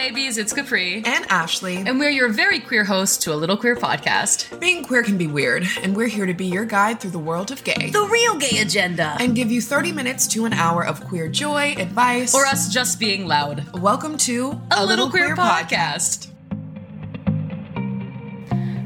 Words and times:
babies, 0.00 0.38
it's 0.38 0.54
Capri. 0.54 1.02
And 1.04 1.26
Ashley. 1.30 1.76
And 1.76 1.98
we're 2.00 2.08
your 2.08 2.30
very 2.30 2.58
queer 2.58 2.84
hosts 2.84 3.18
to 3.24 3.34
a 3.34 3.36
Little 3.36 3.58
Queer 3.58 3.76
podcast. 3.76 4.58
Being 4.58 4.82
queer 4.82 5.02
can 5.02 5.18
be 5.18 5.26
weird, 5.26 5.66
and 5.82 5.94
we're 5.94 6.06
here 6.06 6.24
to 6.24 6.32
be 6.32 6.46
your 6.46 6.64
guide 6.64 7.00
through 7.00 7.10
the 7.10 7.18
world 7.18 7.50
of 7.50 7.62
gay. 7.64 7.90
The 7.90 8.08
real 8.10 8.38
gay 8.38 8.60
agenda. 8.62 9.14
and 9.20 9.36
give 9.36 9.50
you 9.52 9.60
30 9.60 9.92
minutes 9.92 10.26
to 10.28 10.46
an 10.46 10.54
hour 10.54 10.86
of 10.86 11.02
queer 11.06 11.28
joy, 11.28 11.74
advice, 11.76 12.34
Or 12.34 12.46
us 12.46 12.72
just 12.72 12.98
being 12.98 13.26
loud. 13.28 13.78
Welcome 13.78 14.16
to 14.18 14.58
A, 14.70 14.86
Little, 14.86 15.10
Queer, 15.10 15.36
podcast. 15.36 16.28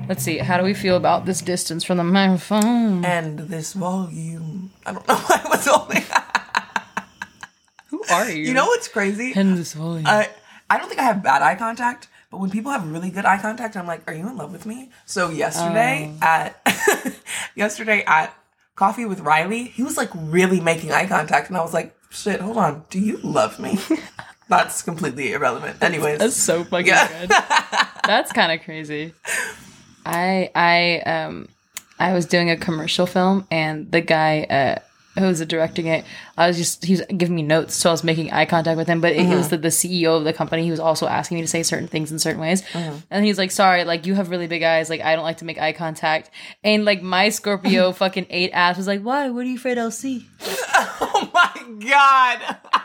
Let's 0.09 0.25
see, 0.25 0.39
how 0.39 0.59
do 0.59 0.65
we 0.65 0.75
feel 0.75 0.97
about 0.97 1.27
this 1.27 1.41
distance 1.43 1.85
from 1.85 1.97
the 1.99 2.05
microphone? 2.05 3.05
And 3.05 3.39
this 3.39 3.73
volume. 3.73 4.73
I 4.85 4.93
don't 4.93 5.07
know 5.07 5.15
why 5.29 5.43
I 5.45 5.49
was 5.49 5.65
holding. 5.65 6.03
Who 7.91 8.03
are 8.11 8.29
you? 8.29 8.47
you 8.47 8.53
know 8.53 8.67
what's 8.67 8.89
crazy? 8.89 9.33
And 9.37 9.57
this 9.57 9.75
volume. 9.75 10.07
I 10.09 10.29
I 10.71 10.79
don't 10.79 10.89
think 10.89 11.01
I 11.01 11.05
have 11.05 11.23
bad 11.23 11.43
eye 11.43 11.55
contact, 11.57 12.09
but 12.31 12.39
when 12.41 12.51
people 12.51 12.73
have 12.73 12.91
really 12.91 13.11
good 13.11 13.25
eye 13.25 13.39
contact, 13.41 13.77
I'm 13.77 13.87
like, 13.87 14.03
"Are 14.09 14.15
you 14.15 14.29
in 14.29 14.37
love 14.37 14.53
with 14.53 14.67
me?" 14.67 14.91
So 15.07 15.31
yesterday 15.31 16.11
Oh. 16.23 16.27
at 16.27 17.15
yesterday 17.55 18.03
at 18.07 18.35
coffee 18.77 19.05
with 19.05 19.21
Riley, 19.21 19.65
he 19.65 19.83
was 19.83 19.97
like 19.97 20.11
really 20.15 20.61
making 20.61 20.93
eye 20.93 21.07
contact, 21.07 21.49
and 21.49 21.57
I 21.57 21.63
was 21.63 21.75
like, 21.75 21.95
"Shit, 22.11 22.41
hold 22.41 22.57
on, 22.57 22.85
do 22.91 22.99
you 22.99 23.19
love 23.19 23.59
me?" 23.59 23.79
That's 24.49 24.83
completely 24.83 25.33
irrelevant. 25.33 25.83
Anyways, 25.83 26.19
That's 26.19 26.37
so 26.37 26.65
fucking 26.65 26.87
Yeah. 26.87 27.09
good. 27.27 27.31
That's 28.07 28.31
kind 28.33 28.53
of 28.53 28.65
crazy. 28.65 29.15
I 30.05 30.51
I 30.55 30.99
um 31.11 31.49
I 31.99 32.13
was 32.13 32.27
doing 32.27 32.51
a 32.51 32.57
commercial 32.57 33.07
film 33.07 33.47
and 33.51 33.91
the 33.91 34.01
guy 34.03 34.43
uh 34.45 34.79
who 35.17 35.27
was 35.27 35.45
directing 35.47 35.87
it, 35.87 36.05
I 36.37 36.49
was 36.49 36.57
just 36.57 36.85
he 36.85 36.93
was 36.95 37.03
giving 37.17 37.35
me 37.35 37.43
notes, 37.43 37.75
so 37.75 37.91
I 37.91 37.93
was 37.93 38.05
making 38.05 38.33
eye 38.33 38.47
contact 38.47 38.77
with 38.77 38.89
him. 38.89 39.01
But 39.01 39.13
it, 39.13 39.29
was 39.29 39.47
uh-huh. 39.47 39.49
the, 39.49 39.59
the 39.59 39.69
CEO 39.69 40.17
of 40.17 40.25
the 40.25 40.33
company. 40.33 40.65
He 40.65 40.71
was 40.71 40.81
also 40.81 41.07
asking 41.07 41.37
me 41.37 41.43
to 41.43 41.49
say 41.49 41.63
certain 41.63 41.89
things 41.89 42.11
in 42.11 42.19
certain 42.19 42.41
ways, 42.41 42.63
uh-huh. 42.75 42.95
and 43.11 43.25
he's 43.25 43.39
like, 43.39 43.51
"Sorry, 43.51 43.85
like 43.85 44.07
you 44.07 44.15
have 44.15 44.31
really 44.31 44.47
big 44.47 44.63
eyes. 44.63 44.91
Like 44.91 45.01
I 45.01 45.15
don't 45.15 45.25
like 45.25 45.39
to 45.39 45.45
make 45.45 45.61
eye 45.61 45.73
contact." 45.73 46.31
And 46.63 46.85
like 46.85 47.03
my 47.03 47.29
Scorpio 47.29 47.93
fucking 47.93 48.27
eight 48.31 48.51
ass 48.53 48.77
was 48.77 48.87
like, 48.87 49.03
"Why? 49.03 49.31
What 49.31 49.45
are 49.45 49.49
you 49.49 49.57
afraid 49.57 49.79
I'll 49.79 49.91
see?" 49.91 50.27
oh 50.43 51.31
my 51.33 51.87
god. 51.89 52.57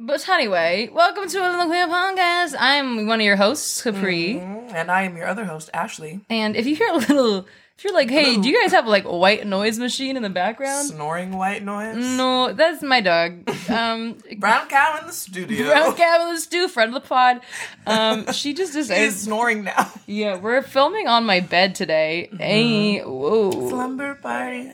But 0.00 0.26
anyway, 0.28 0.88
welcome 0.92 1.28
to 1.28 1.38
a 1.38 1.50
little 1.50 1.66
queer 1.66 1.88
podcast. 1.88 2.54
I'm 2.56 3.08
one 3.08 3.18
of 3.18 3.26
your 3.26 3.34
hosts, 3.34 3.82
Capri. 3.82 4.34
Mm-hmm. 4.34 4.74
And 4.74 4.92
I 4.92 5.02
am 5.02 5.16
your 5.16 5.26
other 5.26 5.44
host, 5.44 5.70
Ashley. 5.74 6.20
And 6.30 6.54
if 6.54 6.66
you 6.66 6.76
hear 6.76 6.88
a 6.88 6.96
little, 6.98 7.46
if 7.78 7.84
you're 7.84 7.94
like, 7.94 8.10
hey, 8.10 8.36
do 8.36 8.48
you 8.48 8.60
guys 8.60 8.72
have 8.72 8.88
like 8.88 9.04
a 9.04 9.16
white 9.16 9.46
noise 9.46 9.78
machine 9.78 10.16
in 10.16 10.24
the 10.24 10.28
background? 10.28 10.88
Snoring 10.88 11.30
white 11.38 11.62
noise. 11.62 11.94
No, 11.96 12.52
that's 12.52 12.82
my 12.82 13.00
dog. 13.00 13.48
Um, 13.68 14.16
Brown 14.38 14.66
cow 14.68 14.96
in 14.98 15.06
the 15.06 15.12
studio. 15.12 15.66
Brown 15.70 15.94
cow 15.94 16.26
in 16.26 16.34
the 16.34 16.40
stew, 16.40 16.68
friend 16.68 16.88
of 16.96 17.02
the 17.02 17.06
pod. 17.06 17.42
Um, 17.86 18.32
she 18.32 18.54
just 18.54 18.74
is 18.90 19.20
snoring 19.20 19.64
now. 19.64 19.92
Yeah, 20.06 20.38
we're 20.38 20.62
filming 20.62 21.06
on 21.06 21.26
my 21.26 21.40
bed 21.40 21.74
today. 21.74 22.30
Hey, 22.32 23.00
whoa. 23.00 23.50
Slumber 23.50 24.14
party. 24.14 24.72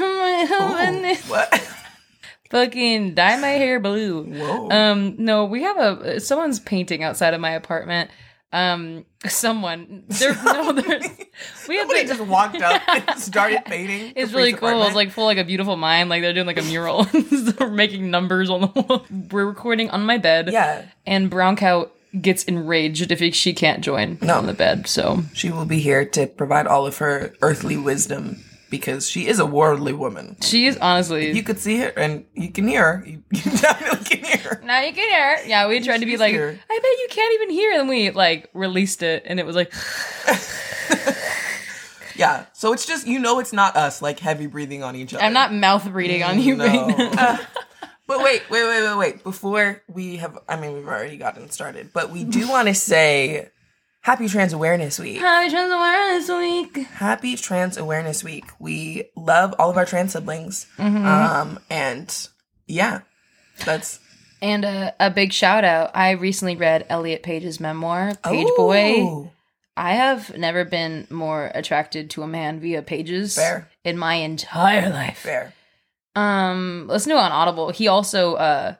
My 0.00 1.18
What? 1.28 1.60
Fucking 2.50 3.14
dye 3.14 3.36
my 3.36 3.50
hair 3.50 3.78
blue. 3.78 4.24
Whoa. 4.24 4.68
Um, 4.70 5.14
no, 5.18 5.44
we 5.44 5.62
have 5.62 5.78
a 5.78 6.18
someone's 6.18 6.58
painting 6.58 7.04
outside 7.04 7.34
of 7.34 7.40
my 7.40 7.52
apartment. 7.52 8.10
Um, 8.54 9.04
someone 9.26 10.04
there. 10.06 10.32
No, 10.44 10.70
there's 10.80 11.04
we 11.68 11.76
have 11.78 11.90
just 11.90 12.20
walked 12.20 12.62
up 12.62 12.80
and 12.88 13.18
started 13.20 13.64
painting. 13.64 14.12
It's 14.14 14.32
really 14.32 14.52
cool. 14.52 14.84
It's 14.84 14.94
like 14.94 15.10
full 15.10 15.24
like 15.24 15.38
a 15.38 15.44
beautiful 15.44 15.76
mind. 15.76 16.08
Like 16.08 16.22
they're 16.22 16.32
doing 16.32 16.46
like 16.46 16.58
a 16.58 16.62
mural. 16.62 17.02
they're 17.32 17.68
making 17.68 18.10
numbers 18.12 18.48
on 18.50 18.60
the 18.60 18.66
wall. 18.68 19.06
We're 19.32 19.46
recording 19.46 19.90
on 19.90 20.06
my 20.06 20.18
bed. 20.18 20.50
yeah, 20.52 20.84
And 21.04 21.28
Brown 21.28 21.56
Cow 21.56 21.90
gets 22.20 22.44
enraged 22.44 23.10
if 23.10 23.34
she 23.34 23.52
can't 23.52 23.82
join 23.82 24.18
No. 24.22 24.36
on 24.36 24.46
the 24.46 24.54
bed. 24.54 24.86
So 24.86 25.24
she 25.32 25.50
will 25.50 25.64
be 25.66 25.80
here 25.80 26.04
to 26.04 26.28
provide 26.28 26.68
all 26.68 26.86
of 26.86 26.98
her 26.98 27.32
earthly 27.42 27.76
wisdom 27.76 28.44
because 28.78 29.08
she 29.08 29.26
is 29.26 29.38
a 29.38 29.46
worldly 29.46 29.92
woman. 29.92 30.36
she 30.42 30.66
is 30.66 30.76
honestly. 30.78 31.30
You 31.32 31.42
could 31.42 31.58
see 31.58 31.78
her 31.78 31.88
and 31.96 32.24
you 32.34 32.50
can 32.50 32.66
hear 32.66 32.96
her. 32.96 33.06
You, 33.06 33.22
you 33.30 33.50
definitely 33.58 34.04
can 34.16 34.24
hear 34.24 34.38
her. 34.56 34.62
now 34.64 34.80
you 34.80 34.92
can 34.92 35.08
hear. 35.08 35.36
her. 35.38 35.44
Yeah, 35.46 35.68
we 35.68 35.80
tried 35.80 35.98
to 36.00 36.06
be 36.06 36.16
like, 36.16 36.32
here. 36.32 36.58
I 36.70 36.78
bet 36.78 36.98
you 36.98 37.06
can't 37.10 37.34
even 37.34 37.50
hear. 37.50 37.72
And 37.78 37.88
we 37.88 38.10
like 38.10 38.50
released 38.54 39.02
it, 39.02 39.22
and 39.26 39.38
it 39.38 39.46
was 39.46 39.56
like, 39.56 39.72
Yeah, 42.16 42.46
so 42.52 42.72
it's 42.72 42.86
just 42.86 43.08
you 43.08 43.18
know 43.18 43.40
it's 43.40 43.52
not 43.52 43.74
us 43.76 44.00
like 44.00 44.20
heavy 44.20 44.46
breathing 44.46 44.84
on 44.84 44.94
each 44.94 45.12
other. 45.14 45.24
I'm 45.24 45.32
not 45.32 45.52
mouth 45.52 45.90
breathing 45.90 46.22
on 46.22 46.38
you 46.40 46.54
No. 46.56 46.64
right 46.66 47.14
now. 47.14 47.38
But 48.06 48.18
wait, 48.22 48.42
wait, 48.50 48.64
wait, 48.64 48.82
wait, 48.86 48.96
wait. 48.98 49.24
Before 49.24 49.82
we 49.88 50.16
have, 50.18 50.36
I 50.46 50.56
mean, 50.60 50.74
we've 50.74 50.86
already 50.86 51.16
gotten 51.16 51.48
started, 51.48 51.88
but 51.94 52.10
we 52.10 52.22
do 52.24 52.46
want 52.50 52.68
to 52.68 52.74
say 52.74 53.48
Happy 54.04 54.28
Trans 54.28 54.52
Awareness 54.52 54.98
Week. 54.98 55.18
Happy 55.18 55.48
Trans 55.48 55.72
Awareness 55.72 56.28
Week. 56.28 56.76
Happy 56.88 57.36
Trans 57.36 57.78
Awareness 57.78 58.22
Week. 58.22 58.44
We 58.58 59.04
love 59.16 59.54
all 59.58 59.70
of 59.70 59.78
our 59.78 59.86
trans 59.86 60.12
siblings. 60.12 60.66
Mm-hmm. 60.76 61.06
Um, 61.06 61.58
and 61.70 62.28
yeah, 62.66 63.00
that's 63.64 64.00
And 64.42 64.66
a, 64.66 64.94
a 65.00 65.10
big 65.10 65.32
shout 65.32 65.64
out. 65.64 65.90
I 65.94 66.10
recently 66.10 66.54
read 66.54 66.84
Elliot 66.90 67.22
Page's 67.22 67.58
memoir, 67.60 68.14
Page 68.22 68.46
Boy. 68.58 69.30
I 69.74 69.94
have 69.94 70.36
never 70.36 70.66
been 70.66 71.06
more 71.08 71.50
attracted 71.54 72.10
to 72.10 72.22
a 72.22 72.28
man 72.28 72.60
via 72.60 72.82
pages 72.82 73.36
Fair. 73.36 73.70
in 73.84 73.96
my 73.96 74.16
entire 74.16 74.90
life. 74.90 75.20
Fair. 75.20 75.54
Um, 76.14 76.88
listen 76.88 77.08
to 77.08 77.16
it 77.16 77.22
on 77.22 77.32
Audible. 77.32 77.70
He 77.70 77.88
also 77.88 78.34
uh 78.34 78.74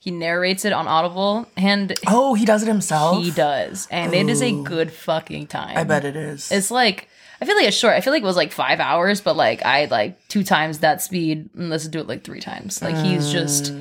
he 0.00 0.10
narrates 0.10 0.64
it 0.64 0.72
on 0.72 0.88
Audible 0.88 1.46
and 1.56 1.94
Oh, 2.08 2.34
he 2.34 2.44
does 2.44 2.62
it 2.62 2.66
himself. 2.68 3.22
he 3.22 3.30
does. 3.30 3.86
And 3.90 4.12
it 4.14 4.28
is 4.28 4.42
a 4.42 4.50
good 4.64 4.90
fucking 4.90 5.46
time. 5.46 5.76
I 5.76 5.84
bet 5.84 6.04
it 6.04 6.16
is. 6.16 6.50
It's 6.50 6.70
like 6.70 7.08
I 7.40 7.46
feel 7.46 7.54
like 7.56 7.66
it's 7.66 7.76
short. 7.76 7.94
I 7.94 8.00
feel 8.00 8.12
like 8.12 8.22
it 8.22 8.26
was 8.26 8.36
like 8.36 8.50
five 8.52 8.80
hours, 8.80 9.20
but 9.20 9.36
like 9.36 9.62
I 9.64 9.84
like 9.86 10.26
two 10.28 10.42
times 10.42 10.80
that 10.80 11.00
speed 11.02 11.50
and 11.54 11.70
listened 11.70 11.92
to 11.92 12.00
it 12.00 12.08
like 12.08 12.24
three 12.24 12.40
times. 12.40 12.82
Like 12.82 12.96
he's 12.96 13.30
just 13.30 13.72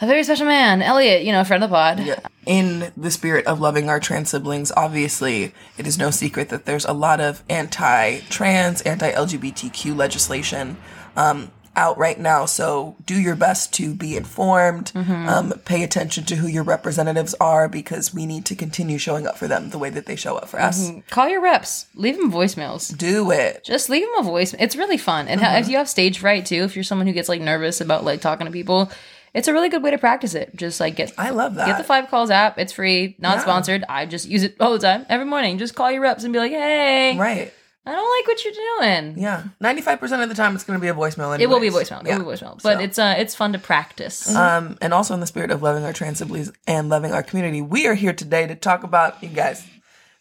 a 0.00 0.06
very 0.06 0.22
special 0.24 0.46
man. 0.46 0.82
Elliot, 0.82 1.24
you 1.24 1.32
know, 1.32 1.42
friend 1.44 1.62
of 1.64 1.70
the 1.70 1.74
pod. 1.76 2.00
Yeah. 2.00 2.18
In 2.44 2.92
the 2.96 3.10
spirit 3.10 3.46
of 3.46 3.60
loving 3.60 3.88
our 3.88 3.98
trans 3.98 4.30
siblings, 4.30 4.70
obviously, 4.76 5.52
it 5.78 5.86
is 5.86 5.98
no 5.98 6.10
secret 6.10 6.48
that 6.50 6.64
there's 6.66 6.84
a 6.84 6.92
lot 6.92 7.18
of 7.20 7.42
anti 7.48 8.18
trans, 8.30 8.82
anti 8.82 9.10
LGBTQ 9.10 9.96
legislation 9.96 10.76
um, 11.16 11.50
out 11.76 11.98
right 11.98 12.18
now. 12.18 12.46
So 12.46 12.96
do 13.04 13.14
your 13.20 13.36
best 13.36 13.72
to 13.74 13.94
be 13.94 14.16
informed, 14.16 14.92
um, 14.94 15.52
pay 15.64 15.82
attention 15.82 16.24
to 16.24 16.36
who 16.36 16.46
your 16.46 16.62
representatives 16.64 17.34
are 17.40 17.68
because 17.68 18.14
we 18.14 18.26
need 18.26 18.44
to 18.46 18.54
continue 18.54 18.98
showing 18.98 19.26
up 19.26 19.36
for 19.36 19.46
them 19.46 19.70
the 19.70 19.78
way 19.78 19.90
that 19.90 20.06
they 20.06 20.16
show 20.16 20.36
up 20.36 20.48
for 20.48 20.60
us. 20.60 20.90
Call 21.10 21.28
your 21.28 21.40
reps. 21.42 21.86
Leave 21.94 22.16
them 22.16 22.32
voicemails. 22.32 22.96
Do 22.96 23.30
it. 23.30 23.62
Just 23.64 23.88
leave 23.90 24.06
them 24.06 24.18
a 24.18 24.22
voice. 24.22 24.54
It's 24.58 24.74
really 24.76 24.96
fun. 24.98 25.28
And 25.28 25.40
Mm-hmm. 25.40 25.56
if 25.62 25.68
you 25.68 25.76
have 25.76 25.88
stage 25.88 26.18
fright 26.18 26.46
too, 26.46 26.62
if 26.64 26.74
you're 26.74 26.82
someone 26.84 27.06
who 27.06 27.12
gets 27.12 27.28
like 27.28 27.40
nervous 27.42 27.80
about 27.80 28.04
like 28.04 28.20
talking 28.20 28.46
to 28.46 28.52
people, 28.52 28.90
it's 29.34 29.48
a 29.48 29.52
really 29.52 29.68
good 29.68 29.82
way 29.82 29.90
to 29.90 29.98
practice 29.98 30.34
it. 30.34 30.56
Just 30.56 30.80
like 30.80 30.96
get 30.96 31.12
I 31.18 31.28
love 31.30 31.56
that. 31.56 31.66
get 31.66 31.76
the 31.76 31.84
Five 31.84 32.08
Calls 32.08 32.30
app. 32.30 32.58
It's 32.58 32.72
free, 32.72 33.16
not 33.18 33.36
Yeah. 33.36 33.42
sponsored. 33.42 33.84
I 33.86 34.06
just 34.06 34.26
use 34.26 34.42
it 34.44 34.56
all 34.60 34.72
the 34.72 34.78
time, 34.78 35.04
every 35.10 35.26
morning. 35.26 35.58
Just 35.58 35.74
call 35.74 35.90
your 35.92 36.00
reps 36.00 36.24
and 36.24 36.32
be 36.32 36.38
like, 36.38 36.52
"Hey, 36.52 37.18
Right. 37.18 37.52
I 37.86 37.92
don't 37.92 38.18
like 38.18 38.26
what 38.26 38.44
you're 38.44 38.52
doing." 38.80 39.18
Yeah. 39.18 39.44
95% 39.62 40.22
of 40.22 40.28
the 40.28 40.34
time, 40.34 40.54
it's 40.54 40.64
going 40.64 40.78
to 40.78 40.82
be 40.82 40.88
a 40.88 40.94
voicemail. 40.94 41.32
Anyways. 41.34 41.40
It 41.40 41.48
will 41.48 41.60
be 41.60 41.68
a 41.68 41.70
voicemail. 41.70 42.00
It 42.02 42.08
Yeah. 42.08 42.18
will 42.18 42.24
be 42.24 42.30
a 42.32 42.36
voicemail. 42.36 42.62
But 42.62 42.78
So. 42.78 42.84
it's 42.84 42.98
uh 42.98 43.14
it's 43.16 43.34
fun 43.34 43.52
to 43.52 43.58
practice. 43.58 44.34
Um, 44.34 44.76
and 44.80 44.92
also 44.92 45.14
in 45.14 45.20
the 45.20 45.26
spirit 45.26 45.50
of 45.50 45.62
loving 45.62 45.84
our 45.84 45.92
trans 45.92 46.18
siblings 46.18 46.50
and 46.66 46.88
loving 46.88 47.12
our 47.12 47.22
community, 47.22 47.62
we 47.62 47.86
are 47.86 47.94
here 47.94 48.12
today 48.12 48.46
to 48.46 48.54
talk 48.54 48.82
about 48.82 49.22
you 49.22 49.28
guys. 49.28 49.64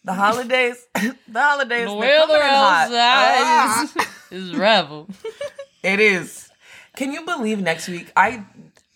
The 0.04 0.14
holidays, 0.14 0.86
the 0.96 1.14
holidays. 1.42 1.88
the 1.88 1.96
weather. 1.96 2.40
Ah, 2.44 3.84
is, 4.32 4.52
is 4.52 4.56
revel. 4.56 5.08
it 5.84 6.00
is. 6.00 6.50
Can 6.96 7.12
you 7.12 7.26
believe 7.26 7.60
next 7.60 7.88
week? 7.88 8.12
I 8.16 8.44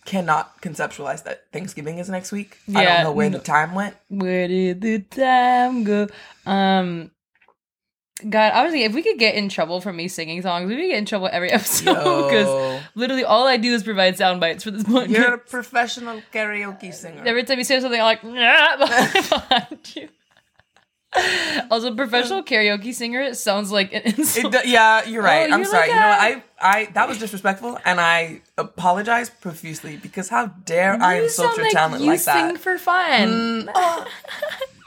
cannot 0.05 0.61
conceptualize 0.61 1.23
that 1.23 1.45
Thanksgiving 1.51 1.97
is 1.97 2.09
next 2.09 2.31
week. 2.31 2.57
Yeah, 2.67 2.79
I 2.79 2.85
don't 2.85 3.03
know 3.05 3.11
where 3.11 3.29
the 3.29 3.39
time 3.39 3.73
went. 3.73 3.95
Where 4.09 4.47
did 4.47 4.81
the 4.81 4.99
time 4.99 5.83
go? 5.83 6.07
Um, 6.45 7.11
God, 8.27 8.51
honestly, 8.53 8.83
if 8.83 8.93
we 8.93 9.01
could 9.01 9.17
get 9.17 9.35
in 9.35 9.47
trouble 9.47 9.79
for 9.79 9.93
me 9.93 10.07
singing 10.07 10.41
songs, 10.41 10.67
we 10.67 10.75
would 10.75 10.81
get 10.81 10.97
in 10.97 11.05
trouble 11.05 11.29
every 11.31 11.51
episode 11.51 11.93
because 11.93 12.81
literally 12.95 13.23
all 13.23 13.47
I 13.47 13.57
do 13.57 13.73
is 13.73 13.83
provide 13.83 14.17
sound 14.17 14.39
bites 14.39 14.63
for 14.63 14.71
this 14.71 14.83
podcast. 14.85 15.09
You're 15.09 15.33
a 15.35 15.37
professional 15.37 16.21
karaoke 16.33 16.93
singer. 16.93 17.23
Every 17.25 17.43
time 17.43 17.57
you 17.57 17.63
say 17.63 17.79
something, 17.79 17.99
I'm 17.99 18.05
like, 18.05 18.23
nah, 18.23 18.77
behind 18.77 19.95
you. 19.95 20.09
Also, 21.71 21.95
professional 21.95 22.43
karaoke 22.43 22.93
singer 22.93 23.21
it 23.21 23.35
sounds 23.35 23.71
like 23.71 23.93
an 23.93 24.03
insult. 24.03 24.55
yeah, 24.65 25.03
you're 25.05 25.23
right. 25.23 25.49
Oh, 25.49 25.53
I'm 25.53 25.61
you're 25.61 25.65
sorry. 25.65 25.87
like 25.87 25.89
you 25.89 25.95
know 25.95 26.35
what? 26.35 26.43
I, 26.61 26.85
that 26.93 27.07
was 27.07 27.17
disrespectful, 27.17 27.79
and 27.83 27.99
I 27.99 28.41
apologize 28.57 29.29
profusely 29.29 29.97
because 29.97 30.29
how 30.29 30.47
dare 30.65 31.01
I 31.01 31.21
insult 31.21 31.55
your 31.55 31.65
like 31.65 31.73
talent 31.73 32.03
you 32.03 32.09
like 32.09 32.19
sing 32.19 32.49
that? 32.49 32.59
for 32.59 32.77
fun. 32.77 33.29
Mm, 33.29 33.71
oh. 33.73 34.05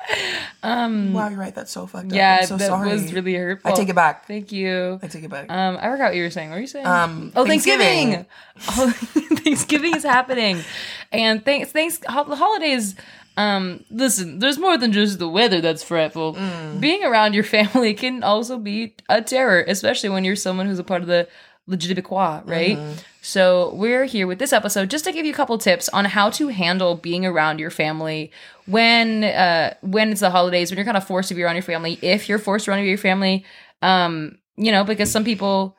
Um, 0.65 1.13
Wow, 1.13 1.29
you're 1.29 1.39
right. 1.39 1.53
That's 1.55 1.73
so 1.73 1.87
fucked 1.89 2.07
up. 2.07 2.13
yeah, 2.13 2.39
I'm 2.43 2.47
so 2.47 2.57
that 2.57 2.69
sorry. 2.69 2.89
was 2.93 3.13
really 3.13 3.35
hurtful. 3.35 3.71
I 3.71 3.75
take 3.75 3.89
it 3.89 3.97
back. 3.97 4.27
Thank 4.29 4.53
you. 4.53 5.01
I 5.03 5.09
take 5.09 5.25
it 5.25 5.31
back. 5.31 5.51
Um, 5.51 5.77
I 5.77 5.91
forgot 5.91 6.05
what 6.11 6.15
you 6.15 6.23
were 6.23 6.31
saying. 6.31 6.51
What 6.51 6.57
were 6.57 6.61
you 6.61 6.67
saying? 6.69 6.87
Um, 6.87 7.33
oh, 7.35 7.45
Thanksgiving. 7.45 8.13
Thanksgiving. 8.13 8.27
Oh, 8.79 8.91
Thanksgiving 9.43 9.97
is 9.97 10.05
happening, 10.05 10.63
and 11.11 11.45
thanks, 11.45 11.73
thanks. 11.73 11.99
ho- 12.09 12.25
The 12.25 12.37
holidays. 12.37 12.95
Um, 13.37 13.83
listen, 13.91 14.39
there's 14.41 14.59
more 14.59 14.77
than 14.77 14.93
just 14.93 15.19
the 15.19 15.29
weather 15.29 15.61
that's 15.63 15.83
fretful. 15.83 16.37
Being 16.79 17.03
around 17.03 17.35
your 17.35 17.45
family 17.45 17.95
can 17.95 18.23
also 18.23 18.59
be 18.59 18.95
a 19.09 19.21
terror, 19.23 19.65
especially 19.67 20.11
when 20.11 20.23
you're 20.25 20.37
someone 20.37 20.67
who's 20.67 20.79
a 20.79 20.85
part 20.85 21.01
of 21.03 21.09
the 21.09 21.27
legitimate 21.67 22.05
qua, 22.05 22.43
right? 22.45 22.77
So 23.21 23.73
we're 23.75 24.05
here 24.05 24.27
with 24.27 24.39
this 24.41 24.53
episode 24.53 24.91
just 24.91 25.05
to 25.05 25.13
give 25.13 25.25
you 25.25 25.33
a 25.33 25.37
couple 25.37 25.57
tips 25.59 25.89
on 25.91 26.05
how 26.07 26.31
to 26.31 26.49
handle 26.49 26.97
being 26.97 27.25
around 27.25 27.61
your 27.61 27.71
family 27.71 28.33
when 28.67 29.23
uh 29.25 29.75
when 29.81 30.11
it's 30.11 30.21
the 30.21 30.31
holidays, 30.31 30.71
when 30.71 30.77
you're 30.79 30.85
kind 30.85 30.97
of 30.97 31.07
forced 31.07 31.29
to 31.29 31.35
be 31.35 31.43
around 31.43 31.55
your 31.55 31.63
family, 31.63 31.99
if 32.03 32.29
you're 32.29 32.41
forced 32.41 32.65
to 32.65 32.71
be 32.71 32.75
around 32.75 32.85
your 32.87 32.99
family, 32.99 33.45
um, 33.81 34.39
you 34.57 34.73
know, 34.73 34.83
because 34.85 35.11
some 35.11 35.25
people 35.25 35.77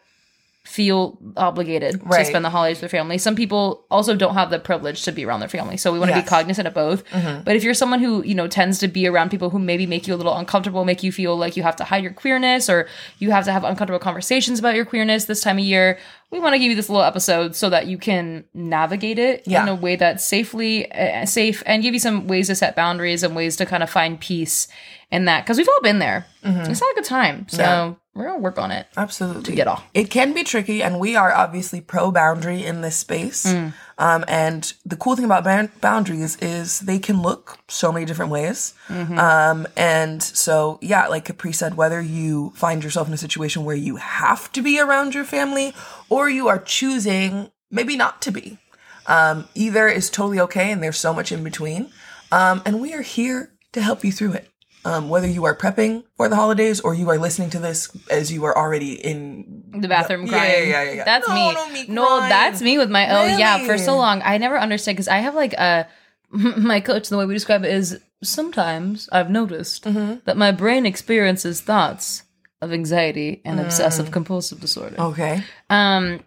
feel 0.65 1.17
obligated 1.35 1.99
to 2.09 2.25
spend 2.25 2.45
the 2.45 2.49
holidays 2.49 2.77
with 2.77 2.89
their 2.89 2.99
family. 2.99 3.17
Some 3.17 3.35
people 3.35 3.85
also 3.91 4.15
don't 4.15 4.33
have 4.35 4.49
the 4.49 4.59
privilege 4.59 5.03
to 5.03 5.11
be 5.11 5.25
around 5.25 5.41
their 5.41 5.49
family. 5.49 5.75
So 5.75 5.91
we 5.91 5.99
want 5.99 6.11
to 6.11 6.15
Yes. 6.17 6.23
be 6.25 6.29
cognizant 6.29 6.67
of 6.69 6.73
both. 6.73 7.03
Mm-hmm. 7.09 7.43
But 7.43 7.57
if 7.57 7.63
you're 7.65 7.73
someone 7.73 7.99
who, 7.99 8.23
you 8.23 8.33
know, 8.33 8.47
tends 8.47 8.79
to 8.79 8.87
be 8.87 9.05
around 9.05 9.29
people 9.29 9.49
who 9.49 9.59
maybe 9.59 9.85
make 9.85 10.07
you 10.07 10.13
a 10.13 10.15
little 10.15 10.35
uncomfortable, 10.37 10.85
make 10.85 11.03
you 11.03 11.11
feel 11.11 11.35
like 11.35 11.57
you 11.57 11.63
have 11.63 11.75
to 11.75 11.83
hide 11.83 12.01
your 12.01 12.13
queerness 12.13 12.69
or 12.69 12.87
you 13.19 13.31
have 13.31 13.43
to 13.43 13.51
have 13.51 13.65
uncomfortable 13.65 13.99
conversations 13.99 14.57
about 14.57 14.75
your 14.75 14.85
queerness 14.85 15.25
this 15.25 15.41
time 15.41 15.57
of 15.57 15.65
year, 15.65 15.99
we 16.31 16.39
want 16.39 16.53
to 16.53 16.59
give 16.59 16.69
you 16.69 16.75
this 16.77 16.87
little 16.89 17.03
episode 17.03 17.57
so 17.57 17.69
that 17.69 17.87
you 17.87 17.97
can 17.97 18.45
navigate 18.53 19.19
it 19.19 19.43
Yeah. 19.45 19.63
in 19.63 19.67
a 19.69 19.75
way 19.75 19.97
that's 19.97 20.23
safely 20.23 20.89
uh, 20.93 21.25
safe 21.25 21.61
and 21.65 21.83
give 21.83 21.93
you 21.93 21.99
some 21.99 22.25
ways 22.27 22.47
to 22.47 22.55
set 22.55 22.73
boundaries 22.75 23.21
and 23.21 23.35
ways 23.35 23.57
to 23.57 23.65
kind 23.65 23.83
of 23.83 23.89
find 23.89 24.17
peace 24.19 24.69
in 25.11 25.25
that 25.25 25.43
because 25.43 25.57
we've 25.57 25.67
all 25.69 25.81
been 25.81 25.99
there. 25.99 26.25
Mm-hmm. 26.43 26.71
It's 26.71 26.79
not 26.81 26.91
a 26.91 26.95
good 26.95 27.03
time. 27.03 27.47
So 27.49 27.61
Yeah. 27.61 27.93
We're 28.15 28.31
to 28.31 28.37
work 28.37 28.59
on 28.59 28.71
it. 28.71 28.87
Absolutely. 28.95 29.43
to 29.43 29.51
get 29.53 29.67
off. 29.67 29.83
It 29.93 30.11
can 30.11 30.33
be 30.33 30.43
tricky, 30.43 30.83
and 30.83 30.99
we 30.99 31.15
are 31.15 31.33
obviously 31.33 31.81
pro 31.81 32.11
boundary 32.11 32.63
in 32.63 32.81
this 32.81 32.95
space. 32.95 33.45
Mm. 33.45 33.73
Um, 33.97 34.25
and 34.27 34.71
the 34.85 34.95
cool 34.95 35.15
thing 35.15 35.25
about 35.25 35.43
boundaries 35.81 36.35
is 36.37 36.79
they 36.81 36.99
can 36.99 37.21
look 37.21 37.57
so 37.67 37.91
many 37.91 38.05
different 38.05 38.31
ways. 38.31 38.73
Mm-hmm. 38.87 39.17
Um, 39.17 39.67
and 39.75 40.21
so, 40.21 40.77
yeah, 40.81 41.07
like 41.07 41.25
Capri 41.25 41.53
said, 41.53 41.75
whether 41.75 42.01
you 42.01 42.51
find 42.55 42.83
yourself 42.83 43.07
in 43.07 43.13
a 43.13 43.17
situation 43.17 43.65
where 43.65 43.75
you 43.75 43.95
have 43.95 44.51
to 44.51 44.61
be 44.61 44.79
around 44.79 45.15
your 45.15 45.25
family 45.25 45.73
or 46.09 46.29
you 46.29 46.47
are 46.47 46.59
choosing 46.59 47.51
maybe 47.71 47.97
not 47.97 48.21
to 48.23 48.31
be, 48.31 48.59
um, 49.07 49.47
either 49.55 49.87
is 49.87 50.09
totally 50.09 50.39
okay, 50.39 50.71
and 50.71 50.83
there's 50.83 50.97
so 50.97 51.13
much 51.13 51.31
in 51.31 51.43
between. 51.43 51.89
Um, 52.31 52.61
and 52.65 52.79
we 52.79 52.93
are 52.93 53.01
here 53.01 53.53
to 53.73 53.81
help 53.81 54.03
you 54.05 54.11
through 54.11 54.33
it. 54.33 54.49
Um, 54.85 55.07
whether 55.07 55.27
you 55.27 55.45
are 55.45 55.55
prepping 55.55 56.03
for 56.17 56.27
the 56.27 56.35
holidays 56.35 56.81
or 56.81 56.93
you 56.93 57.09
are 57.09 57.17
listening 57.17 57.49
to 57.51 57.59
this 57.59 57.89
as 58.11 58.31
you 58.33 58.43
are 58.43 58.57
already 58.57 58.93
in 58.93 59.71
the 59.71 59.87
bathroom 59.87 60.23
Yeah, 60.23 60.29
crying. 60.29 60.69
yeah, 60.69 60.83
yeah, 60.83 60.91
yeah. 60.91 61.03
That's 61.05 61.27
No, 61.27 61.33
me. 61.35 61.53
no, 61.53 61.69
me 61.69 61.85
no, 61.87 62.19
that's 62.27 62.61
me 62.61 62.77
with 62.77 62.91
my. 62.91 63.09
Oh 63.09 63.25
yeah, 63.37 63.65
for 63.65 63.77
so 63.77 63.95
long 63.95 64.21
I 64.25 64.37
never 64.37 64.59
understood 64.59 64.95
because 64.95 65.07
I 65.07 65.17
have 65.19 65.35
like 65.35 65.53
a 65.53 65.87
my 66.31 66.79
coach. 66.81 67.07
The 67.09 67.17
way 67.17 67.25
we 67.25 67.33
describe 67.33 67.63
it 67.63 67.71
is 67.73 67.99
sometimes 68.21 69.07
I've 69.11 69.29
noticed 69.29 69.85
Mm-hmm. 69.85 70.19
that 70.25 70.35
my 70.37 70.51
brain 70.51 70.85
experiences 70.85 71.61
thoughts 71.61 72.23
of 72.61 72.73
anxiety 72.73 73.41
and 73.45 73.59
Mm. 73.59 73.63
obsessive 73.63 74.11
compulsive 74.11 74.59
disorder. 74.59 74.95
Okay. 74.99 75.43
Um, 75.69 76.19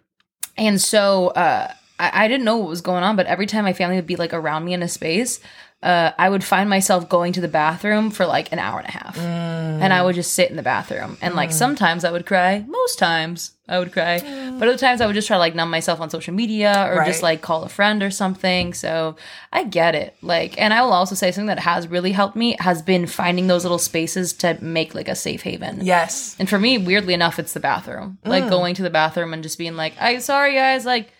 and 0.57 0.81
so 0.81 1.27
uh, 1.29 1.71
I, 1.99 2.25
I 2.25 2.27
didn't 2.27 2.45
know 2.45 2.57
what 2.57 2.69
was 2.69 2.81
going 2.81 3.03
on, 3.03 3.15
but 3.15 3.25
every 3.27 3.45
time 3.45 3.63
my 3.65 3.73
family 3.73 3.95
would 3.97 4.07
be 4.07 4.15
like 4.15 4.33
around 4.33 4.65
me 4.65 4.73
in 4.73 4.81
a 4.83 4.87
space, 4.87 5.39
uh, 5.83 6.11
I 6.17 6.27
would 6.27 6.43
find 6.43 6.69
myself 6.69 7.07
going 7.07 7.33
to 7.33 7.41
the 7.41 7.47
bathroom 7.47 8.09
for 8.09 8.25
like 8.25 8.51
an 8.51 8.57
hour 8.57 8.79
and 8.79 8.87
a 8.87 8.91
half, 8.91 9.17
and 9.17 9.93
I 9.93 10.01
would 10.01 10.15
just 10.15 10.33
sit 10.33 10.49
in 10.49 10.55
the 10.55 10.63
bathroom. 10.63 11.17
And 11.21 11.35
like 11.35 11.51
sometimes 11.51 12.03
I 12.03 12.11
would 12.11 12.25
cry, 12.25 12.65
most 12.67 12.97
times 12.97 13.51
I 13.69 13.77
would 13.77 13.91
cry, 13.91 14.19
but 14.57 14.67
other 14.67 14.77
times 14.77 15.01
I 15.01 15.05
would 15.05 15.13
just 15.13 15.27
try 15.27 15.35
to 15.35 15.39
like 15.39 15.53
numb 15.53 15.69
myself 15.69 16.01
on 16.01 16.09
social 16.09 16.33
media 16.33 16.89
or 16.91 17.05
just 17.05 17.21
like 17.21 17.41
call 17.41 17.63
a 17.63 17.69
friend 17.69 18.01
or 18.01 18.09
something. 18.09 18.73
So 18.73 19.17
I 19.53 19.65
get 19.65 19.93
it. 19.93 20.15
Like, 20.23 20.59
and 20.59 20.73
I 20.73 20.81
will 20.81 20.93
also 20.93 21.13
say 21.13 21.31
something 21.31 21.47
that 21.47 21.59
has 21.59 21.87
really 21.87 22.11
helped 22.11 22.35
me 22.35 22.55
has 22.59 22.81
been 22.81 23.05
finding 23.05 23.45
those 23.45 23.63
little 23.63 23.77
spaces 23.77 24.33
to 24.33 24.57
make 24.63 24.95
like 24.95 25.07
a 25.07 25.15
safe 25.15 25.43
haven. 25.43 25.81
Yes. 25.83 26.35
And 26.39 26.49
for 26.49 26.57
me, 26.57 26.79
weirdly 26.79 27.13
enough, 27.13 27.37
it's 27.37 27.53
the 27.53 27.59
bathroom. 27.59 28.17
Mm. 28.25 28.29
Like 28.29 28.49
going 28.49 28.73
to 28.75 28.83
the 28.83 28.89
bathroom 28.89 29.31
and 29.33 29.43
just 29.43 29.59
being 29.59 29.75
like, 29.75 29.93
"I 29.99 30.19
sorry 30.19 30.55
guys, 30.55 30.85
like 30.85 31.11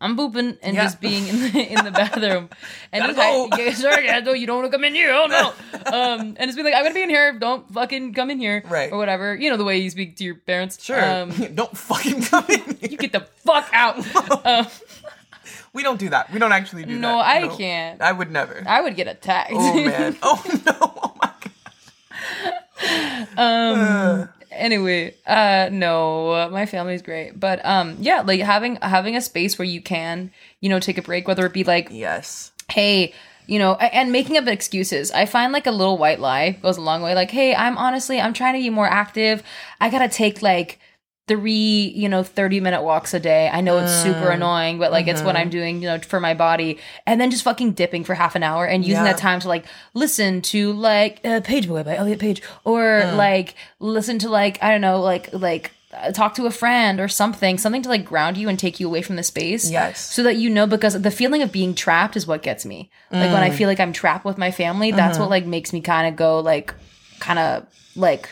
I'm 0.00 0.16
booping," 0.16 0.58
and 0.62 0.76
Yeah. 0.76 0.84
just 0.84 1.00
being 1.00 1.26
in 1.26 1.40
the 1.40 1.58
in 1.72 1.84
the 1.84 1.90
bathroom. 2.02 2.50
And 2.92 3.00
Gotta 3.02 3.14
go. 3.14 3.48
hi- 3.50 3.62
yeah, 3.62 3.72
sorry 3.72 4.20
no, 4.22 4.32
you 4.34 4.46
don't 4.46 4.58
want 4.60 4.70
to 4.70 4.76
come 4.76 4.84
in 4.84 4.94
here. 4.94 5.10
Oh 5.14 5.26
no. 5.26 5.52
um, 5.92 6.36
and 6.38 6.48
just 6.48 6.56
be 6.56 6.62
like, 6.62 6.74
"I'm 6.74 6.82
gonna 6.82 6.94
be 6.94 7.02
in 7.02 7.08
here. 7.10 7.32
Don't 7.32 7.66
fucking 7.72 8.12
come 8.14 8.30
in 8.30 8.38
here." 8.38 8.62
Right. 8.68 8.92
Or 8.92 8.98
whatever. 8.98 9.34
You 9.34 9.48
know 9.50 9.56
the 9.56 9.64
way 9.64 9.78
you 9.78 9.88
speak 9.90 10.16
to 10.16 10.24
your 10.24 10.34
parents. 10.34 10.82
Sure. 10.84 11.02
Um, 11.02 11.30
don't 11.54 11.76
fucking 11.76 12.22
come 12.22 12.44
in. 12.48 12.60
here. 12.76 12.90
you 12.90 12.96
get 12.98 13.12
the 13.12 13.20
fuck 13.44 13.68
out. 13.72 13.96
um, 14.46 14.66
We 15.72 15.82
don't 15.82 15.98
do 15.98 16.08
that. 16.10 16.32
We 16.32 16.38
don't 16.38 16.52
actually 16.52 16.84
do 16.84 16.94
that. 16.94 17.00
no, 17.00 17.18
I 17.18 17.48
can't. 17.56 18.00
I 18.02 18.12
would 18.12 18.30
never. 18.30 18.62
I 18.66 18.80
would 18.82 18.96
get 18.96 19.08
attacked. 19.08 19.52
oh 19.54 19.74
man. 19.74 20.16
Oh 20.22 20.42
no. 20.66 20.72
Oh 20.80 21.14
my 21.22 21.30
god. 21.40 23.28
um 23.38 23.78
anyway 24.66 25.14
uh 25.26 25.68
no 25.72 26.48
my 26.50 26.66
family's 26.66 27.02
great. 27.02 27.38
But 27.38 27.64
um 27.64 27.96
yeah 28.00 28.20
like 28.20 28.40
having 28.40 28.76
having 28.82 29.16
a 29.16 29.20
space 29.20 29.58
where 29.58 29.66
you 29.74 29.80
can 29.80 30.30
you 30.60 30.68
know 30.68 30.80
take 30.80 30.98
a 30.98 31.02
break 31.02 31.26
whether 31.28 31.46
it 31.46 31.52
be 31.52 31.64
like 31.64 31.88
Yes. 31.90 32.52
hey 32.68 33.14
you 33.46 33.58
know 33.58 33.74
and 33.76 34.10
making 34.12 34.36
up 34.36 34.46
excuses. 34.48 35.10
I 35.12 35.24
find 35.26 35.52
like 35.52 35.66
a 35.66 35.70
little 35.70 35.98
white 35.98 36.20
lie 36.20 36.50
goes 36.62 36.76
a 36.76 36.82
long 36.82 37.00
way. 37.02 37.14
Like 37.14 37.30
hey 37.30 37.54
i'm 37.54 37.78
honestly 37.78 38.20
i'm 38.20 38.32
trying 38.34 38.54
to 38.54 38.60
be 38.60 38.70
more 38.70 38.88
active. 38.88 39.42
I 39.80 39.88
gotta 39.90 40.08
take 40.08 40.42
like 40.42 40.80
three 41.28 41.92
you 41.96 42.08
know 42.08 42.22
30 42.22 42.60
minute 42.60 42.82
walks 42.82 43.12
a 43.12 43.20
day. 43.20 43.48
I 43.52 43.60
know 43.60 43.78
it's 43.78 43.92
super 43.92 44.26
mm. 44.26 44.34
annoying 44.34 44.78
but 44.78 44.92
like 44.92 45.08
it's 45.08 45.22
what 45.22 45.34
i'm 45.34 45.42
mm-hmm. 45.42 45.50
doing 45.50 45.82
you 45.82 45.88
know 45.88 45.98
for 45.98 46.20
my 46.20 46.34
body. 46.34 46.78
And 47.06 47.20
then 47.20 47.30
just 47.30 47.42
fucking 47.42 47.72
dipping 47.72 48.04
for 48.04 48.14
half 48.14 48.36
an 48.36 48.42
hour 48.42 48.64
and 48.64 48.84
using 48.84 49.04
Yeah. 49.04 49.12
that 49.12 49.18
time 49.18 49.40
to 49.40 49.48
like 49.48 49.64
listen 49.94 50.40
to 50.42 50.72
like 50.72 51.20
uh, 51.24 51.40
page 51.40 51.68
boy 51.68 51.82
by 51.82 51.96
elliot 51.96 52.20
page 52.20 52.42
or 52.64 53.02
mm. 53.04 53.16
like 53.16 53.54
listen 53.80 54.18
to 54.20 54.28
like 54.28 54.62
i 54.62 54.70
don't 54.70 54.80
know 54.80 55.00
like 55.00 55.32
like 55.32 55.72
uh, 55.92 56.12
talk 56.12 56.34
to 56.34 56.46
a 56.46 56.50
friend 56.50 57.00
or 57.00 57.08
something 57.08 57.58
something 57.58 57.82
to 57.82 57.88
like 57.88 58.04
ground 58.04 58.36
you 58.36 58.48
and 58.48 58.58
take 58.58 58.78
you 58.78 58.86
away 58.86 59.02
from 59.02 59.16
the 59.16 59.22
space 59.22 59.68
Yes. 59.70 60.00
so 60.00 60.22
that 60.22 60.36
you 60.36 60.48
know 60.48 60.66
because 60.66 61.00
the 61.00 61.10
feeling 61.10 61.42
of 61.42 61.50
being 61.50 61.74
trapped 61.74 62.16
is 62.16 62.26
what 62.26 62.42
gets 62.42 62.64
me. 62.66 62.90
Like 63.10 63.32
when 63.32 63.42
i 63.42 63.50
mm. 63.50 63.54
feel 63.54 63.68
like 63.68 63.80
i'm 63.80 63.92
trapped 63.92 64.24
with 64.24 64.38
my 64.38 64.50
family 64.50 64.92
that's 64.92 65.18
what 65.18 65.24
mm-hmm. 65.24 65.30
like 65.30 65.46
makes 65.46 65.72
me 65.72 65.80
kind 65.80 66.06
of 66.06 66.14
go 66.16 66.40
like 66.40 66.74
kind 67.18 67.38
of 67.38 67.66
like 67.96 68.28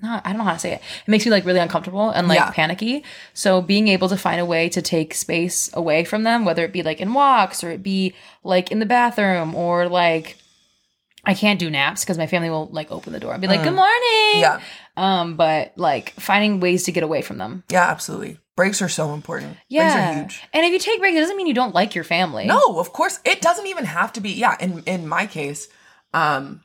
not, 0.00 0.24
I 0.24 0.30
don't 0.30 0.38
know 0.38 0.44
how 0.44 0.54
to 0.54 0.58
say 0.58 0.72
it. 0.72 0.80
It 1.06 1.10
makes 1.10 1.24
me 1.24 1.30
like 1.30 1.44
really 1.44 1.60
uncomfortable 1.60 2.10
and 2.10 2.26
like 2.28 2.38
Yeah. 2.38 2.50
panicky. 2.50 3.04
So 3.34 3.60
being 3.60 3.88
able 3.88 4.08
to 4.08 4.16
find 4.16 4.40
a 4.40 4.44
way 4.46 4.68
to 4.70 4.80
take 4.82 5.14
space 5.14 5.70
away 5.74 6.04
from 6.04 6.22
them, 6.22 6.44
whether 6.44 6.64
it 6.64 6.72
be 6.72 6.82
like 6.82 7.00
in 7.00 7.12
walks 7.12 7.62
or 7.62 7.70
it 7.70 7.82
be 7.82 8.14
like 8.42 8.70
in 8.72 8.78
the 8.78 8.86
bathroom 8.86 9.54
or 9.54 9.88
like 9.88 10.36
I 11.24 11.34
can't 11.34 11.60
do 11.60 11.70
naps 11.70 12.02
because 12.02 12.18
my 12.18 12.26
family 12.26 12.50
will 12.50 12.66
like 12.72 12.90
open 12.90 13.12
the 13.12 13.20
door 13.20 13.32
and 13.32 13.40
be 13.40 13.46
like, 13.46 13.62
"Good 13.62 13.74
morning." 13.74 14.40
Yeah. 14.40 14.60
Um, 14.96 15.36
but 15.36 15.72
like 15.76 16.10
finding 16.14 16.58
ways 16.58 16.82
to 16.84 16.92
get 16.92 17.04
away 17.04 17.22
from 17.22 17.38
them. 17.38 17.62
Yeah, 17.70 17.84
absolutely. 17.88 18.38
Breaks 18.56 18.82
are 18.82 18.88
so 18.88 19.14
important. 19.14 19.56
Yeah. 19.68 19.82
Breaks 19.84 19.94
are 19.94 20.20
huge. 20.20 20.42
And 20.52 20.66
if 20.66 20.72
you 20.72 20.80
take 20.80 20.98
breaks, 20.98 21.16
it 21.16 21.20
doesn't 21.20 21.36
mean 21.36 21.46
you 21.46 21.54
don't 21.54 21.76
like 21.76 21.94
your 21.94 22.02
family. 22.02 22.46
No, 22.46 22.80
of 22.80 22.92
course. 22.92 23.20
It 23.24 23.40
doesn't 23.40 23.68
even 23.68 23.84
have 23.84 24.12
to 24.14 24.20
be. 24.20 24.30
Yeah, 24.32 24.56
in 24.58 24.82
in 24.84 25.06
my 25.06 25.26
case, 25.26 25.68
um 26.12 26.64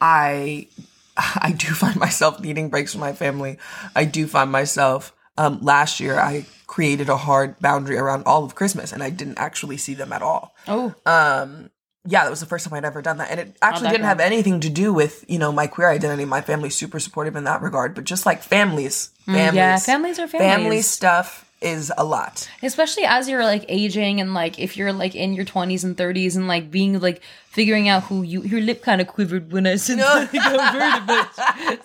I 0.00 0.68
I 1.16 1.52
do 1.56 1.68
find 1.68 1.96
myself 1.96 2.40
needing 2.40 2.68
breaks 2.68 2.92
from 2.92 3.00
my 3.00 3.12
family. 3.12 3.58
I 3.94 4.04
do 4.04 4.26
find 4.26 4.50
myself 4.50 5.12
um 5.38 5.60
last 5.60 6.00
year 6.00 6.18
I 6.18 6.46
created 6.66 7.08
a 7.08 7.16
hard 7.16 7.58
boundary 7.60 7.96
around 7.96 8.24
all 8.24 8.44
of 8.44 8.54
Christmas 8.54 8.92
and 8.92 9.02
I 9.02 9.10
didn't 9.10 9.38
actually 9.38 9.76
see 9.76 9.94
them 9.94 10.12
at 10.12 10.22
all. 10.22 10.54
Oh. 10.66 10.94
Um 11.04 11.70
yeah, 12.08 12.22
that 12.22 12.30
was 12.30 12.40
the 12.40 12.46
first 12.46 12.64
time 12.64 12.74
I'd 12.74 12.84
ever 12.84 13.02
done 13.02 13.18
that. 13.18 13.30
And 13.32 13.40
it 13.40 13.56
actually 13.60 13.90
didn't 13.90 14.06
have 14.06 14.20
anything 14.20 14.60
to 14.60 14.70
do 14.70 14.92
with, 14.92 15.24
you 15.28 15.40
know, 15.40 15.50
my 15.50 15.66
queer 15.66 15.90
identity. 15.90 16.24
My 16.24 16.40
family's 16.40 16.76
super 16.76 17.00
supportive 17.00 17.34
in 17.34 17.44
that 17.44 17.62
regard, 17.62 17.96
but 17.96 18.04
just 18.04 18.24
like 18.24 18.42
families, 18.42 19.10
families. 19.24 19.50
Mm, 19.50 19.54
yeah, 19.54 19.78
families 19.78 20.18
are 20.20 20.28
families. 20.28 20.56
Family 20.56 20.82
stuff 20.82 21.45
is 21.62 21.90
a 21.96 22.04
lot. 22.04 22.48
especially 22.62 23.04
as 23.04 23.28
you're 23.28 23.44
like 23.44 23.64
aging 23.68 24.20
and 24.20 24.34
like 24.34 24.58
if 24.58 24.76
you're 24.76 24.92
like 24.92 25.14
in 25.14 25.32
your 25.32 25.44
20s 25.44 25.84
and 25.84 25.96
30s 25.96 26.36
and 26.36 26.46
like 26.46 26.70
being 26.70 27.00
like 27.00 27.22
figuring 27.48 27.88
out 27.88 28.02
who 28.04 28.22
you 28.22 28.42
your 28.42 28.60
lip 28.60 28.82
kind 28.82 29.00
of 29.00 29.06
quivered 29.06 29.50
when 29.50 29.66
I 29.66 29.76
said 29.76 29.98
a 29.98 30.28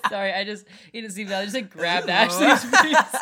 sorry 0.10 0.34
I 0.34 0.44
just 0.44 0.66
you 0.92 1.02
didn't 1.02 1.14
see 1.14 1.24
that 1.24 1.40
I 1.40 1.44
just 1.46 1.56
like 1.56 1.70
grabbed 1.70 2.10
Ashley's 2.10 2.64
face. 2.66 3.22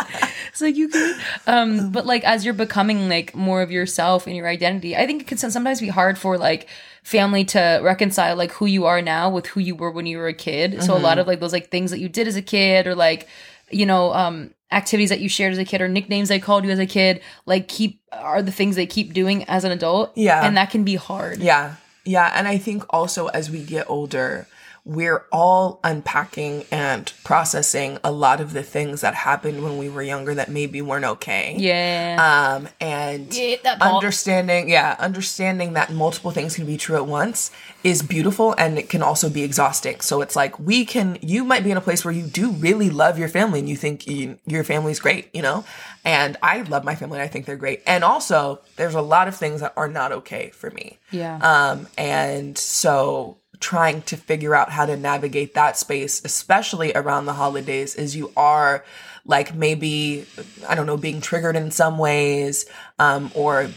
It's 0.50 0.62
like 0.62 0.76
you 0.76 0.90
can 0.90 1.20
um 1.46 1.92
but 1.92 2.08
like 2.08 2.24
as 2.24 2.44
you're 2.44 2.56
becoming 2.56 3.08
like 3.10 3.36
more 3.36 3.62
of 3.62 3.70
yourself 3.70 4.26
and 4.26 4.36
your 4.36 4.48
identity 4.48 4.96
I 4.98 5.06
think 5.06 5.22
it 5.22 5.28
can 5.28 5.38
sometimes 5.38 5.80
be 5.80 5.90
hard 5.90 6.18
for 6.18 6.38
like 6.40 6.68
family 7.04 7.46
to 7.46 7.80
reconcile 7.84 8.36
like 8.36 8.52
who 8.54 8.66
you 8.66 8.86
are 8.86 9.02
now 9.04 9.30
with 9.30 9.46
who 9.48 9.60
you 9.60 9.76
were 9.76 9.92
when 9.92 10.06
you 10.08 10.18
were 10.18 10.28
a 10.28 10.34
kid. 10.34 10.84
So 10.84 10.96
a 10.96 11.00
lot 11.00 11.18
of 11.20 11.28
like 11.28 11.40
those 11.40 11.54
like 11.54 11.70
things 11.70 11.92
that 11.92 12.00
you 12.00 12.10
did 12.10 12.28
as 12.28 12.36
a 12.36 12.42
kid 12.42 12.88
or 12.88 12.96
like 12.96 13.28
you 13.72 13.86
know 13.86 14.12
um 14.14 14.52
activities 14.72 15.10
that 15.10 15.20
you 15.20 15.28
shared 15.30 15.52
as 15.52 15.58
a 15.58 15.66
kid 15.66 15.82
or 15.82 15.88
nicknames 15.88 16.30
they 16.30 16.40
called 16.40 16.64
you 16.64 16.70
as 16.72 16.80
a 16.80 16.86
kid 16.86 17.22
like 17.46 17.68
keep 17.68 18.00
are 18.12 18.42
the 18.42 18.52
things 18.52 18.76
they 18.76 18.86
keep 18.86 19.14
doing 19.14 19.44
as 19.46 19.64
an 19.64 19.72
adult 19.72 20.12
Yeah. 20.16 20.46
and 20.46 20.56
that 20.58 20.70
can 20.70 20.84
be 20.84 20.96
hard 20.96 21.40
Yeah. 21.40 21.76
Yeah. 22.06 22.32
And 22.34 22.48
I 22.48 22.58
think 22.58 22.84
also 22.92 23.28
as 23.28 23.52
we 23.52 23.62
get 23.64 23.88
older, 23.90 24.48
we're 24.90 25.24
all 25.32 25.80
unpacking 25.84 26.66
and 26.72 27.14
processing 27.24 28.00
a 28.04 28.12
lot 28.12 28.42
of 28.42 28.54
the 28.54 28.64
things 28.64 29.02
that 29.02 29.14
happened 29.14 29.64
when 29.64 29.78
we 29.78 29.88
were 29.88 30.02
younger 30.02 30.34
that 30.34 30.50
maybe 30.50 30.82
weren't 30.82 31.06
okay. 31.06 31.56
Yeah. 31.60 32.18
Um, 32.58 32.68
and 32.82 33.32
Yeah, 33.32 33.86
understanding, 33.98 34.68
yeah, 34.68 34.96
understanding 34.98 35.74
that 35.74 35.94
multiple 35.94 36.32
things 36.32 36.56
can 36.56 36.66
be 36.66 36.76
true 36.76 36.96
at 36.96 37.06
once 37.06 37.52
is 37.84 38.02
beautiful 38.02 38.56
and 38.58 38.80
it 38.80 38.90
can 38.90 39.04
also 39.04 39.30
be 39.30 39.44
exhausting. 39.44 40.02
So 40.02 40.22
it's 40.22 40.36
like 40.36 40.58
we 40.58 40.86
can, 40.86 41.20
you 41.22 41.44
might 41.44 41.64
be 41.64 41.70
in 41.70 41.78
a 41.78 41.82
place 41.82 42.04
where 42.04 42.14
you 42.14 42.26
do 42.26 42.50
really 42.50 42.90
love 42.90 43.20
your 43.20 43.30
family 43.30 43.60
and 43.60 43.70
you 43.70 43.76
think 43.76 44.08
you, 44.08 44.40
your 44.48 44.64
family's 44.64 45.00
great, 45.00 45.30
you 45.36 45.44
know? 45.44 45.66
And 46.04 46.36
I 46.42 46.64
love 46.64 46.84
my 46.84 46.96
family 46.96 47.20
and 47.20 47.24
I 47.24 47.28
think 47.28 47.46
they're 47.46 47.58
great. 47.58 47.84
And 47.86 48.04
also, 48.04 48.62
there's 48.76 48.96
a 48.96 49.02
lot 49.02 49.28
of 49.28 49.36
things 49.36 49.62
that 49.62 49.74
are 49.78 49.88
not 49.88 50.12
okay 50.14 50.50
for 50.50 50.72
me. 50.72 50.98
yeah. 51.12 51.38
Um, 51.44 51.88
and 51.96 52.58
so 52.58 53.38
trying 53.60 54.02
to 54.04 54.16
figure 54.16 54.56
out 54.56 54.72
how 54.72 54.86
to 54.86 54.96
navigate 54.96 55.54
that 55.54 55.78
space, 55.78 56.22
especially 56.24 56.94
around 56.94 57.26
the 57.26 57.34
holidays, 57.34 57.96
is 57.96 58.16
you 58.16 58.32
are 58.38 58.84
like 59.26 59.54
maybe, 59.54 60.26
I 60.68 60.76
don't 60.76 60.86
know, 60.86 60.98
being 60.98 61.22
triggered 61.22 61.56
in 61.56 61.72
some 61.72 61.98
ways, 61.98 62.66
um, 62.98 63.32
or 63.36 63.70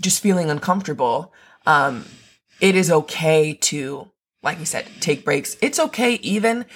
just 0.00 0.22
feeling 0.22 0.50
uncomfortable. 0.50 1.32
Um, 1.66 2.04
it 2.60 2.74
is 2.74 2.90
okay 2.90 3.54
to, 3.54 4.10
like 4.42 4.58
you 4.58 4.64
said, 4.64 4.86
take 5.00 5.24
breaks. 5.24 5.56
It's 5.62 5.78
okay 5.78 6.14
even 6.14 6.66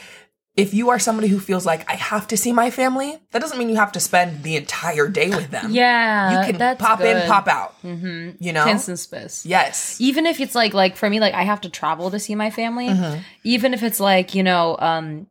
if 0.59 0.75
you 0.75 0.91
are 0.91 0.99
somebody 0.99 1.29
who 1.29 1.39
feels 1.39 1.65
like 1.65 1.89
I 1.89 1.95
have 1.95 2.27
to 2.29 2.37
see 2.37 2.53
my 2.53 2.69
family. 2.71 3.17
That 3.31 3.41
doesn't 3.41 3.57
mean 3.59 3.69
you 3.71 3.77
have 3.77 3.93
to 3.93 4.01
spend 4.01 4.43
the 4.43 4.57
entire 4.57 5.07
day 5.09 5.31
with 5.31 5.51
them. 5.51 5.71
yeah. 5.71 6.47
You 6.47 6.53
can 6.53 6.77
pop 6.77 7.01
in, 7.01 7.27
pop 7.29 7.47
out. 7.47 7.81
Mm-hmm. 7.83 8.43
You 8.45 8.53
know? 8.53 8.65
Tense 8.65 8.89
and 8.89 8.99
space. 8.99 9.47
Yes. 9.47 10.01
even 10.01 10.27
if 10.27 10.41
it's 10.41 10.55
like 10.55 10.75
like 10.75 10.97
for 10.97 11.09
me 11.09 11.21
like 11.21 11.33
i 11.35 11.45
have 11.45 11.61
to 11.63 11.71
travel 11.71 12.11
to 12.11 12.19
see 12.19 12.35
my 12.35 12.51
family 12.51 12.89
Mm-hmm. 12.89 13.21
even 13.45 13.73
if 13.73 13.83
it's 13.83 14.01
like 14.01 14.35
you 14.35 14.43
know 14.43 14.77
um 14.81 15.27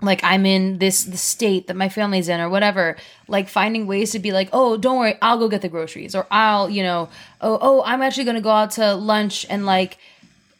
like 0.00 0.20
i'm 0.24 0.44
in 0.46 0.78
this 0.78 1.04
the 1.04 1.16
state 1.16 1.66
that 1.68 1.76
my 1.76 1.88
family's 1.88 2.28
in 2.28 2.40
or 2.40 2.48
whatever 2.48 2.96
like 3.28 3.48
finding 3.48 3.86
ways 3.86 4.12
to 4.12 4.18
be 4.18 4.32
like 4.32 4.48
oh 4.52 4.76
don't 4.76 4.98
worry 4.98 5.16
i'll 5.22 5.38
go 5.38 5.48
get 5.48 5.62
the 5.62 5.68
groceries 5.68 6.14
or 6.14 6.26
i'll 6.30 6.68
you 6.68 6.82
know 6.82 7.08
oh 7.40 7.58
oh 7.60 7.82
i'm 7.84 8.02
actually 8.02 8.24
gonna 8.24 8.40
go 8.40 8.50
out 8.50 8.70
to 8.72 8.94
lunch 8.94 9.46
and 9.48 9.64
like 9.66 9.98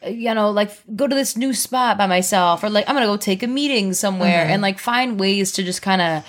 you 0.06 0.32
know 0.34 0.50
like 0.50 0.70
go 0.94 1.06
to 1.06 1.14
this 1.14 1.36
new 1.36 1.52
spot 1.52 1.98
by 1.98 2.06
myself 2.06 2.62
or 2.62 2.70
like 2.70 2.88
i'm 2.88 2.94
gonna 2.94 3.06
go 3.06 3.16
take 3.16 3.42
a 3.42 3.46
meeting 3.46 3.92
somewhere 3.92 4.44
mm-hmm. 4.44 4.52
and 4.52 4.62
like 4.62 4.78
find 4.78 5.18
ways 5.18 5.52
to 5.52 5.62
just 5.62 5.82
kind 5.82 6.00
of 6.00 6.26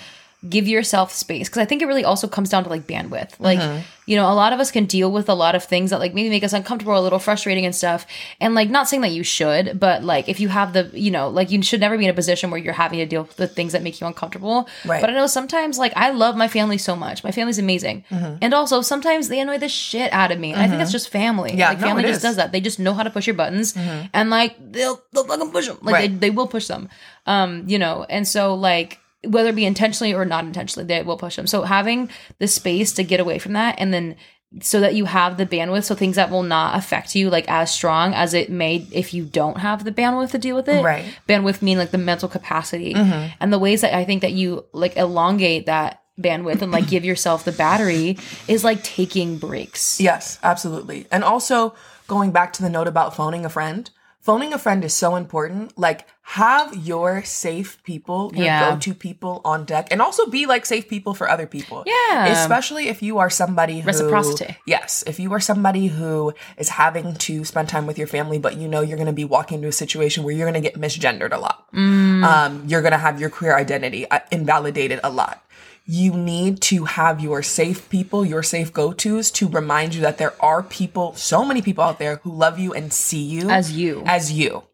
give 0.48 0.68
yourself 0.68 1.12
space. 1.12 1.48
Because 1.48 1.62
i 1.62 1.64
think 1.64 1.82
it 1.82 1.86
really 1.86 2.04
also 2.04 2.28
comes 2.28 2.50
down 2.50 2.64
to 2.64 2.70
like 2.70 2.86
bandwidth. 2.86 3.38
Like 3.38 3.58
mm-hmm. 3.58 3.80
you 4.06 4.16
know 4.16 4.30
a 4.30 4.34
lot 4.34 4.52
of 4.52 4.60
us 4.60 4.70
can 4.70 4.84
deal 4.84 5.10
with 5.10 5.28
a 5.28 5.34
lot 5.34 5.54
of 5.54 5.64
things 5.64 5.90
that 5.90 5.98
like 5.98 6.14
maybe 6.14 6.28
make 6.28 6.44
us 6.44 6.52
uncomfortable 6.52 6.98
a 6.98 7.00
little 7.00 7.18
frustrating 7.18 7.64
and 7.64 7.74
stuff. 7.74 8.06
And 8.40 8.54
like 8.54 8.70
not 8.70 8.88
saying 8.88 9.02
that 9.02 9.12
you 9.12 9.22
should 9.22 9.80
but 9.80 10.04
like 10.04 10.28
if 10.28 10.40
you 10.40 10.48
have 10.48 10.72
the 10.72 10.90
you 10.92 11.10
know 11.10 11.28
like 11.28 11.50
you 11.50 11.62
should 11.62 11.80
never 11.80 11.96
be 11.96 12.04
in 12.04 12.10
a 12.10 12.14
position 12.14 12.50
where 12.50 12.60
you're 12.60 12.74
having 12.74 12.98
to 12.98 13.06
deal 13.06 13.22
with 13.22 13.36
the 13.36 13.48
things 13.48 13.72
that 13.72 13.82
make 13.82 14.00
you 14.00 14.06
uncomfortable. 14.06 14.68
Right. 14.84 15.00
but 15.00 15.10
i 15.10 15.14
know 15.14 15.26
sometimes 15.26 15.78
like 15.78 15.92
i 15.96 16.10
love 16.10 16.36
my 16.36 16.48
family 16.48 16.78
so 16.78 16.94
much. 16.94 17.24
My 17.24 17.32
family's 17.32 17.58
amazing. 17.58 18.04
Mm-hmm. 18.10 18.38
And 18.42 18.54
also 18.54 18.82
sometimes 18.82 19.28
they 19.28 19.40
annoy 19.40 19.58
the 19.58 19.68
shit 19.68 20.12
out 20.12 20.30
of 20.30 20.38
me. 20.38 20.52
And 20.52 20.60
i 20.60 20.66
think 20.66 20.78
that's 20.78 20.90
mm-hmm. 20.90 20.92
just 20.92 21.08
family. 21.10 21.54
Yeah, 21.54 21.70
like 21.70 21.80
family 21.80 22.04
it 22.04 22.08
just 22.08 22.18
is. 22.18 22.22
does 22.22 22.36
that. 22.36 22.52
They 22.52 22.60
just 22.60 22.78
know 22.78 22.92
how 22.94 23.02
to 23.02 23.10
push 23.10 23.26
your 23.26 23.34
buttons 23.34 23.74
and 24.12 24.30
like 24.30 24.56
they'll 24.60 25.02
they'll 25.12 25.26
fucking 25.26 25.50
push 25.50 25.66
them 25.66 25.78
like 25.82 25.94
Right. 25.94 26.10
they, 26.10 26.28
they 26.28 26.30
will 26.30 26.46
push 26.46 26.66
them. 26.66 26.88
Um 27.26 27.64
you 27.66 27.78
know 27.78 28.04
and 28.08 28.28
so 28.28 28.54
like 28.54 29.00
whether 29.26 29.48
it 29.50 29.56
be 29.56 29.64
intentionally 29.66 30.14
or 30.14 30.24
not 30.24 30.44
intentionally 30.44 30.86
they 30.86 31.02
will 31.02 31.16
push 31.16 31.36
them 31.36 31.46
so 31.46 31.62
having 31.62 32.08
the 32.38 32.46
space 32.46 32.92
to 32.92 33.02
get 33.02 33.20
away 33.20 33.38
from 33.38 33.52
that 33.52 33.74
and 33.78 33.92
then 33.92 34.16
so 34.62 34.80
that 34.80 34.94
you 34.94 35.04
have 35.06 35.36
the 35.36 35.44
bandwidth 35.46 35.84
so 35.84 35.94
things 35.94 36.16
that 36.16 36.30
will 36.30 36.42
not 36.42 36.76
affect 36.78 37.14
you 37.14 37.28
like 37.28 37.48
as 37.48 37.70
strong 37.72 38.14
as 38.14 38.32
it 38.32 38.48
may 38.48 38.86
if 38.92 39.12
you 39.12 39.24
don't 39.24 39.58
have 39.58 39.84
the 39.84 39.92
bandwidth 39.92 40.30
to 40.30 40.38
deal 40.38 40.56
with 40.56 40.68
it 40.68 40.82
Right. 40.84 41.04
bandwidth 41.28 41.62
mean 41.62 41.78
like 41.78 41.90
the 41.90 41.98
mental 41.98 42.28
capacity 42.28 42.94
mm-hmm. 42.94 43.34
and 43.40 43.52
the 43.52 43.58
ways 43.58 43.80
that 43.80 43.94
i 43.94 44.04
think 44.04 44.22
that 44.22 44.32
you 44.32 44.64
like 44.72 44.96
elongate 44.96 45.66
that 45.66 46.02
bandwidth 46.18 46.62
and 46.62 46.72
like 46.72 46.88
give 46.88 47.04
yourself 47.04 47.44
the 47.44 47.52
battery 47.52 48.16
is 48.48 48.64
like 48.64 48.82
taking 48.82 49.36
breaks 49.36 50.00
Yes, 50.00 50.38
absolutely. 50.42 51.06
And 51.10 51.22
also 51.22 51.74
going 52.06 52.30
back 52.30 52.54
to 52.54 52.62
the 52.62 52.70
note 52.70 52.86
about 52.88 53.14
phoning 53.14 53.44
a 53.44 53.50
friend, 53.50 53.90
phoning 54.20 54.54
a 54.54 54.58
friend 54.58 54.82
is 54.82 54.94
so 54.94 55.14
important. 55.16 55.76
Like 55.76 56.06
have 56.30 56.74
your 56.74 57.22
safe 57.22 57.78
people, 57.84 58.32
your 58.34 58.46
Yeah. 58.46 58.70
go-to 58.74 58.94
people 58.94 59.40
on 59.44 59.64
deck 59.64 59.86
and 59.92 60.02
also 60.02 60.26
be 60.26 60.44
like 60.44 60.66
safe 60.66 60.88
people 60.88 61.14
for 61.14 61.30
other 61.30 61.46
people. 61.46 61.84
Yeah. 61.86 62.26
Especially 62.26 62.88
if 62.88 63.00
you 63.00 63.18
are 63.18 63.30
somebody 63.30 63.78
who 63.78 63.86
Reciprocity. 63.86 64.56
Yes, 64.66 65.04
if 65.06 65.20
you 65.20 65.32
are 65.34 65.38
somebody 65.38 65.86
who 65.86 66.34
is 66.58 66.70
having 66.70 67.14
to 67.14 67.44
spend 67.44 67.68
time 67.68 67.86
with 67.86 67.96
your 67.96 68.08
family 68.08 68.38
but 68.40 68.56
you 68.56 68.66
know 68.66 68.80
you're 68.80 68.96
going 68.98 69.06
to 69.06 69.12
be 69.12 69.24
walking 69.24 69.58
into 69.58 69.68
a 69.68 69.72
situation 69.72 70.24
where 70.24 70.34
you're 70.34 70.50
going 70.50 70.60
to 70.60 70.68
get 70.68 70.74
misgendered 70.80 71.32
a 71.32 71.38
lot. 71.38 71.64
Um 71.72 72.64
you're 72.66 72.82
going 72.82 72.96
to 72.98 72.98
have 72.98 73.20
your 73.20 73.30
queer 73.30 73.54
identity 73.56 74.10
uh, 74.10 74.18
invalidated 74.32 74.98
a 75.04 75.10
lot 75.10 75.45
you 75.88 76.12
need 76.14 76.60
to 76.60 76.84
have 76.84 77.20
your 77.20 77.42
safe 77.42 77.88
people, 77.88 78.24
your 78.26 78.42
safe 78.42 78.72
go 78.72 78.92
tos 78.92 79.30
to 79.30 79.48
remind 79.48 79.94
you 79.94 80.00
that 80.00 80.18
there 80.18 80.34
are 80.42 80.60
people, 80.62 81.14
so 81.14 81.44
many 81.44 81.62
people 81.62 81.84
out 81.84 82.00
there 82.00 82.16
who 82.24 82.32
love 82.32 82.58
you 82.58 82.74
and 82.74 82.92
see 82.92 83.22
you 83.22 83.48
As 83.48 83.70
you. 83.70 84.02
as 84.04 84.32
you, 84.32 84.64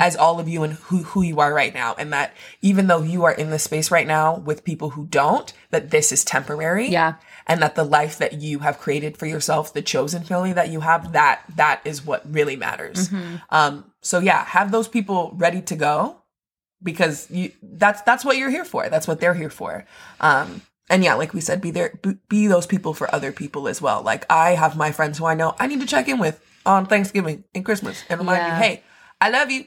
as 0.00 0.14
all 0.14 0.38
of 0.38 0.48
you 0.48 0.62
and 0.62 0.74
who, 0.74 0.98
who 0.98 1.22
you 1.22 1.40
are 1.40 1.52
right 1.52 1.74
now. 1.74 1.96
And 1.98 2.12
that 2.12 2.34
even 2.62 2.86
though 2.86 3.02
you 3.02 3.24
are 3.24 3.32
in 3.32 3.50
this 3.50 3.64
space 3.64 3.90
right 3.90 4.06
now 4.06 4.38
with 4.38 4.62
people 4.62 4.90
who 4.90 5.06
don't, 5.06 5.52
that 5.70 5.90
this 5.90 6.12
is 6.12 6.24
temporary. 6.24 6.88
Yeah. 6.88 7.14
And 7.48 7.60
that 7.62 7.74
the 7.74 7.84
life 7.84 8.18
that 8.18 8.40
you 8.40 8.60
have 8.60 8.78
created 8.78 9.16
for 9.16 9.26
yourself, 9.26 9.72
the 9.72 9.82
chosen 9.82 10.22
family 10.22 10.52
that 10.52 10.68
you 10.68 10.80
have, 10.80 11.12
that, 11.14 11.42
that 11.56 11.80
is 11.84 12.06
what 12.06 12.32
really 12.32 12.54
matters. 12.54 13.08
Mm-hmm. 13.08 13.36
Um, 13.50 13.90
so 14.02 14.20
yeah, 14.20 14.44
have 14.44 14.70
those 14.70 14.86
people 14.86 15.32
ready 15.36 15.60
to 15.62 15.74
go 15.74 16.19
because 16.82 17.30
you 17.30 17.52
that's 17.62 18.02
that's 18.02 18.24
what 18.24 18.36
you're 18.36 18.50
here 18.50 18.64
for. 18.64 18.88
That's 18.88 19.06
what 19.08 19.20
they're 19.20 19.34
here 19.34 19.50
for. 19.50 19.84
Um 20.20 20.62
and 20.88 21.04
yeah, 21.04 21.14
like 21.14 21.32
we 21.32 21.40
said, 21.40 21.60
be 21.60 21.70
there 21.70 21.98
be, 22.28 22.48
those 22.48 22.66
people 22.66 22.94
for 22.94 23.12
other 23.14 23.30
people 23.30 23.68
as 23.68 23.80
well. 23.80 24.02
Like 24.02 24.26
I 24.28 24.56
have 24.56 24.76
my 24.76 24.90
friends 24.90 25.18
who 25.18 25.24
I 25.26 25.34
know 25.34 25.54
I 25.58 25.66
need 25.68 25.80
to 25.80 25.86
check 25.86 26.08
in 26.08 26.18
with 26.18 26.40
on 26.66 26.86
Thanksgiving 26.86 27.44
and 27.54 27.64
Christmas 27.64 28.02
and 28.08 28.18
remind 28.18 28.38
Yeah. 28.38 28.56
you, 28.56 28.62
hey, 28.62 28.82
I 29.20 29.30
love 29.30 29.50
you. 29.50 29.66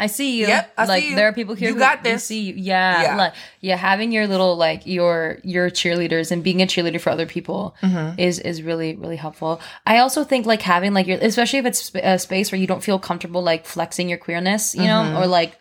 I 0.00 0.06
see 0.06 0.38
you. 0.38 0.46
Yep, 0.46 0.74
I 0.78 0.84
see 0.84 0.88
like 0.88 1.04
you. 1.06 1.16
there 1.16 1.26
are 1.26 1.32
people 1.32 1.56
here 1.56 1.68
You 1.70 1.74
who 1.74 1.80
got 1.80 2.04
this. 2.04 2.22
see 2.22 2.40
you. 2.42 2.54
Yeah, 2.54 3.02
Yeah. 3.02 3.16
Like 3.16 3.34
yeah, 3.60 3.76
having 3.76 4.12
your 4.12 4.28
little 4.28 4.56
like 4.56 4.86
your 4.86 5.38
your 5.42 5.70
cheerleaders 5.70 6.30
and 6.30 6.44
being 6.44 6.62
a 6.62 6.66
cheerleader 6.66 7.00
for 7.00 7.10
other 7.10 7.26
people 7.26 7.74
Mm-hmm. 7.82 8.18
is 8.20 8.38
is 8.38 8.62
really 8.62 8.94
really 8.94 9.16
helpful. 9.16 9.60
I 9.86 9.98
also 9.98 10.22
think 10.22 10.46
like 10.46 10.62
having 10.62 10.92
like 10.94 11.06
your 11.08 11.18
especially 11.20 11.58
if 11.60 11.66
it's 11.66 11.82
sp- 11.90 12.04
a 12.04 12.18
space 12.18 12.52
where 12.52 12.60
you 12.60 12.66
don't 12.68 12.84
feel 12.84 12.98
comfortable 13.00 13.42
like 13.42 13.64
flexing 13.66 14.08
your 14.08 14.18
queerness, 14.18 14.74
you 14.74 14.82
Mm-hmm. 14.82 15.14
know, 15.14 15.20
or 15.22 15.26
like 15.26 15.58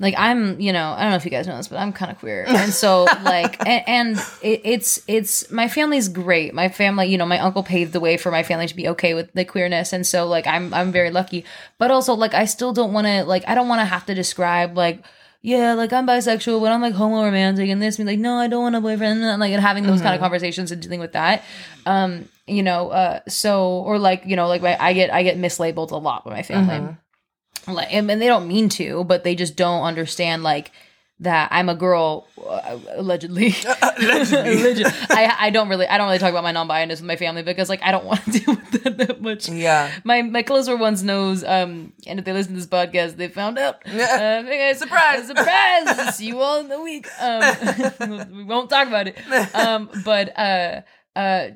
like 0.00 0.14
I'm, 0.16 0.60
you 0.60 0.72
know, 0.72 0.92
I 0.96 1.02
don't 1.02 1.10
know 1.10 1.16
if 1.16 1.24
you 1.24 1.30
guys 1.30 1.48
know 1.48 1.56
this, 1.56 1.68
but 1.68 1.78
I'm 1.78 1.92
kind 1.92 2.12
of 2.12 2.18
queer, 2.18 2.44
and 2.46 2.72
so 2.72 3.04
like, 3.24 3.58
and, 3.66 3.82
and 3.88 4.18
it, 4.42 4.60
it's 4.64 5.02
it's 5.08 5.50
my 5.50 5.68
family's 5.68 6.08
great. 6.08 6.54
My 6.54 6.68
family, 6.68 7.06
you 7.06 7.18
know, 7.18 7.26
my 7.26 7.40
uncle 7.40 7.64
paved 7.64 7.92
the 7.92 8.00
way 8.00 8.16
for 8.16 8.30
my 8.30 8.44
family 8.44 8.68
to 8.68 8.76
be 8.76 8.88
okay 8.88 9.14
with 9.14 9.32
the 9.32 9.44
queerness, 9.44 9.92
and 9.92 10.06
so 10.06 10.26
like 10.26 10.46
I'm 10.46 10.72
I'm 10.72 10.92
very 10.92 11.10
lucky. 11.10 11.44
But 11.78 11.90
also 11.90 12.14
like 12.14 12.32
I 12.32 12.44
still 12.44 12.72
don't 12.72 12.92
want 12.92 13.08
to 13.08 13.24
like 13.24 13.42
I 13.48 13.56
don't 13.56 13.68
want 13.68 13.80
to 13.80 13.86
have 13.86 14.06
to 14.06 14.14
describe 14.14 14.76
like. 14.76 15.04
Yeah, 15.40 15.74
like 15.74 15.92
I'm 15.92 16.04
bisexual, 16.04 16.60
but 16.60 16.72
I'm 16.72 16.82
like 16.82 16.94
homo 16.94 17.22
romantic 17.22 17.70
and 17.70 17.80
this. 17.80 17.96
Me 17.96 18.04
like, 18.04 18.18
no, 18.18 18.38
I 18.38 18.48
don't 18.48 18.60
want 18.60 18.74
a 18.74 18.80
boyfriend. 18.80 19.22
And 19.22 19.38
like 19.38 19.52
and 19.52 19.62
having 19.62 19.86
those 19.86 20.02
kind 20.02 20.12
of 20.12 20.20
conversations 20.20 20.72
and 20.72 20.82
dealing 20.82 20.98
with 20.98 21.12
that, 21.12 21.44
um, 21.86 22.28
you 22.48 22.64
know, 22.64 22.90
uh, 22.90 23.20
so 23.28 23.68
or 23.86 24.00
like 24.00 24.26
you 24.26 24.34
know, 24.34 24.48
like 24.48 24.62
my, 24.62 24.76
I 24.80 24.94
get 24.94 25.12
I 25.12 25.22
get 25.22 25.38
mislabeled 25.38 25.92
a 25.92 25.96
lot 25.96 26.24
by 26.24 26.32
my 26.32 26.42
family 26.42 26.96
like 27.66 27.92
and, 27.92 28.10
and 28.10 28.20
they 28.22 28.26
don't 28.26 28.46
mean 28.46 28.68
to 28.68 29.04
but 29.04 29.24
they 29.24 29.34
just 29.34 29.56
don't 29.56 29.82
understand 29.82 30.42
like 30.42 30.70
that 31.20 31.48
i'm 31.50 31.68
a 31.68 31.74
girl 31.74 32.28
uh, 32.48 32.78
allegedly. 32.94 33.48
Allegedly. 33.98 34.84
I, 35.10 35.34
I 35.40 35.50
don't 35.50 35.68
really 35.68 35.86
i 35.88 35.98
don't 35.98 36.06
really 36.06 36.20
talk 36.20 36.30
about 36.30 36.44
my 36.44 36.52
non-binaryness 36.52 36.90
with 36.90 37.02
my 37.02 37.16
family 37.16 37.42
because 37.42 37.68
like 37.68 37.82
i 37.82 37.90
don't 37.90 38.04
want 38.10 38.24
to 38.26 38.30
deal 38.30 38.54
with 38.54 38.70
that 38.84 38.98
that 38.98 39.20
much. 39.20 39.48
Yeah. 39.48 39.90
my 40.04 40.22
my 40.22 40.42
closer 40.42 40.76
ones 40.76 41.02
knows 41.02 41.42
um 41.42 41.92
and 42.06 42.20
if 42.20 42.24
they 42.24 42.32
listen 42.32 42.52
to 42.52 42.58
this 42.60 42.68
podcast 42.68 43.16
they 43.16 43.26
found 43.28 43.58
out. 43.58 43.84
Uh, 43.86 44.42
hey 44.44 44.58
guys, 44.68 44.78
Surprise. 44.78 45.26
surprise 45.26 46.14
see 46.14 46.26
you 46.26 46.40
all 46.40 46.60
in 46.60 46.68
the 46.68 46.80
week. 46.80 47.08
Um 47.20 48.36
we 48.36 48.44
won't 48.44 48.70
talk 48.70 48.86
about 48.86 49.08
it. 49.08 49.18
Um 49.56 49.90
but 50.04 50.38
uh 50.38 50.82
uh 51.16 51.48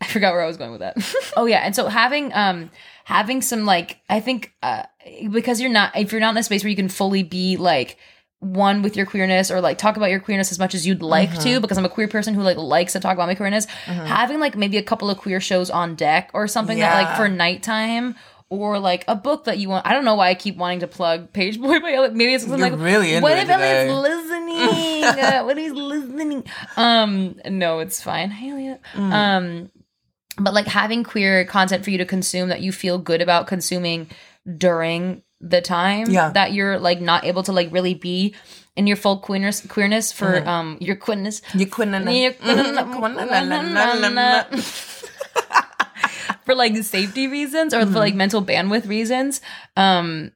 I 0.00 0.06
forgot 0.08 0.32
where 0.34 0.42
I 0.42 0.46
was 0.46 0.56
going 0.56 0.72
with 0.72 0.80
that. 0.80 0.96
oh 1.36 1.46
yeah, 1.46 1.58
and 1.58 1.74
so 1.74 1.86
having 1.86 2.32
um 2.34 2.70
having 3.04 3.40
some 3.40 3.64
like 3.64 4.00
I 4.10 4.18
think 4.20 4.52
uh 4.62 4.82
because 5.30 5.60
you're 5.60 5.70
not 5.70 5.96
if 5.96 6.12
you're 6.12 6.20
not 6.20 6.30
in 6.30 6.38
a 6.38 6.42
space 6.42 6.62
where 6.64 6.70
you 6.70 6.76
can 6.76 6.88
fully 6.88 7.22
be 7.22 7.56
like 7.56 7.96
one 8.40 8.82
with 8.82 8.96
your 8.96 9.06
queerness 9.06 9.50
or 9.50 9.60
like 9.62 9.78
talk 9.78 9.96
about 9.96 10.10
your 10.10 10.20
queerness 10.20 10.52
as 10.52 10.58
much 10.58 10.74
as 10.74 10.86
you'd 10.86 11.00
like 11.02 11.30
Mm-hmm. 11.30 11.40
to 11.54 11.60
because 11.60 11.78
I'm 11.78 11.84
a 11.86 11.88
queer 11.88 12.06
person 12.08 12.34
who 12.34 12.42
like 12.42 12.58
likes 12.58 12.92
to 12.92 13.00
talk 13.00 13.14
about 13.14 13.26
my 13.28 13.34
queerness 13.34 13.64
having 13.86 14.40
like 14.40 14.56
maybe 14.56 14.76
a 14.76 14.82
couple 14.82 15.08
of 15.10 15.16
queer 15.18 15.40
shows 15.40 15.70
on 15.70 15.94
deck 15.94 16.30
or 16.34 16.46
something 16.46 16.78
that 16.78 16.94
like 17.02 17.16
for 17.16 17.28
nighttime 17.28 18.14
or 18.48 18.78
like 18.78 19.04
a 19.08 19.16
book 19.16 19.44
that 19.44 19.58
you 19.58 19.68
want 19.70 19.86
I 19.86 19.92
don't 19.94 20.04
know 20.04 20.14
why 20.16 20.28
I 20.28 20.34
keep 20.34 20.56
wanting 20.56 20.80
to 20.80 20.86
plug 20.86 21.32
Pageboy 21.32 21.80
by 21.82 21.92
Elliot 21.94 22.14
maybe 22.14 22.34
it's 22.34 22.44
something 22.44 22.60
You're 22.60 22.70
like 22.70 22.80
really 22.80 23.18
what 23.20 23.36
if 23.38 23.48
Elliot's 23.48 23.92
listening? 23.92 25.04
Uh, 25.06 25.42
what 25.44 25.56
if 25.56 25.64
he's 25.64 25.72
listening? 25.72 26.44
Um 26.76 27.36
no 27.48 27.78
it's 27.78 28.02
fine. 28.02 28.30
Hey 28.30 28.50
Elliot 28.50 28.80
Mm. 28.94 29.12
um 29.12 29.70
but 30.38 30.52
like 30.52 30.66
having 30.66 31.02
queer 31.04 31.44
content 31.46 31.82
for 31.84 31.90
you 31.90 31.98
to 31.98 32.04
consume 32.04 32.50
that 32.50 32.60
you 32.60 32.70
feel 32.70 32.98
good 32.98 33.22
about 33.22 33.46
consuming 33.46 34.08
during 34.56 35.22
the 35.40 35.60
time 35.60 36.08
Yeah. 36.10 36.30
that 36.30 36.52
you're 36.52 36.78
like 36.78 37.00
not 37.00 37.24
able 37.24 37.42
to 37.44 37.52
like 37.52 37.72
really 37.72 37.94
be 37.94 38.34
in 38.74 38.86
your 38.86 38.96
full 38.96 39.18
queerness 39.18 39.60
queerness 39.66 40.12
for 40.12 40.46
um 40.48 40.78
your 40.80 40.96
queerness. 40.96 41.42
You 41.54 41.66
couldn't. 41.66 42.06
your 42.10 42.32
for 46.44 46.54
like 46.54 46.76
safety 46.78 47.26
reasons 47.26 47.74
or 47.74 47.84
for 47.86 47.98
like 47.98 48.14
mental 48.14 48.42
bandwidth 48.42 48.88
reasons 48.88 49.40
um 49.76 50.30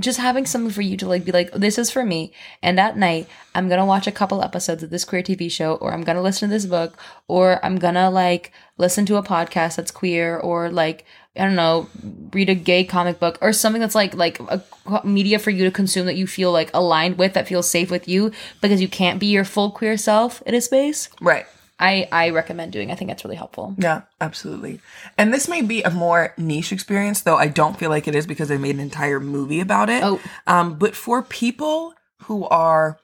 just 0.00 0.20
having 0.20 0.46
something 0.46 0.70
for 0.70 0.82
you 0.82 0.96
to 0.96 1.08
like 1.08 1.24
be 1.24 1.32
like 1.32 1.50
this 1.52 1.76
is 1.78 1.90
for 1.90 2.04
me 2.04 2.32
and 2.62 2.78
at 2.78 2.96
night 2.96 3.26
i'm 3.56 3.68
gonna 3.68 3.84
watch 3.84 4.06
a 4.06 4.12
couple 4.12 4.42
episodes 4.42 4.82
of 4.82 4.90
this 4.90 5.04
queer 5.04 5.22
tv 5.22 5.50
show 5.50 5.74
or 5.76 5.92
i'm 5.92 6.02
gonna 6.02 6.22
listen 6.22 6.48
to 6.48 6.54
this 6.54 6.66
book 6.66 6.96
or 7.26 7.64
i'm 7.64 7.76
gonna 7.78 8.08
like 8.08 8.52
listen 8.76 9.04
to 9.06 9.16
a 9.16 9.22
podcast 9.22 9.74
that's 9.76 9.90
queer 9.90 10.38
or 10.38 10.70
like 10.70 11.04
i 11.38 11.44
don't 11.44 11.54
know 11.56 11.88
read 12.32 12.48
a 12.48 12.54
gay 12.54 12.84
comic 12.84 13.18
book 13.18 13.38
or 13.40 13.52
something 13.52 13.80
that's 13.80 13.94
like 13.94 14.14
like 14.14 14.38
a 14.40 14.62
media 15.04 15.38
for 15.38 15.50
you 15.50 15.64
to 15.64 15.70
consume 15.70 16.06
that 16.06 16.16
you 16.16 16.26
feel 16.26 16.50
like 16.52 16.70
aligned 16.74 17.16
with 17.18 17.34
that 17.34 17.46
feels 17.48 17.68
safe 17.70 17.90
with 17.90 18.08
you 18.08 18.30
because 18.60 18.80
you 18.80 18.88
can't 18.88 19.18
be 19.20 19.26
your 19.26 19.44
full 19.44 19.70
queer 19.70 19.96
self 19.96 20.42
in 20.46 20.54
a 20.54 20.60
space 20.60 21.08
Right. 21.20 21.46
i 21.78 22.08
i 22.12 22.30
recommend 22.30 22.72
doing 22.72 22.90
i 22.90 22.94
think 22.94 23.08
that's 23.10 23.24
really 23.24 23.36
helpful 23.36 23.74
Yeah, 23.78 24.02
absolutely. 24.20 24.80
And 25.16 25.32
this 25.32 25.48
may 25.48 25.62
be 25.62 25.82
a 25.82 25.90
more 25.90 26.34
niche 26.36 26.72
experience, 26.72 27.22
though 27.22 27.36
I 27.36 27.48
don't 27.48 27.78
feel 27.78 27.90
like 27.90 28.06
it 28.08 28.14
is 28.14 28.26
because 28.26 28.48
they 28.48 28.58
made 28.58 28.74
an 28.74 28.80
entire 28.80 29.20
movie 29.20 29.60
about 29.60 29.88
it. 29.90 30.02
Oh. 30.02 30.20
Um, 30.46 30.74
but 30.78 30.94
for 30.96 31.22
people 31.22 31.94
who 32.24 32.44
are 32.46 32.98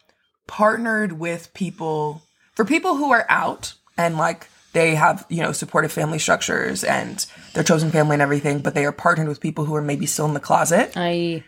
partnered 0.46 1.12
with 1.12 1.52
people, 1.54 2.22
for 2.54 2.64
people 2.64 2.96
who 2.96 3.12
are 3.12 3.26
out 3.28 3.74
and 3.96 4.16
like 4.16 4.48
they 4.74 4.94
have, 4.94 5.24
you 5.30 5.40
know, 5.42 5.52
supportive 5.52 5.90
family 5.92 6.18
structures 6.18 6.84
and 6.84 7.24
their 7.54 7.64
chosen 7.64 7.90
family 7.90 8.14
and 8.14 8.22
everything, 8.22 8.58
but 8.58 8.74
they 8.74 8.84
are 8.84 8.92
partnered 8.92 9.28
with 9.28 9.40
people 9.40 9.64
who 9.64 9.74
are 9.74 9.82
maybe 9.82 10.04
still 10.06 10.26
in 10.26 10.34
the 10.34 10.40
closet, 10.40 10.92
i 10.96 11.42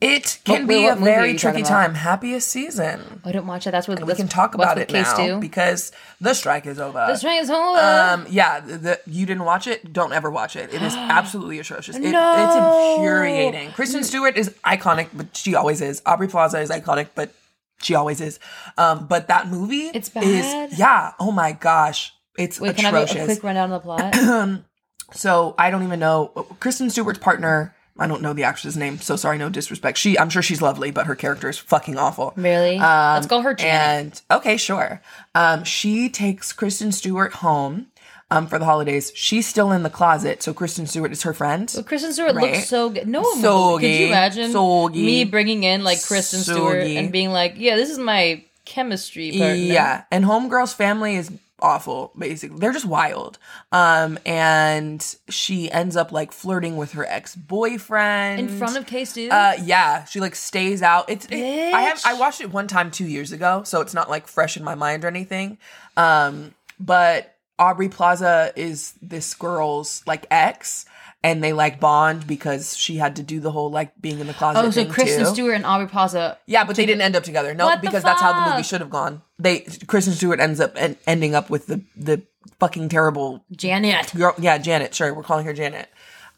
it 0.00 0.38
can 0.46 0.62
What- 0.62 0.68
be 0.68 0.84
what 0.84 0.96
a 0.96 1.00
very 1.02 1.34
tricky 1.36 1.62
time. 1.62 1.94
Happiest 1.94 2.48
season. 2.48 3.20
I 3.22 3.32
don't 3.32 3.46
watch 3.46 3.66
it. 3.66 3.72
That's 3.72 3.86
what 3.86 3.98
And 3.98 4.08
we 4.08 4.14
can 4.14 4.28
talk 4.28 4.54
about 4.54 4.78
it 4.78 4.90
now 4.90 5.38
because 5.38 5.92
the 6.22 6.32
strike 6.32 6.64
is 6.64 6.80
over. 6.80 7.04
The 7.06 7.16
strike 7.16 7.42
is 7.42 7.50
over. 7.50 7.78
Um, 7.78 8.26
yeah, 8.30 8.60
the, 8.60 8.78
the, 8.78 9.00
you 9.06 9.26
didn't 9.26 9.44
watch 9.44 9.66
it. 9.66 9.92
Don't 9.92 10.14
ever 10.14 10.30
watch 10.30 10.56
it. 10.56 10.72
It 10.72 10.80
is 10.80 10.94
absolutely 10.96 11.58
atrocious. 11.58 11.96
It, 11.96 12.00
No. 12.00 12.34
It's 12.46 12.96
infuriating. 12.96 13.72
Kristen 13.72 14.02
Stewart 14.02 14.38
is 14.38 14.48
iconic, 14.64 15.08
but 15.12 15.36
she 15.36 15.54
always 15.54 15.82
is. 15.82 16.00
Aubrey 16.06 16.28
Plaza 16.28 16.60
is 16.60 16.70
iconic, 16.70 17.08
but 17.14 17.34
she 17.82 17.94
always 17.94 18.22
is. 18.22 18.40
Um, 18.78 19.06
but 19.06 19.28
that 19.28 19.48
movie, 19.48 19.88
It's 19.92 20.08
is- 20.08 20.14
bad? 20.14 20.70
yeah. 20.78 21.12
Oh 21.20 21.30
my 21.30 21.52
gosh, 21.52 22.14
it's 22.38 22.60
Wait, 22.60 22.76
can 22.76 22.86
I 22.86 22.98
have 23.00 23.16
a- 23.16 23.24
quick 23.24 23.42
rundown 23.42 23.72
of 23.72 23.82
the 23.82 23.84
plot? 23.84 24.60
So 25.12 25.56
I 25.58 25.70
don't 25.70 25.82
even 25.82 25.98
know 25.98 26.28
Kristen 26.60 26.88
Stewart's 26.88 27.18
partner. 27.18 27.74
I 27.98 28.06
don't 28.06 28.22
know 28.22 28.32
the 28.32 28.44
actress's 28.44 28.76
name, 28.76 28.98
so 28.98 29.16
sorry, 29.16 29.36
no 29.36 29.50
disrespect. 29.50 29.98
She, 29.98 30.18
I'm 30.18 30.30
sure 30.30 30.40
she's 30.40 30.62
lovely, 30.62 30.90
but 30.90 31.06
her 31.06 31.14
character 31.16 31.48
is 31.50 31.58
fucking 31.58 31.98
awful. 31.98 32.32
really? 32.36 32.76
Um, 32.76 33.14
Let's 33.14 33.26
call 33.26 33.42
her 33.42 33.52
Janet. 33.52 34.22
And 34.30 34.38
okay, 34.38 34.56
sure. 34.56 35.02
Um, 35.34 35.64
she 35.64 36.08
takes 36.08 36.52
Kristen 36.52 36.92
Stewart 36.92 37.34
home 37.34 37.88
um, 38.30 38.46
for 38.46 38.58
the 38.58 38.64
holidays. 38.64 39.12
She's 39.14 39.46
still 39.46 39.72
in 39.72 39.82
the 39.82 39.90
closet, 39.90 40.42
so 40.42 40.54
Kristen 40.54 40.86
Stewart 40.86 41.12
is 41.12 41.24
her 41.24 41.34
friend. 41.34 41.70
But 41.74 41.86
Kristen 41.86 42.12
Stewart 42.12 42.36
right. 42.36 42.52
looks 42.54 42.68
so 42.68 42.88
good. 42.88 43.06
No, 43.08 43.22
So 43.40 43.78
could 43.78 43.90
you 43.90 44.06
imagine 44.06 44.52
So 44.52 44.88
me 44.88 45.24
bringing 45.24 45.64
in 45.64 45.82
like 45.84 46.02
Kristen 46.02 46.40
So 46.40 46.52
Stewart 46.54 46.84
and 46.86 47.10
being 47.12 47.32
like, 47.32 47.54
"Yeah, 47.56 47.74
this 47.76 47.90
is 47.90 47.98
my 47.98 48.44
chemistry 48.64 49.32
partner." 49.32 49.54
Yeah, 49.56 50.04
and 50.10 50.24
Homegirl's 50.24 50.72
family 50.72 51.16
is 51.16 51.30
awful. 51.62 52.12
Basically, 52.16 52.58
they're 52.58 52.72
just 52.72 52.84
wild. 52.84 53.38
Um, 53.72 54.18
and 54.26 55.04
she 55.28 55.70
ends 55.70 55.96
up 55.96 56.12
like 56.12 56.32
flirting 56.32 56.76
with 56.76 56.92
her 56.92 57.06
ex 57.06 57.34
boyfriend 57.36 58.40
in 58.40 58.48
front 58.58 58.76
of 58.76 58.86
Case 58.86 59.12
Dude. 59.12 59.30
Uh, 59.30 59.54
yeah, 59.62 60.04
she 60.04 60.20
like 60.20 60.34
stays 60.34 60.82
out. 60.82 61.08
It's 61.08 61.26
it, 61.26 61.74
I 61.74 61.82
have 61.82 62.00
I 62.04 62.14
watched 62.14 62.40
it 62.40 62.52
one 62.52 62.66
time 62.66 62.90
two 62.90 63.06
years 63.06 63.32
ago, 63.32 63.62
so 63.64 63.80
it's 63.80 63.94
not 63.94 64.10
like 64.10 64.26
fresh 64.26 64.56
in 64.56 64.64
my 64.64 64.74
mind 64.74 65.04
or 65.04 65.08
anything. 65.08 65.58
Um, 65.96 66.54
but 66.78 67.36
Aubrey 67.58 67.88
Plaza 67.88 68.52
is 68.56 68.94
this 69.02 69.34
girl's 69.34 70.02
like 70.06 70.26
ex, 70.30 70.86
and 71.22 71.44
they 71.44 71.52
like 71.52 71.80
bond 71.80 72.26
because 72.26 72.76
she 72.76 72.96
had 72.96 73.16
to 73.16 73.22
do 73.22 73.40
the 73.40 73.50
whole 73.50 73.70
like 73.70 74.00
being 74.00 74.20
in 74.20 74.26
the 74.26 74.32
closet. 74.34 74.60
oh, 74.60 74.70
so 74.70 74.82
thing, 74.82 74.88
Kristen 74.90 75.24
too. 75.24 75.30
Stewart 75.30 75.54
and 75.54 75.66
Aubrey 75.66 75.86
Plaza. 75.88 76.38
Yeah, 76.46 76.64
but 76.64 76.76
they 76.76 76.86
didn't 76.86 77.02
end 77.02 77.16
up 77.16 77.22
together. 77.24 77.52
No, 77.54 77.66
What 77.66 77.80
because 77.80 78.02
that's 78.02 78.20
how 78.20 78.44
the 78.44 78.50
movie 78.50 78.62
should 78.62 78.80
have 78.80 78.90
gone. 78.90 79.22
They 79.38 79.60
Kristen 79.86 80.14
Stewart 80.14 80.40
ends 80.40 80.60
up 80.60 80.72
en- 80.76 80.96
ending 81.06 81.34
up 81.34 81.50
with 81.50 81.66
the 81.66 81.82
the 81.96 82.22
fucking 82.58 82.88
terrible 82.88 83.44
Janet. 83.52 84.12
girl. 84.14 84.34
Yeah, 84.38 84.58
Janet. 84.58 84.94
Sure, 84.94 85.12
we're 85.14 85.22
calling 85.22 85.44
her 85.46 85.52
Janet. 85.52 85.88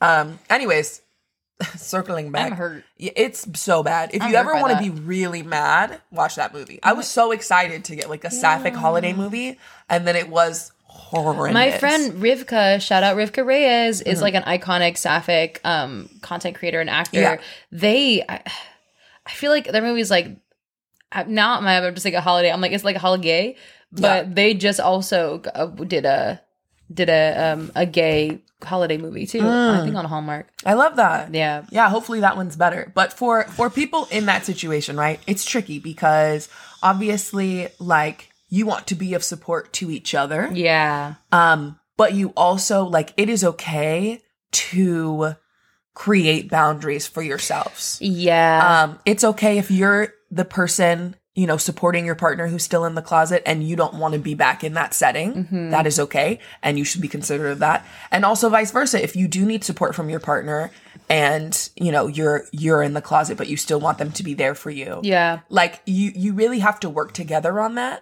Um. 0.01 0.39
Anyways, 0.51 1.01
circling 1.77 2.31
back. 2.33 2.51
I'm 2.53 2.57
hurt. 2.57 2.85
It's 2.99 3.47
so 3.61 3.83
bad. 3.83 4.11
If 4.15 4.23
I'm 4.23 4.31
you 4.31 4.37
ever 4.37 4.55
want 4.55 4.73
to 4.77 4.79
be 4.83 4.91
really 4.91 5.43
mad, 5.43 6.01
watch 6.11 6.37
that 6.37 6.53
movie. 6.53 6.81
I 6.83 6.93
was 6.95 7.09
so 7.09 7.31
excited 7.33 7.85
to 7.87 7.97
get 7.97 8.11
like 8.11 8.25
a 8.25 8.31
sapphic 8.31 8.75
holiday 8.75 9.13
movie, 9.13 9.59
and 9.89 10.07
then 10.07 10.17
it 10.17 10.29
was 10.29 10.73
horrendous. 10.93 11.55
My 11.55 11.71
friend 11.79 12.15
Rivkah, 12.23 12.81
shout 12.81 13.03
out 13.03 13.17
Rivkah 13.17 13.45
Reyes, 13.45 14.01
is 14.01 14.15
Mm-hmm. 14.19 14.23
like 14.23 14.35
an 14.35 14.43
iconic 14.43 14.97
sapphic 14.97 15.61
um, 15.65 16.09
content 16.21 16.57
creator 16.57 16.81
and 16.81 16.91
actor. 16.91 17.21
Yeah. 17.21 17.41
They, 17.71 18.23
I, 18.29 18.43
I 19.27 19.31
feel 19.31 19.51
like 19.51 19.67
their 19.71 19.83
movies 19.83 20.11
like 20.11 20.37
I- 21.11 21.25
now 21.25 21.59
I'm 21.59 21.95
just 21.95 22.05
like 22.05 22.15
a 22.15 22.21
holiday. 22.21 22.51
I'm 22.51 22.61
like 22.61 22.73
it's 22.73 22.85
like 22.85 22.97
a 22.97 23.01
holiday, 23.01 23.57
but 23.91 24.03
Yeah. 24.27 24.33
they 24.35 24.55
just 24.55 24.81
also 24.81 25.43
uh, 25.55 25.67
did 25.67 26.05
a 26.05 26.41
did 26.93 27.09
a 27.09 27.53
um 27.53 27.73
a 27.75 27.87
gay 27.87 28.41
holiday 28.63 28.97
movie 28.97 29.27
too. 29.27 29.41
Mm. 29.41 29.81
I 29.81 29.85
think 29.85 29.97
on 29.97 30.05
Hallmark. 30.05 30.49
I 30.65 30.75
love 30.75 30.97
that. 30.97 31.35
Yeah. 31.35 31.65
yeah 31.71 31.89
hopefully 31.89 32.21
that 32.21 32.37
one's 32.37 32.55
better 32.57 32.93
but 32.95 33.13
for 33.13 33.45
for 33.45 33.69
people 33.71 34.07
in 34.11 34.27
that 34.27 34.45
situation 34.47 34.97
right 34.97 35.19
it's 35.27 35.45
tricky 35.45 35.79
because 35.81 36.49
obviously 36.83 37.69
like 37.79 38.29
you 38.53 38.67
want 38.67 38.87
to 38.89 38.95
be 38.95 39.15
of 39.15 39.25
support 39.25 39.73
to 39.73 39.91
each 39.91 40.15
other. 40.15 40.51
Yeah. 40.53 41.15
um 41.33 41.79
but 41.97 42.13
you 42.15 42.33
also 42.37 42.85
like 42.85 43.15
it 43.17 43.29
is 43.29 43.43
okay 43.45 44.21
to 44.53 45.35
create 45.95 46.51
boundaries 46.51 47.07
for 47.07 47.23
yourselves. 47.23 47.99
Yeah. 48.01 48.85
um 48.85 48.99
it's 49.07 49.25
okay 49.25 49.59
if 49.59 49.71
you're 49.71 50.13
the 50.31 50.45
person 50.45 51.17
you 51.35 51.47
know 51.47 51.57
supporting 51.57 52.05
your 52.05 52.15
partner 52.15 52.47
who's 52.47 52.63
still 52.63 52.85
in 52.85 52.95
the 52.95 53.01
closet 53.01 53.43
and 53.47 53.67
you 53.67 53.75
don't 53.75 53.95
want 53.95 54.13
to 54.13 54.21
be 54.21 54.35
back 54.35 54.63
in 54.63 54.75
that 54.75 54.93
setting. 54.93 55.71
That 55.71 55.87
is 55.87 55.99
okay 55.99 56.39
and 56.63 56.79
you 56.79 56.85
should 56.85 57.01
be 57.01 57.09
considerate 57.09 57.53
of 57.53 57.59
that. 57.61 57.87
And 58.11 58.23
also 58.25 58.51
vice 58.51 58.71
versa 58.71 59.03
if 59.03 59.17
you 59.17 59.29
do 59.29 59.47
need 59.47 59.65
support 59.65 59.95
from 59.95 60.11
your 60.11 60.21
partner 60.21 60.71
and 61.13 61.69
you 61.77 61.93
know 61.93 62.07
you're 62.07 62.45
you're 62.53 62.83
in 62.83 62.95
the 62.95 63.03
closet 63.03 63.37
but 63.37 63.47
you 63.47 63.57
still 63.57 63.79
want 63.79 63.99
them 63.99 64.11
to 64.11 64.23
be 64.23 64.33
there 64.35 64.55
for 64.55 64.71
you 64.71 64.99
yeah. 65.05 65.41
like 65.51 65.81
you 65.85 66.11
you 66.15 66.33
really 66.33 66.59
have 66.61 66.81
to 66.81 66.89
work 66.89 67.13
together 67.13 67.61
on 67.61 67.75
that 67.77 68.01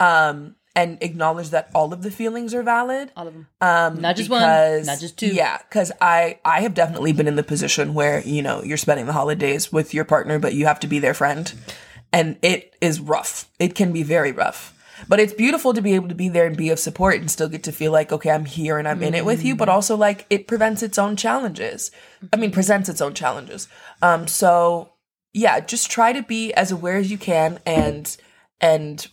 um 0.00 0.56
and 0.74 0.98
acknowledge 1.02 1.50
that 1.50 1.70
all 1.74 1.92
of 1.92 2.02
the 2.02 2.10
feelings 2.10 2.52
are 2.54 2.62
valid 2.62 3.10
All 3.16 3.26
of 3.28 3.34
them. 3.34 3.46
um 3.60 4.00
Not 4.00 4.16
just 4.16 4.28
one, 4.30 4.40
not 4.86 4.98
just 5.00 5.18
two. 5.18 5.28
yeah 5.28 5.58
because 5.68 5.92
i 6.00 6.38
i 6.44 6.60
have 6.62 6.74
definitely 6.74 7.12
been 7.12 7.28
in 7.28 7.36
the 7.36 7.42
position 7.42 7.94
where 7.94 8.20
you 8.22 8.42
know 8.42 8.62
you're 8.62 8.76
spending 8.76 9.06
the 9.06 9.12
holidays 9.12 9.70
with 9.72 9.92
your 9.94 10.04
partner 10.04 10.38
but 10.38 10.54
you 10.54 10.66
have 10.66 10.80
to 10.80 10.86
be 10.86 10.98
their 10.98 11.14
friend 11.14 11.52
and 12.12 12.36
it 12.42 12.74
is 12.80 13.00
rough 13.00 13.48
it 13.58 13.74
can 13.74 13.92
be 13.92 14.02
very 14.02 14.32
rough 14.32 14.72
but 15.08 15.20
it's 15.20 15.32
beautiful 15.32 15.72
to 15.72 15.82
be 15.82 15.94
able 15.94 16.08
to 16.08 16.14
be 16.14 16.28
there 16.28 16.46
and 16.46 16.56
be 16.56 16.70
of 16.70 16.78
support 16.78 17.16
and 17.16 17.30
still 17.30 17.48
get 17.48 17.62
to 17.62 17.72
feel 17.72 17.92
like 17.92 18.12
okay 18.12 18.30
i'm 18.30 18.44
here 18.44 18.78
and 18.78 18.88
i'm 18.88 19.02
in 19.02 19.14
it 19.14 19.24
with 19.24 19.44
you 19.44 19.54
but 19.56 19.68
also 19.68 19.96
like 19.96 20.26
it 20.30 20.46
prevents 20.46 20.82
its 20.82 20.98
own 20.98 21.16
challenges 21.16 21.90
i 22.32 22.36
mean 22.36 22.50
presents 22.50 22.88
its 22.88 23.00
own 23.00 23.14
challenges 23.14 23.68
um 24.02 24.26
so 24.26 24.90
yeah 25.32 25.60
just 25.60 25.90
try 25.90 26.12
to 26.12 26.22
be 26.22 26.52
as 26.54 26.70
aware 26.70 26.96
as 26.96 27.10
you 27.10 27.18
can 27.18 27.58
and 27.66 28.16
and 28.60 29.08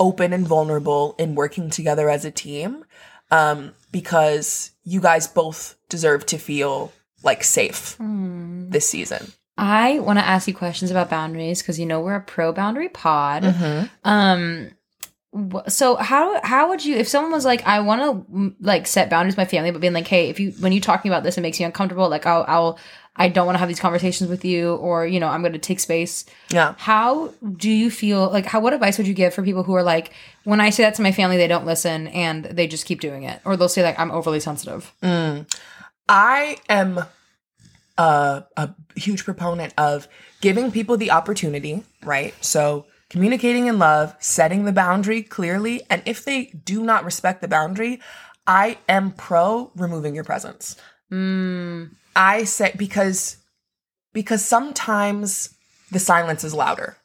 open 0.00 0.32
and 0.32 0.46
vulnerable 0.46 1.14
in 1.18 1.34
working 1.34 1.70
together 1.70 2.08
as 2.08 2.24
a 2.24 2.30
team 2.30 2.84
um, 3.30 3.72
because 3.90 4.70
you 4.84 5.00
guys 5.00 5.26
both 5.26 5.76
deserve 5.88 6.26
to 6.26 6.38
feel 6.38 6.92
like 7.22 7.42
safe 7.42 7.96
this 7.98 8.88
season. 8.88 9.32
I 9.56 10.00
want 10.00 10.18
to 10.18 10.24
ask 10.24 10.48
you 10.48 10.54
questions 10.54 10.90
about 10.90 11.10
boundaries 11.10 11.62
because 11.62 11.78
you 11.78 11.86
know 11.86 12.00
we're 12.00 12.16
a 12.16 12.20
pro 12.20 12.52
boundary 12.52 12.88
pod. 12.88 13.44
Mm-hmm. 13.44 13.86
Um, 14.04 14.70
so 15.66 15.96
how 15.96 16.40
how 16.44 16.68
would 16.68 16.84
you 16.84 16.96
if 16.96 17.08
someone 17.08 17.32
was 17.32 17.44
like 17.44 17.66
I 17.66 17.80
want 17.80 18.26
to 18.28 18.54
like 18.60 18.86
set 18.86 19.10
boundaries 19.10 19.32
with 19.32 19.38
my 19.38 19.44
family, 19.44 19.70
but 19.70 19.80
being 19.80 19.92
like, 19.92 20.06
hey, 20.06 20.28
if 20.28 20.38
you 20.38 20.52
when 20.60 20.72
you're 20.72 20.80
talking 20.80 21.10
about 21.10 21.22
this, 21.22 21.36
it 21.36 21.40
makes 21.40 21.58
you 21.58 21.66
uncomfortable. 21.66 22.08
Like 22.08 22.26
I'll 22.26 22.44
I'll 22.46 22.78
I 23.16 23.28
don't 23.28 23.46
want 23.46 23.54
to 23.54 23.60
have 23.60 23.68
these 23.68 23.80
conversations 23.80 24.28
with 24.28 24.44
you, 24.44 24.74
or 24.76 25.06
you 25.06 25.18
know 25.18 25.28
I'm 25.28 25.40
going 25.40 25.52
to 25.52 25.58
take 25.58 25.80
space. 25.80 26.24
Yeah. 26.50 26.74
How 26.78 27.32
do 27.56 27.70
you 27.70 27.90
feel 27.90 28.30
like 28.30 28.46
how 28.46 28.60
what 28.60 28.72
advice 28.72 28.96
would 28.98 29.08
you 29.08 29.14
give 29.14 29.34
for 29.34 29.42
people 29.42 29.64
who 29.64 29.74
are 29.74 29.82
like 29.82 30.12
when 30.44 30.60
I 30.60 30.70
say 30.70 30.84
that 30.84 30.94
to 30.96 31.02
my 31.02 31.12
family 31.12 31.36
they 31.36 31.48
don't 31.48 31.66
listen 31.66 32.08
and 32.08 32.44
they 32.44 32.66
just 32.66 32.86
keep 32.86 33.00
doing 33.00 33.24
it 33.24 33.40
or 33.44 33.56
they'll 33.56 33.68
say 33.68 33.82
like 33.82 33.98
I'm 33.98 34.12
overly 34.12 34.40
sensitive. 34.40 34.92
Mm. 35.02 35.52
I 36.08 36.58
am 36.68 37.04
a, 37.98 38.44
a 38.56 38.74
huge 38.96 39.24
proponent 39.24 39.74
of 39.78 40.06
giving 40.40 40.70
people 40.70 40.96
the 40.96 41.10
opportunity, 41.10 41.82
right? 42.04 42.34
So 42.44 42.86
communicating 43.14 43.68
in 43.68 43.78
love, 43.78 44.12
setting 44.18 44.64
the 44.64 44.72
boundary 44.72 45.22
clearly, 45.22 45.80
and 45.88 46.02
if 46.04 46.24
they 46.24 46.46
do 46.46 46.82
not 46.82 47.04
respect 47.04 47.40
the 47.40 47.46
boundary, 47.46 48.00
I 48.44 48.76
am 48.88 49.12
pro 49.12 49.70
removing 49.76 50.16
your 50.16 50.24
presence. 50.24 50.74
Hmm. 51.10 51.84
I 52.16 52.42
say 52.42 52.72
because 52.76 53.36
because 54.12 54.44
sometimes 54.44 55.54
the 55.92 56.00
silence 56.00 56.42
is 56.42 56.54
louder. 56.54 56.96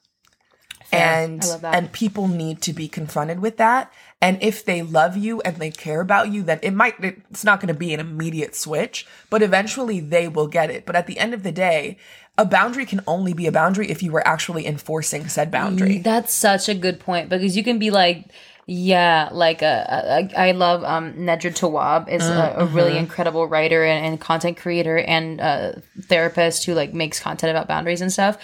And 0.91 1.45
love 1.45 1.61
that. 1.61 1.75
and 1.75 1.91
people 1.91 2.27
need 2.27 2.63
to 2.63 2.73
be 2.73 2.87
confronted 2.87 3.39
with 3.39 3.57
that. 3.57 3.93
And 4.19 4.41
if 4.41 4.65
they 4.65 4.81
love 4.81 5.15
you 5.15 5.39
and 5.41 5.57
they 5.57 5.69
care 5.69 6.01
about 6.01 6.31
you, 6.31 6.41
then 6.41 6.59
it 6.63 6.71
might 6.71 6.95
it's 6.99 7.43
not 7.43 7.59
going 7.59 7.71
to 7.71 7.79
be 7.79 7.93
an 7.93 7.99
immediate 7.99 8.55
switch, 8.55 9.05
but 9.29 9.43
eventually 9.43 9.99
they 9.99 10.27
will 10.27 10.47
get 10.47 10.71
it. 10.71 10.87
But 10.87 10.95
at 10.95 11.05
the 11.05 11.19
end 11.19 11.35
of 11.35 11.43
the 11.43 11.51
day, 11.51 11.99
a 12.39 12.45
boundary 12.45 12.85
can 12.85 13.01
only 13.05 13.33
be 13.33 13.47
a 13.47 13.51
boundary 13.51 13.91
if 13.91 14.01
you 14.01 14.13
were 14.13 14.25
actually 14.25 14.65
enforcing 14.65 15.27
said 15.27 15.51
boundary. 15.51 15.97
That's 15.97 16.33
such 16.33 16.69
a 16.69 16.73
good 16.73 16.99
point 17.01 17.27
because 17.27 17.57
you 17.57 17.65
can 17.65 17.79
be 17.79 17.91
like, 17.91 18.31
yeah, 18.65 19.27
like 19.33 19.61
uh, 19.61 19.65
uh, 19.65 20.27
I 20.37 20.53
love 20.53 20.83
um, 20.85 21.13
Nedra 21.15 21.51
Tawwab 21.51 22.07
is 22.07 22.25
a, 22.25 22.55
a 22.59 22.65
really 22.67 22.97
incredible 22.97 23.45
writer 23.45 23.83
and, 23.83 24.05
and 24.05 24.21
content 24.21 24.55
creator 24.55 24.97
and 24.97 25.41
uh, 25.41 25.73
therapist 26.03 26.65
who 26.65 26.73
like 26.73 26.93
makes 26.93 27.19
content 27.19 27.51
about 27.51 27.67
boundaries 27.67 27.99
and 27.99 28.13
stuff, 28.13 28.37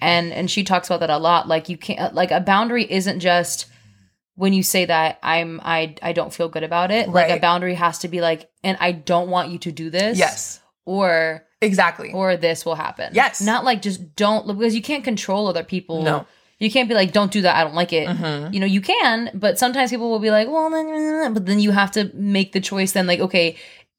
and 0.00 0.32
and 0.32 0.50
she 0.50 0.64
talks 0.64 0.88
about 0.88 1.00
that 1.00 1.10
a 1.10 1.18
lot. 1.18 1.46
Like 1.46 1.68
you 1.68 1.76
can't 1.76 2.14
like 2.14 2.30
a 2.30 2.40
boundary 2.40 2.90
isn't 2.90 3.20
just 3.20 3.66
when 4.34 4.54
you 4.54 4.62
say 4.62 4.86
that 4.86 5.18
I'm 5.22 5.60
I 5.62 5.96
I 6.00 6.12
don't 6.12 6.32
feel 6.32 6.48
good 6.48 6.64
about 6.64 6.90
it. 6.90 7.10
Like 7.10 7.30
a 7.30 7.40
boundary 7.40 7.74
has 7.74 7.98
to 7.98 8.08
be 8.08 8.22
like, 8.22 8.48
and 8.64 8.78
I 8.80 8.92
don't 8.92 9.28
want 9.28 9.50
you 9.50 9.58
to 9.58 9.72
do 9.72 9.90
this. 9.90 10.16
Yes. 10.16 10.60
Or 10.86 11.44
Exactly. 11.62 12.12
or 12.12 12.36
this 12.36 12.66
will 12.66 12.74
happen. 12.74 13.12
Yes. 13.14 13.40
Not 13.40 13.64
like 13.64 13.80
just 13.80 14.14
don't 14.16 14.46
because 14.46 14.74
you 14.74 14.82
can't 14.82 15.04
control 15.04 15.46
other 15.46 15.64
people. 15.64 16.02
No. 16.02 16.18
Mm-hmm. 16.20 16.28
You 16.58 16.70
can't 16.70 16.88
be 16.88 16.94
like, 16.94 17.12
don't 17.12 17.32
do 17.32 17.42
that. 17.42 17.56
I 17.56 17.64
don't 17.64 17.74
like 17.74 17.92
it. 17.92 18.08
You 18.52 18.60
know, 18.60 18.66
you 18.66 18.80
can, 18.80 19.30
but 19.34 19.58
sometimes 19.58 19.90
people 19.90 20.10
will 20.10 20.20
be 20.20 20.30
like, 20.30 20.46
well, 20.48 20.70
then, 20.70 21.34
but 21.34 21.44
then 21.44 21.58
you 21.58 21.72
have 21.72 21.90
to 21.92 22.10
make 22.14 22.52
the 22.52 22.60
choice. 22.60 22.92
Then, 22.92 23.08
like, 23.08 23.18
okay, 23.18 23.56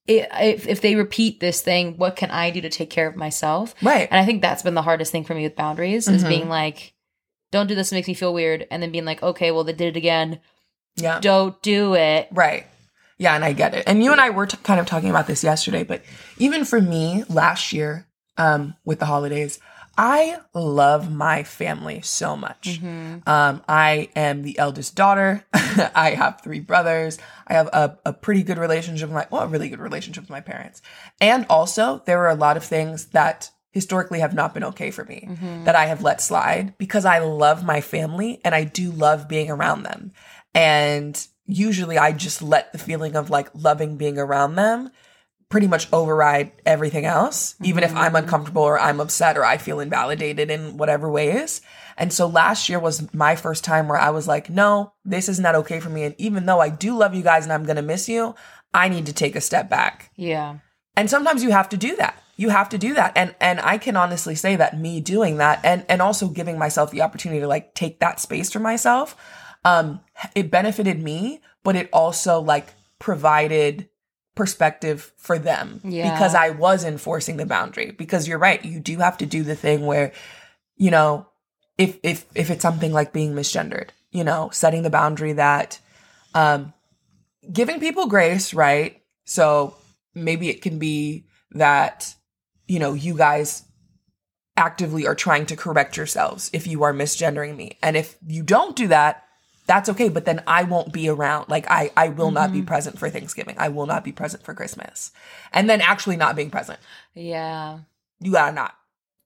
if 0.07 0.65
if 0.65 0.79
they 0.79 0.95
repeat 0.95 1.41
this 1.41 1.61
thing, 1.61 1.97
what 1.97 2.15
can 2.15 2.31
I 2.31 2.51
do 2.51 2.61
to 2.61 2.69
take 2.69 2.89
care 2.89 3.07
of 3.07 3.17
myself? 3.17 3.75
Right. 3.81 4.07
And 4.09 4.17
I 4.17 4.25
think 4.25 4.41
that's 4.41 4.63
been 4.63 4.75
the 4.75 4.81
hardest 4.81 5.11
thing 5.11 5.25
for 5.25 5.33
me 5.33 5.43
with 5.43 5.57
boundaries 5.57 6.07
is 6.07 6.23
being 6.23 6.47
like, 6.47 6.93
don't 7.51 7.67
do 7.67 7.75
this. 7.75 7.91
It 7.91 7.95
makes 7.95 8.07
me 8.07 8.13
feel 8.13 8.33
weird, 8.33 8.65
and 8.71 8.81
then 8.81 8.91
being 8.91 9.03
like, 9.05 9.21
okay, 9.21 9.51
well, 9.51 9.65
they 9.65 9.73
did 9.73 9.95
it 9.95 9.97
again. 9.97 10.39
yeah. 10.95 11.19
Don't 11.19 11.61
do 11.61 11.95
it. 11.95 12.29
Right. 12.31 12.65
Yeah, 13.23 13.35
and 13.35 13.45
I 13.45 13.53
get 13.53 13.73
it. 13.73 13.85
And 13.87 14.03
you 14.03 14.11
and 14.11 14.19
I 14.19 14.31
were 14.31 14.45
t- 14.45 14.57
kind 14.63 14.81
of 14.81 14.85
talking 14.85 15.09
about 15.09 15.27
this 15.27 15.45
yesterday, 15.45 15.83
but 15.83 16.03
even 16.39 16.65
for 16.65 16.81
me 16.81 17.23
last 17.29 17.71
year, 17.71 18.05
um, 18.35 18.75
with 18.83 18.99
the 18.99 19.05
holidays, 19.05 19.59
I 19.97 20.39
love 20.53 21.09
my 21.09 21.43
family 21.43 22.01
so 22.01 22.35
much. 22.35 22.81
Um, 23.25 23.61
I 23.69 24.09
am 24.17 24.41
the 24.41 24.59
eldest 24.59 24.95
daughter. 24.95 25.45
I 25.53 26.15
have 26.17 26.41
three 26.41 26.59
brothers. 26.59 27.17
I 27.47 27.53
have 27.53 27.67
a, 27.67 27.97
a 28.05 28.11
pretty 28.11 28.43
good 28.43 28.57
relationship 28.57 29.07
with 29.07 29.15
my, 29.15 29.27
well, 29.31 29.43
a 29.43 29.47
really 29.47 29.69
good 29.69 29.79
relationship 29.79 30.23
with 30.23 30.29
my 30.29 30.41
parents. 30.41 30.81
And 31.21 31.45
also, 31.49 32.01
there 32.05 32.19
are 32.25 32.29
a 32.29 32.35
lot 32.35 32.57
of 32.57 32.65
things 32.65 33.05
that 33.07 33.51
historically 33.71 34.19
have 34.19 34.33
not 34.33 34.53
been 34.53 34.65
okay 34.65 34.91
for 34.91 35.05
me 35.05 35.29
that 35.63 35.75
I 35.75 35.85
have 35.85 36.03
let 36.03 36.19
slide 36.19 36.77
because 36.77 37.05
I 37.05 37.19
love 37.19 37.63
my 37.63 37.79
family 37.79 38.41
and 38.43 38.53
I 38.53 38.65
do 38.65 38.91
love 38.91 39.29
being 39.29 39.49
around 39.49 39.83
them. 39.83 40.11
And 40.53 41.25
usually 41.45 41.97
I 41.97 42.11
just 42.11 42.41
let 42.41 42.71
the 42.71 42.77
feeling 42.77 43.15
of 43.15 43.29
like 43.29 43.49
loving 43.53 43.97
being 43.97 44.17
around 44.17 44.55
them 44.55 44.91
pretty 45.49 45.67
much 45.67 45.87
override 45.93 46.51
everything 46.65 47.05
else, 47.05 47.55
even 47.61 47.83
if 47.83 47.91
I'm 47.95 48.07
mm-hmm. 48.07 48.15
uncomfortable 48.15 48.63
or 48.63 48.79
I'm 48.79 48.99
upset 48.99 49.37
or 49.37 49.45
I 49.45 49.57
feel 49.57 49.79
invalidated 49.79 50.49
in 50.49 50.77
whatever 50.77 51.11
ways. 51.11 51.61
And 51.95 52.11
so 52.11 52.25
last 52.25 52.69
year 52.69 52.79
was 52.79 53.13
my 53.13 53.35
first 53.35 53.63
time 53.63 53.87
where 53.87 53.99
I 53.99 54.09
was 54.09 54.27
like, 54.27 54.49
no, 54.49 54.93
this 55.05 55.29
is 55.29 55.39
not 55.39 55.53
okay 55.55 55.79
for 55.79 55.89
me. 55.89 56.05
And 56.05 56.15
even 56.17 56.47
though 56.47 56.59
I 56.59 56.69
do 56.69 56.97
love 56.97 57.13
you 57.13 57.21
guys 57.21 57.43
and 57.43 57.53
I'm 57.53 57.65
going 57.65 57.75
to 57.75 57.83
miss 57.83 58.09
you, 58.09 58.33
I 58.73 58.89
need 58.89 59.05
to 59.05 59.13
take 59.13 59.35
a 59.35 59.41
step 59.41 59.69
back. 59.69 60.11
Yeah. 60.15 60.57
And 60.95 61.07
sometimes 61.07 61.43
you 61.43 61.51
have 61.51 61.69
to 61.69 61.77
do 61.77 61.95
that. 61.97 62.19
You 62.35 62.49
have 62.49 62.69
to 62.69 62.79
do 62.79 62.95
that. 62.95 63.13
And 63.15 63.35
and 63.39 63.59
I 63.59 63.77
can 63.77 63.95
honestly 63.95 64.33
say 64.33 64.55
that 64.55 64.79
me 64.79 65.01
doing 65.01 65.37
that 65.37 65.59
and 65.63 65.85
and 65.87 66.01
also 66.01 66.29
giving 66.29 66.57
myself 66.57 66.89
the 66.89 67.01
opportunity 67.01 67.41
to 67.41 67.47
like 67.47 67.75
take 67.75 67.99
that 67.99 68.19
space 68.19 68.51
for 68.51 68.59
myself, 68.59 69.15
um, 69.65 70.01
it 70.35 70.51
benefited 70.51 71.01
me, 71.01 71.41
but 71.63 71.75
it 71.75 71.89
also 71.93 72.39
like 72.39 72.67
provided 72.99 73.89
perspective 74.35 75.11
for 75.17 75.37
them 75.37 75.79
Yeah. 75.83 76.11
because 76.11 76.33
I 76.35 76.49
was 76.49 76.83
enforcing 76.83 77.37
the 77.37 77.45
boundary. 77.45 77.91
Because 77.91 78.27
you're 78.27 78.39
right, 78.39 78.63
you 78.63 78.79
do 78.79 78.97
have 78.99 79.17
to 79.19 79.25
do 79.25 79.43
the 79.43 79.55
thing 79.55 79.85
where, 79.85 80.11
you 80.75 80.91
know, 80.91 81.27
if 81.77 81.97
if 82.03 82.25
if 82.35 82.49
it's 82.49 82.61
something 82.61 82.93
like 82.93 83.13
being 83.13 83.33
misgendered, 83.33 83.89
you 84.11 84.23
know, 84.23 84.49
setting 84.51 84.83
the 84.83 84.89
boundary 84.89 85.33
that 85.33 85.79
um 86.35 86.73
giving 87.51 87.79
people 87.79 88.07
grace, 88.07 88.53
right? 88.53 89.01
So 89.25 89.75
maybe 90.13 90.49
it 90.49 90.61
can 90.61 90.79
be 90.79 91.25
that, 91.51 92.13
you 92.67 92.79
know, 92.79 92.93
you 92.93 93.15
guys 93.15 93.63
actively 94.55 95.07
are 95.07 95.15
trying 95.15 95.45
to 95.47 95.55
correct 95.55 95.97
yourselves 95.97 96.49
if 96.53 96.67
you 96.67 96.83
are 96.83 96.93
misgendering 96.93 97.55
me. 97.55 97.77
And 97.81 97.97
if 97.97 98.17
you 98.25 98.43
don't 98.43 98.75
do 98.75 98.87
that, 98.89 99.22
that's 99.65 99.89
okay, 99.89 100.09
but 100.09 100.25
then 100.25 100.43
I 100.45 100.63
won't 100.63 100.91
be 100.91 101.09
around. 101.09 101.49
Like 101.49 101.69
I 101.69 101.91
I 101.95 102.09
will 102.09 102.31
not 102.31 102.51
be 102.51 102.61
present 102.61 102.99
for 102.99 103.09
Thanksgiving. 103.09 103.55
I 103.57 103.69
will 103.69 103.85
not 103.85 104.03
be 104.03 104.11
present 104.11 104.43
for 104.43 104.53
Christmas. 104.53 105.11
And 105.51 105.69
then 105.69 105.81
actually 105.81 106.17
not 106.17 106.35
being 106.35 106.49
present. 106.49 106.79
Yeah. 107.13 107.79
You 108.19 108.33
gotta 108.33 108.53
not. 108.53 108.75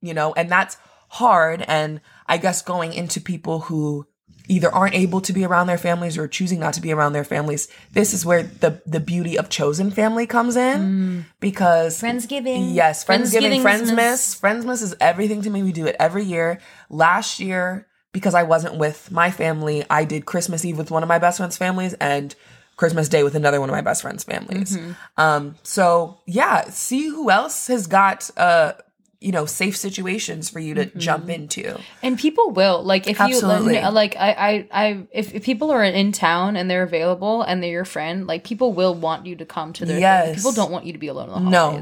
You 0.01 0.13
know, 0.13 0.33
and 0.33 0.51
that's 0.51 0.77
hard 1.09 1.63
and 1.67 2.01
I 2.27 2.37
guess 2.37 2.61
going 2.61 2.93
into 2.93 3.21
people 3.21 3.61
who 3.61 4.07
either 4.49 4.73
aren't 4.73 4.95
able 4.95 5.21
to 5.21 5.33
be 5.33 5.43
around 5.43 5.67
their 5.67 5.77
families 5.77 6.17
or 6.17 6.27
choosing 6.27 6.59
not 6.59 6.73
to 6.73 6.81
be 6.81 6.91
around 6.91 7.13
their 7.13 7.23
families, 7.23 7.67
this 7.91 8.13
is 8.13 8.25
where 8.25 8.43
the 8.43 8.81
the 8.85 8.99
beauty 8.99 9.37
of 9.37 9.49
chosen 9.49 9.91
family 9.91 10.25
comes 10.25 10.55
in 10.55 11.25
because 11.39 12.01
Friendsgiving. 12.01 12.73
Yes, 12.73 13.03
Friendsgiving, 13.03 13.61
Friendsmas. 13.61 14.39
Friendsmas 14.39 14.81
is 14.83 14.95
everything 14.99 15.41
to 15.41 15.49
me. 15.49 15.63
We 15.63 15.71
do 15.71 15.85
it 15.85 15.95
every 15.99 16.23
year. 16.23 16.59
Last 16.89 17.39
year, 17.39 17.87
because 18.17 18.33
I 18.33 18.41
wasn't 18.41 18.77
with 18.77 19.11
my 19.11 19.29
family, 19.29 19.85
I 19.91 20.03
did 20.03 20.25
Christmas 20.25 20.65
Eve 20.65 20.75
with 20.75 20.89
one 20.89 21.03
of 21.03 21.09
my 21.09 21.19
best 21.19 21.37
friend's 21.37 21.55
families 21.55 21.93
and 22.01 22.33
Christmas 22.75 23.07
Day 23.09 23.21
with 23.21 23.35
another 23.35 23.59
one 23.59 23.69
of 23.69 23.75
my 23.75 23.81
best 23.81 24.01
friend's 24.01 24.23
families. 24.23 24.75
Um, 25.17 25.55
so 25.61 26.19
yeah, 26.25 26.63
see 26.71 27.07
who 27.07 27.29
else 27.29 27.67
has 27.67 27.85
got 27.85 28.31
uh 28.35 28.73
you 29.19 29.31
know 29.31 29.45
safe 29.45 29.77
situations 29.77 30.49
for 30.49 30.59
you 30.59 30.73
to 30.73 30.85
jump 30.97 31.29
into. 31.29 31.79
And 32.01 32.17
people 32.17 32.49
will 32.51 32.83
like 32.83 33.07
if 33.07 33.21
Absolutely. 33.21 33.77
you 33.79 33.89
like 33.89 34.15
I 34.15 34.31
I 34.31 34.67
I 34.71 35.07
if, 35.11 35.33
if 35.35 35.43
people 35.43 35.69
are 35.69 35.83
in 35.83 36.11
town 36.11 36.55
and 36.55 36.69
they're 36.71 36.83
available 36.83 37.43
and 37.43 37.61
they're 37.61 37.71
your 37.71 37.85
friend, 37.85 38.25
like 38.25 38.43
people 38.43 38.73
will 38.73 38.95
want 38.95 39.27
you 39.27 39.35
to 39.35 39.45
come 39.45 39.73
to 39.73 39.85
their 39.85 39.95
thing. 39.95 40.01
Yes. 40.01 40.35
People 40.35 40.53
don't 40.53 40.71
want 40.71 40.85
you 40.85 40.93
to 40.93 40.99
be 40.99 41.07
alone 41.07 41.29
in 41.29 41.45
the 41.45 41.51
No. 41.51 41.81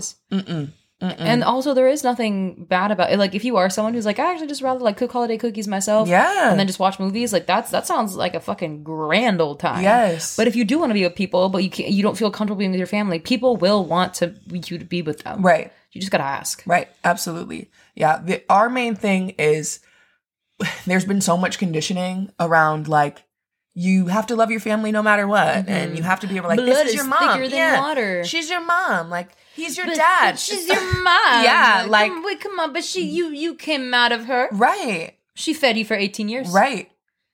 Holidays. 1.02 1.26
And 1.28 1.44
also, 1.44 1.74
there 1.74 1.88
is 1.88 2.04
nothing 2.04 2.66
bad 2.70 2.92
about 2.92 3.12
it. 3.12 3.20
Like, 3.20 3.36
if 3.36 3.44
you 3.44 3.58
are 3.58 3.70
someone 3.70 3.94
who's 3.94 4.06
like, 4.06 4.18
I 4.20 4.32
actually 4.32 4.48
just 4.48 4.62
rather 4.62 4.80
like 4.80 4.98
cook 4.98 5.12
holiday 5.12 5.38
cookies 5.38 5.68
myself, 5.68 6.08
Yeah. 6.08 6.50
and 6.50 6.60
then 6.60 6.68
just 6.68 6.80
watch 6.80 7.00
movies, 7.00 7.34
like 7.34 7.46
that's 7.46 7.72
that 7.72 7.86
sounds 7.86 8.16
like 8.16 8.34
a 8.34 8.40
fucking 8.40 8.84
grand 8.84 9.42
old 9.42 9.60
time. 9.60 9.84
Yes. 9.84 10.36
But 10.38 10.48
if 10.48 10.56
you 10.56 10.64
do 10.64 10.80
want 10.80 10.92
to 10.92 10.94
be 10.94 11.04
with 11.04 11.16
people, 11.16 11.50
but 11.50 11.64
you 11.64 11.70
can't, 11.70 11.92
you 11.92 12.02
don't 12.02 12.18
feel 12.18 12.32
comfortable 12.32 12.58
being 12.60 12.72
with 12.72 12.78
your 12.78 12.88
family, 12.88 13.20
people 13.20 13.58
will 13.58 13.84
want 13.86 14.14
to 14.16 14.36
you 14.50 14.78
to 14.78 14.86
be 14.86 15.02
with 15.02 15.24
them. 15.24 15.42
Right. 15.42 15.72
You 15.92 16.00
just 16.02 16.12
gotta 16.12 16.24
ask. 16.24 16.64
Right. 16.66 16.88
Absolutely. 17.04 17.70
Yeah. 17.96 18.20
The, 18.24 18.44
our 18.50 18.70
main 18.70 18.96
thing 18.96 19.32
is 19.38 19.80
there's 20.86 21.06
been 21.06 21.22
so 21.22 21.36
much 21.36 21.58
conditioning 21.60 22.32
around 22.40 22.88
like 22.88 23.24
you 23.78 24.08
have 24.08 24.28
to 24.28 24.36
love 24.36 24.50
your 24.52 24.62
family 24.62 24.92
no 24.92 25.04
matter 25.04 25.28
what, 25.28 25.68
and 25.68 25.98
you 25.98 26.04
have 26.04 26.22
to 26.22 26.28
be 26.28 26.38
able 26.38 26.48
like 26.48 26.58
Mm-hmm. 26.60 26.66
Blood 26.66 26.78
this 26.78 26.84
is 26.86 26.90
is 26.92 26.96
your 26.96 27.06
mom. 27.06 27.44
yeah. 27.44 27.80
water. 27.82 28.24
She's 28.24 28.50
your 28.50 28.62
mom. 28.66 29.10
Like 29.10 29.30
he's 29.54 29.76
your 29.78 29.86
But- 29.86 29.96
dad. 29.98 30.32
but 30.32 30.40
she's 30.40 30.66
your 30.68 30.82
mom. 31.04 31.44
Yeah, 31.44 31.86
like- 31.90 32.10
come, 32.12 32.24
wait, 32.24 32.40
come 32.42 32.60
on. 32.60 32.72
But 32.74 32.84
she, 32.86 33.06
you, 33.06 33.28
you 33.30 33.54
came 33.56 33.94
out 33.94 34.12
of 34.12 34.26
her. 34.26 34.48
right. 34.54 35.12
She 35.36 35.54
fed 35.54 35.78
you 35.78 35.84
for 35.84 35.96
eighteen 35.96 36.30
years. 36.30 36.48
Right. 36.50 36.90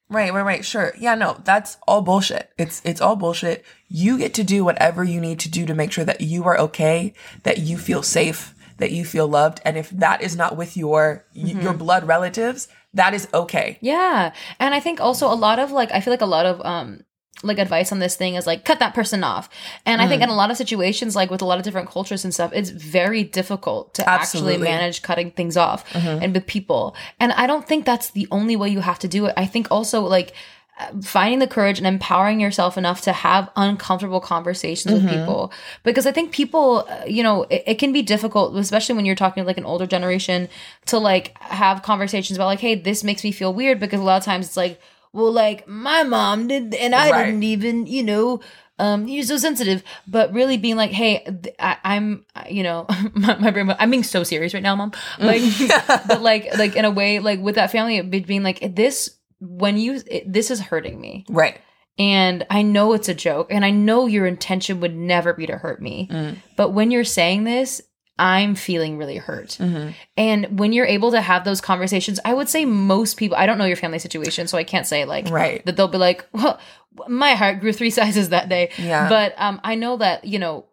Right, 0.10 0.34
right, 0.34 0.42
right. 0.44 0.66
Sure. 0.66 0.92
Yeah, 1.00 1.16
no, 1.16 1.40
that's 1.46 1.78
all 1.88 2.02
bullshit. 2.02 2.50
It's 2.58 2.82
it's 2.84 3.00
all 3.00 3.16
bullshit. 3.16 3.64
You 3.88 4.18
get 4.18 4.34
to 4.34 4.44
do 4.44 4.66
whatever 4.66 5.04
you 5.06 5.22
need 5.22 5.40
to 5.42 5.50
do 5.50 5.66
to 5.68 5.74
make 5.76 5.92
sure 5.94 6.04
that 6.04 6.20
you 6.20 6.44
are 6.46 6.58
okay, 6.58 7.14
that 7.44 7.60
you 7.60 7.78
feel 7.78 8.02
safe, 8.04 8.54
that 8.78 8.92
you 8.92 9.06
feel 9.06 9.28
loved, 9.28 9.62
and 9.64 9.78
if 9.78 9.90
that 9.92 10.22
is 10.22 10.36
not 10.36 10.58
with 10.58 10.76
your 10.76 11.24
y 11.36 11.52
your 11.62 11.74
blood 11.74 12.04
relatives, 12.08 12.68
that 12.94 13.14
is 13.14 13.28
okay. 13.34 13.78
Yeah. 13.82 14.34
And 14.60 14.74
I 14.74 14.80
think 14.80 15.00
also 15.00 15.28
a 15.32 15.36
lot 15.36 15.60
of 15.60 15.72
like 15.72 15.92
I 15.92 16.02
feel 16.02 16.12
like 16.14 16.22
a 16.22 16.26
lot 16.26 16.46
of 16.46 16.62
um 16.66 17.04
like 17.44 17.58
advice 17.58 17.92
on 17.92 17.98
this 18.00 18.16
thing 18.16 18.36
is 18.36 18.46
like 18.46 18.66
cut 18.66 18.78
that 18.80 18.94
person 18.94 19.24
off. 19.24 19.50
And 19.86 20.00
I 20.02 20.06
Mm. 20.06 20.10
think 20.10 20.22
in 20.22 20.30
a 20.30 20.36
lot 20.36 20.52
of 20.52 20.58
situations 20.58 21.16
like 21.16 21.32
with 21.32 21.42
a 21.42 21.46
lot 21.46 21.58
of 21.58 21.64
different 21.64 21.90
cultures 21.90 22.24
and 22.24 22.34
stuff, 22.34 22.52
it's 22.54 22.70
very 22.70 23.24
difficult 23.24 23.94
to 23.96 24.08
Absolutely. 24.08 24.54
actually 24.56 24.64
manage 24.70 25.02
cutting 25.02 25.32
things 25.32 25.58
off 25.58 25.84
and 25.96 26.34
with 26.36 26.46
people. 26.46 26.96
And 27.20 27.32
I 27.32 27.48
don't 27.48 27.68
think 27.68 27.86
that's 27.86 28.12
the 28.12 28.28
only 28.32 28.56
way 28.56 28.70
you 28.70 28.82
have 28.82 29.00
to 29.00 29.08
do 29.08 29.26
it. 29.26 29.34
I 29.38 29.46
think 29.48 29.68
also 29.72 30.02
like 30.02 30.34
finding 31.04 31.40
the 31.40 31.48
courage 31.48 31.78
and 31.78 31.88
empowering 31.88 32.40
yourself 32.40 32.78
enough 32.78 33.02
to 33.02 33.12
have 33.12 33.50
uncomfortable 33.56 34.20
conversations 34.20 34.94
with 34.94 35.08
people 35.10 35.52
because 35.84 36.06
i 36.06 36.12
think 36.12 36.32
people 36.32 36.86
uh, 36.90 37.04
you 37.06 37.24
know 37.24 37.44
it, 37.44 37.64
it 37.68 37.76
can 37.76 37.92
be 37.92 38.02
difficult 38.02 38.56
especially 38.56 38.96
when 38.96 39.06
you're 39.06 39.16
talking 39.16 39.44
to 39.44 39.48
like 39.48 39.58
an 39.58 39.66
older 39.66 39.86
generation 39.86 40.48
to 40.86 40.98
like 40.98 41.38
have 41.42 41.82
conversations 41.82 42.38
about 42.38 42.46
like 42.48 42.60
hey 42.60 42.76
this 42.76 43.04
makes 43.04 43.24
me 43.24 43.32
feel 43.32 43.54
weird 43.54 43.80
because 43.80 44.00
a 44.00 44.04
lot 44.04 44.18
of 44.18 44.24
times 44.24 44.46
it's 44.48 44.58
like 44.58 44.80
well 45.14 45.32
like 45.32 45.68
my 45.68 46.04
mom 46.04 46.48
did 46.48 46.74
and 46.76 46.96
i 46.96 47.10
Right. 47.12 47.26
didn't 47.26 47.44
even 47.44 47.86
you 47.88 48.04
know 48.04 48.42
um, 48.80 49.08
you're 49.08 49.24
so 49.24 49.38
sensitive, 49.38 49.84
but 50.08 50.34
really 50.34 50.58
being 50.58 50.76
like, 50.76 50.90
hey, 50.90 51.24
I, 51.60 51.78
am 51.84 52.26
you 52.50 52.64
know, 52.64 52.88
my, 53.14 53.36
my 53.38 53.52
brain, 53.52 53.72
I'm 53.78 53.92
being 53.92 54.02
so 54.02 54.24
serious 54.24 54.56
right 54.56 54.64
now, 54.64 54.76
mom. 54.76 54.92
Like, 55.20 55.44
but 56.08 56.24
like, 56.24 56.58
like 56.58 56.76
in 56.76 56.84
a 56.84 56.90
way, 56.90 57.20
like 57.20 57.40
with 57.40 57.56
that 57.56 57.70
family, 57.72 58.02
being 58.02 58.42
like 58.42 58.76
this, 58.76 59.18
when 59.42 59.78
you, 59.78 60.02
it, 60.08 60.32
this 60.32 60.50
is 60.52 60.62
hurting 60.62 61.02
me. 61.02 61.26
Right. 61.30 61.60
And 61.98 62.46
I 62.50 62.62
know 62.62 62.94
it's 62.94 63.10
a 63.10 63.14
joke, 63.14 63.48
and 63.52 63.66
I 63.66 63.72
know 63.72 64.08
your 64.08 64.26
intention 64.26 64.80
would 64.80 64.96
never 64.96 65.34
be 65.34 65.46
to 65.48 65.58
hurt 65.58 65.82
me. 65.82 66.08
Mm. 66.10 66.38
But 66.56 66.70
when 66.70 66.90
you're 66.90 67.04
saying 67.04 67.44
this, 67.44 67.82
I'm 68.18 68.56
feeling 68.56 68.98
really 68.98 69.18
hurt. 69.18 69.58
Mm-hmm. 69.60 69.90
And 70.16 70.60
when 70.60 70.74
you're 70.74 70.86
able 70.86 71.12
to 71.12 71.22
have 71.22 71.44
those 71.44 71.60
conversations, 71.60 72.20
I 72.24 72.34
would 72.34 72.50
say 72.50 72.66
most 72.66 73.18
people, 73.18 73.36
I 73.36 73.46
don't 73.46 73.58
know 73.58 73.66
your 73.66 73.76
family 73.76 74.00
situation, 74.00 74.48
so 74.48 74.58
I 74.58 74.64
can't 74.64 74.86
say 74.86 75.06
like 75.06 75.30
Right. 75.30 75.66
that 75.66 75.76
they'll 75.76 75.88
be 75.88 75.98
like, 75.98 76.28
well, 76.32 76.60
my 77.08 77.34
heart 77.34 77.60
grew 77.62 77.74
three 77.74 77.90
sizes 78.00 78.30
that 78.30 78.48
day. 78.48 78.72
Yeah. 78.78 79.10
But 79.10 79.34
um, 79.38 79.60
I 79.64 79.76
know 79.76 79.98
that, 79.98 80.26
you 80.26 80.40
know, 80.40 80.66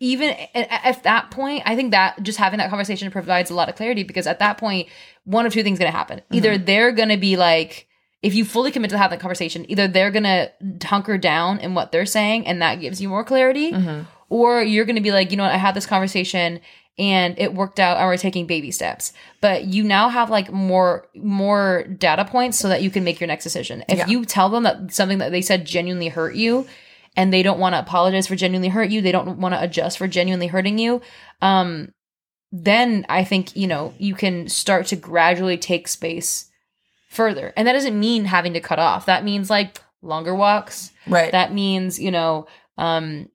even 0.00 0.30
at, 0.54 0.68
at 0.70 1.02
that 1.02 1.30
point, 1.30 1.62
I 1.66 1.74
think 1.76 1.90
that 1.90 2.22
just 2.22 2.38
having 2.38 2.58
that 2.58 2.70
conversation 2.70 3.10
provides 3.10 3.50
a 3.50 3.54
lot 3.54 3.68
of 3.68 3.74
clarity 3.76 4.04
because 4.04 4.26
at 4.26 4.38
that 4.38 4.58
point, 4.58 4.88
one 5.24 5.44
of 5.46 5.52
two 5.52 5.62
things 5.62 5.78
going 5.78 5.90
to 5.90 5.96
happen. 5.96 6.20
Either 6.32 6.54
Mm-hmm. 6.54 6.64
they're 6.64 6.92
going 6.92 7.08
to 7.08 7.16
be 7.16 7.36
like, 7.36 7.86
if 8.22 8.34
you 8.34 8.44
fully 8.44 8.70
commit 8.70 8.90
to 8.90 8.98
having 8.98 9.16
that 9.18 9.20
conversation, 9.22 9.64
either 9.70 9.86
they're 9.88 10.10
going 10.10 10.24
to 10.24 10.50
hunker 10.84 11.18
down 11.18 11.58
in 11.60 11.74
what 11.74 11.92
they're 11.92 12.06
saying 12.06 12.46
and 12.46 12.62
that 12.62 12.76
gives 12.80 13.00
you 13.00 13.08
more 13.08 13.24
clarity, 13.24 13.72
Mm-hmm. 13.72 14.02
or 14.28 14.62
you're 14.62 14.84
going 14.84 14.96
to 14.96 15.02
be 15.02 15.12
like, 15.12 15.30
you 15.30 15.36
know 15.36 15.44
what, 15.44 15.52
I 15.52 15.56
had 15.58 15.74
this 15.74 15.86
conversation 15.86 16.60
and 16.98 17.38
it 17.38 17.54
worked 17.54 17.78
out 17.78 17.96
and 17.96 18.06
we're 18.06 18.16
taking 18.16 18.46
baby 18.46 18.72
steps. 18.72 19.12
But 19.40 19.64
you 19.64 19.84
now 19.84 20.08
have 20.08 20.30
like 20.30 20.50
more 20.52 21.06
more 21.14 21.84
data 21.84 22.24
points 22.24 22.58
so 22.58 22.68
that 22.68 22.82
you 22.82 22.90
can 22.90 23.04
make 23.04 23.20
your 23.20 23.28
next 23.28 23.44
decision. 23.44 23.84
If 23.88 23.98
Yeah. 23.98 24.06
you 24.08 24.24
tell 24.24 24.48
them 24.48 24.64
that 24.64 24.92
something 24.92 25.18
that 25.18 25.30
they 25.30 25.40
said 25.42 25.64
genuinely 25.64 26.08
hurt 26.08 26.34
you 26.34 26.66
and 27.18 27.32
they 27.32 27.42
don't 27.42 27.58
want 27.58 27.74
to 27.74 27.80
apologize 27.80 28.28
for 28.28 28.36
genuinely 28.36 28.68
hurt 28.68 28.88
you, 28.88 29.02
they 29.02 29.12
don't 29.12 29.38
want 29.38 29.52
to 29.54 29.62
adjust 29.62 29.98
for 29.98 30.08
genuinely 30.08 30.46
hurting 30.46 30.78
you, 30.78 31.02
um 31.42 31.92
then 32.50 33.04
I 33.10 33.24
think, 33.24 33.54
you 33.54 33.66
know, 33.66 33.92
you 33.98 34.14
can 34.14 34.48
start 34.48 34.86
to 34.86 34.96
gradually 34.96 35.58
take 35.58 35.86
space 35.86 36.48
further. 37.10 37.52
And 37.54 37.68
that 37.68 37.74
doesn't 37.74 38.00
mean 38.00 38.24
having 38.24 38.54
to 38.54 38.60
cut 38.60 38.78
off. 38.78 39.04
That 39.04 39.22
means 39.22 39.50
like 39.50 39.82
longer 40.00 40.34
walks. 40.34 40.90
Right. 41.06 41.30
That 41.30 41.52
means, 41.52 41.98
you 41.98 42.10
know, 42.10 42.46
um 42.78 43.28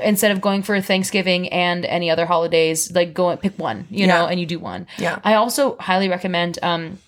instead 0.00 0.30
of 0.30 0.40
going 0.40 0.62
for 0.62 0.80
Thanksgiving 0.80 1.48
and 1.50 1.84
any 1.84 2.10
other 2.10 2.26
holidays, 2.26 2.90
like 2.92 3.14
go 3.14 3.30
and 3.30 3.40
pick 3.40 3.56
one, 3.58 3.86
you 3.90 4.06
know, 4.06 4.26
and 4.26 4.40
you 4.40 4.46
do 4.46 4.58
one. 4.58 4.86
Yeah. 4.98 5.20
I 5.22 5.34
also 5.34 5.76
highly 5.76 6.08
recommend 6.08 6.58
um 6.62 6.98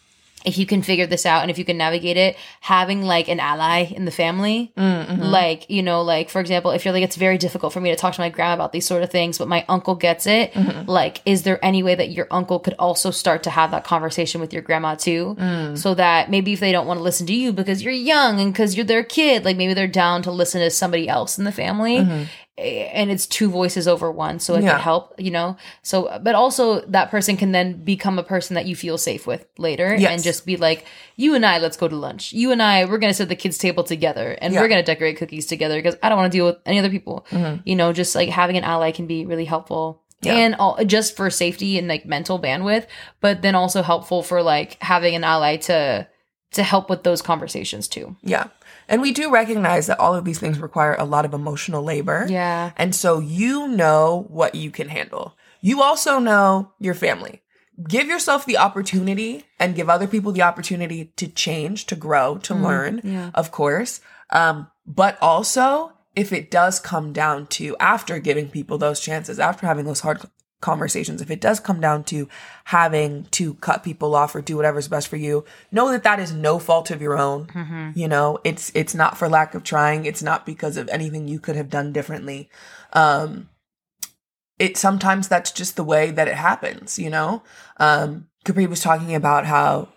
if 0.49 0.59
you 0.59 0.67
can 0.67 0.83
figure 0.83 1.07
this 1.07 1.27
out 1.27 1.43
and 1.43 1.51
if 1.51 1.59
you 1.59 1.65
can 1.65 1.77
navigate 1.77 2.17
it, 2.17 2.37
having 2.61 3.03
like 3.03 3.29
an 3.29 3.39
ally 3.39 3.85
in 3.85 4.05
the 4.05 4.11
family. 4.11 4.73
Mm-hmm. 4.77 5.21
Like, 5.23 5.69
you 5.71 5.83
know, 5.83 6.03
like 6.03 6.31
for 6.31 6.41
example, 6.41 6.71
if 6.73 6.85
you're 6.85 6.95
like, 6.95 7.05
it's 7.05 7.17
very 7.17 7.39
difficult 7.39 7.73
for 7.73 7.81
me 7.81 7.91
to 7.91 7.97
talk 7.97 8.15
to 8.15 8.21
my 8.21 8.31
grandma 8.31 8.55
about 8.55 8.73
these 8.73 8.87
sort 8.87 9.03
of 9.03 9.11
things, 9.11 9.39
but 9.39 9.47
my 9.47 9.65
uncle 9.69 9.95
gets 9.95 10.27
it. 10.27 10.53
Mm-hmm. 10.55 10.89
Like, 10.89 11.21
is 11.27 11.43
there 11.43 11.63
any 11.65 11.83
way 11.83 11.95
that 11.95 12.11
your 12.11 12.27
uncle 12.31 12.59
could 12.59 12.75
also 12.79 13.11
start 13.11 13.43
to 13.45 13.51
have 13.51 13.71
that 13.71 13.85
conversation 13.85 14.41
with 14.41 14.53
your 14.53 14.63
grandma 14.63 14.95
too? 14.95 15.37
Mm. 15.39 15.79
So 15.79 15.95
that 15.95 16.31
maybe 16.31 16.55
if 16.55 16.61
they 16.61 16.73
don't 16.73 16.87
want 16.87 16.99
to 16.99 17.05
listen 17.05 17.27
to 17.27 17.35
you 17.35 17.53
because 17.53 17.83
you're 17.83 17.93
young 17.93 18.41
and 18.41 18.53
because 18.53 18.75
you're 18.75 18.87
their 18.87 19.05
kid, 19.05 19.45
like 19.45 19.57
maybe 19.57 19.75
they're 19.75 19.87
down 19.87 20.23
to 20.23 20.33
listen 20.33 20.61
to 20.61 20.71
somebody 20.71 21.09
else 21.09 21.39
in 21.39 21.45
the 21.45 21.53
family. 21.53 21.99
Eh, 21.99 22.27
And 22.59 23.11
it's 23.11 23.27
two 23.27 23.49
voices 23.51 23.87
over 23.87 24.11
one, 24.11 24.40
so 24.40 24.55
it. 24.57 24.64
Yeah. 24.64 24.73
can 24.73 24.81
help, 24.81 25.14
you 25.18 25.31
know. 25.31 25.57
So, 25.83 26.18
but 26.23 26.35
also 26.35 26.81
that 26.87 27.09
person 27.11 27.37
can 27.37 27.53
then 27.53 27.85
become 27.85 28.18
a 28.18 28.25
person 28.25 28.55
that 28.55 28.66
you 28.66 28.75
feel 28.75 28.99
safe 28.99 29.27
with 29.29 29.47
later, 29.59 29.94
Yes. 29.94 30.11
and 30.11 30.23
just 30.25 30.44
be 30.44 30.57
like, 30.57 30.85
"You 31.16 31.35
and 31.35 31.47
I, 31.47 31.59
let's 31.59 31.77
go 31.77 31.87
to 31.87 31.94
lunch. 31.94 32.33
You 32.33 32.51
and 32.51 32.61
I, 32.61 32.85
we're 32.87 32.99
gonna 32.99 33.14
sit 33.14 33.25
at 33.25 33.29
the 33.29 33.37
kids' 33.37 33.59
table 33.59 33.85
together, 33.85 34.37
and 34.40 34.53
Yeah. 34.53 34.61
we're 34.61 34.68
gonna 34.68 34.83
decorate 34.83 35.18
cookies 35.18 35.47
together 35.47 35.77
because 35.79 35.97
I 36.03 36.09
don't 36.09 36.18
want 36.18 36.33
to 36.33 36.37
deal 36.37 36.47
with 36.47 36.57
any 36.66 36.79
other 36.81 36.90
people." 36.90 37.25
Mm-hmm. 37.31 37.61
You 37.64 37.77
know, 37.77 37.92
just 37.92 38.14
like 38.14 38.29
having 38.29 38.57
an 38.57 38.64
ally 38.64 38.90
can 38.90 39.07
be 39.07 39.25
really 39.25 39.44
helpful. 39.44 40.03
Yeah. 40.23 40.35
And 40.35 40.57
all, 40.57 40.83
just 40.85 41.16
for 41.16 41.31
safety 41.31 41.79
and 41.79 41.87
like 41.87 42.05
mental 42.07 42.40
bandwidth, 42.40 42.87
but 43.21 43.42
then 43.42 43.55
also 43.55 43.83
helpful 43.83 44.25
for 44.25 44.42
like 44.42 44.77
having 44.83 45.14
an 45.14 45.23
ally 45.23 45.57
to 45.68 46.09
to 46.51 46.62
help 46.62 46.88
with 46.90 47.03
those 47.05 47.23
conversations 47.23 47.87
too. 47.88 48.16
Yeah. 48.23 48.47
And 48.88 49.03
we 49.03 49.12
do 49.12 49.31
recognize 49.31 49.87
that 49.87 50.01
all 50.01 50.14
of 50.14 50.24
these 50.24 50.38
things 50.38 50.59
require 50.59 50.94
a 50.94 51.05
lot 51.05 51.24
of 51.24 51.35
emotional 51.35 51.83
labor. 51.83 52.27
Yeah. 52.29 52.72
And 52.77 52.94
so 52.94 53.18
you 53.20 53.68
know 53.68 54.27
what 54.29 54.55
you 54.55 54.70
can 54.70 54.88
handle. 54.88 55.37
You 55.61 55.83
also 55.83 56.18
know 56.18 56.72
your 56.79 56.94
family. 56.94 57.42
Give 57.87 58.09
yourself 58.09 58.44
the 58.44 58.59
opportunity 58.59 59.44
and 59.61 59.77
give 59.77 59.88
other 59.88 60.09
people 60.09 60.33
the 60.33 60.42
opportunity 60.42 61.12
to 61.16 61.29
change, 61.29 61.87
to 61.87 61.94
grow, 61.94 62.38
to 62.38 62.55
learn, 62.55 63.01
yeah. 63.05 63.31
of 63.35 63.53
course. 63.53 64.01
Um, 64.31 64.68
but 64.85 65.16
also, 65.22 65.92
if 66.16 66.33
it 66.33 66.51
does 66.51 66.81
come 66.81 67.12
down 67.12 67.46
to 67.46 67.77
after 67.79 68.18
giving 68.18 68.48
people 68.48 68.79
those 68.79 68.98
chances, 68.98 69.38
after 69.38 69.66
having 69.66 69.85
those 69.85 70.01
hard 70.01 70.20
conversations, 70.61 71.23
if 71.23 71.31
it 71.31 71.40
does 71.40 71.61
come 71.61 71.81
down 71.81 72.05
to 72.05 72.29
having 72.64 73.25
to 73.33 73.55
cut 73.55 73.85
people 73.85 74.14
off 74.14 74.35
or 74.35 74.40
do 74.40 74.57
whatever's 74.57 74.88
best 74.88 75.09
for 75.09 75.16
you, 75.16 75.44
know 75.71 75.90
that 75.90 76.03
that 76.03 76.18
is 76.18 76.33
no 76.33 76.59
fault 76.59 76.90
of 76.90 77.01
your 77.01 77.16
own. 77.18 77.47
You 77.94 78.09
know, 78.09 78.38
it's 78.44 78.73
it's 78.75 78.94
not 78.94 79.16
for 79.16 79.29
lack 79.29 79.55
of 79.55 79.62
trying. 79.62 80.05
It's 80.05 80.23
not 80.23 80.47
because 80.47 80.77
of 80.77 80.88
anything 80.88 81.29
you 81.29 81.40
could 81.40 81.57
have 81.57 81.71
done 81.71 81.92
differently. 81.92 82.51
Um, 82.92 83.49
it 84.59 84.77
sometimes 84.77 85.29
that's 85.29 85.53
just 85.53 85.77
the 85.77 85.85
way 85.85 86.11
that 86.11 86.29
it 86.29 86.35
happens. 86.35 86.99
You 86.99 87.11
know, 87.11 87.42
um, 87.77 88.29
Capri 88.44 88.66
was 88.66 88.81
talking 88.81 89.14
about 89.14 89.47
how 89.47 89.88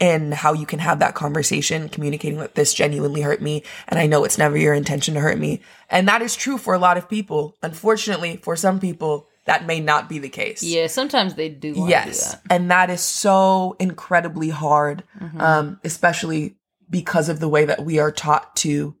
and 0.00 0.32
how 0.32 0.52
you 0.52 0.66
can 0.66 0.78
have 0.78 0.98
that 0.98 1.14
conversation 1.14 1.88
communicating 1.88 2.38
that 2.38 2.54
this 2.54 2.72
genuinely 2.72 3.20
hurt 3.20 3.42
me 3.42 3.62
and 3.88 3.98
i 3.98 4.06
know 4.06 4.24
it's 4.24 4.38
never 4.38 4.56
your 4.56 4.72
intention 4.72 5.14
to 5.14 5.20
hurt 5.20 5.38
me 5.38 5.60
and 5.90 6.08
that 6.08 6.22
is 6.22 6.34
true 6.34 6.56
for 6.56 6.72
a 6.72 6.78
lot 6.78 6.96
of 6.96 7.10
people 7.10 7.56
unfortunately 7.62 8.38
for 8.38 8.56
some 8.56 8.80
people 8.80 9.28
that 9.46 9.66
may 9.66 9.80
not 9.80 10.08
be 10.08 10.18
the 10.18 10.28
case. 10.28 10.62
Yeah, 10.62 10.86
sometimes 10.86 11.34
they 11.34 11.48
do 11.48 11.74
yes 11.88 12.32
do 12.32 12.36
that. 12.48 12.54
and 12.54 12.70
that 12.70 12.90
is 12.90 13.00
so 13.00 13.76
incredibly 13.78 14.50
hard 14.50 15.04
um 15.38 15.80
especially 15.84 16.56
because 16.88 17.28
of 17.28 17.40
the 17.40 17.48
way 17.48 17.64
that 17.64 17.84
we 17.84 17.98
are 17.98 18.12
taught 18.12 18.54
to 18.56 18.94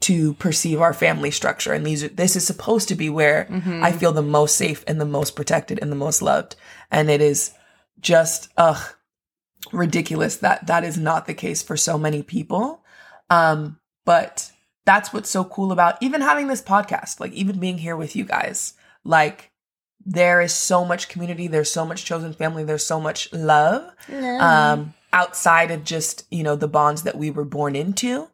to 0.00 0.34
perceive 0.34 0.80
our 0.82 0.92
family 0.92 1.30
structure. 1.30 1.72
And 1.72 1.86
these 1.86 2.04
are, 2.04 2.08
this 2.08 2.36
is 2.36 2.46
supposed 2.46 2.88
to 2.88 2.94
be 2.94 3.08
where 3.08 3.48
i 3.82 3.90
feel 3.92 4.12
the 4.12 4.22
most 4.22 4.56
safe 4.56 4.84
and 4.86 5.00
the 5.00 5.06
most 5.06 5.34
protected 5.36 5.78
and 5.80 5.90
the 5.90 5.96
most 5.96 6.20
loved. 6.22 6.56
And 6.90 7.08
it 7.10 7.20
is 7.20 7.52
just 8.00 8.50
ugh 8.56 8.82
ridiculous 9.72 10.36
that 10.38 10.66
that 10.66 10.84
is 10.84 10.98
not 10.98 11.26
the 11.26 11.34
case 11.34 11.62
for 11.62 11.76
so 11.76 11.98
many 11.98 12.22
people. 12.22 12.82
Um 13.30 13.78
but 14.04 14.50
that's 14.84 15.12
what's 15.14 15.30
so 15.30 15.44
cool 15.44 15.72
about 15.72 15.96
even 16.02 16.20
having 16.20 16.48
this 16.48 16.60
podcast 16.62 17.18
like 17.20 17.32
even 17.32 17.58
being 17.58 17.78
here 17.78 17.96
with 17.96 18.14
you 18.14 18.24
guys. 18.24 18.74
Like 19.04 19.50
there 20.06 20.40
is 20.40 20.52
so 20.52 20.84
much 20.84 21.08
community 21.08 21.46
there's 21.48 21.70
so 21.70 21.84
much 21.84 22.04
chosen 22.04 22.32
family 22.32 22.64
there's 22.64 22.84
so 22.84 23.00
much 23.00 23.32
love 23.32 23.90
um 24.40 24.94
outside 25.14 25.70
of 25.70 25.84
just 25.84 26.26
you 26.30 26.42
know 26.42 26.56
the 26.56 26.68
bonds 26.68 27.04
that 27.04 27.16
we 27.16 27.30
were 27.30 27.44
born 27.44 27.74
into. 27.74 28.28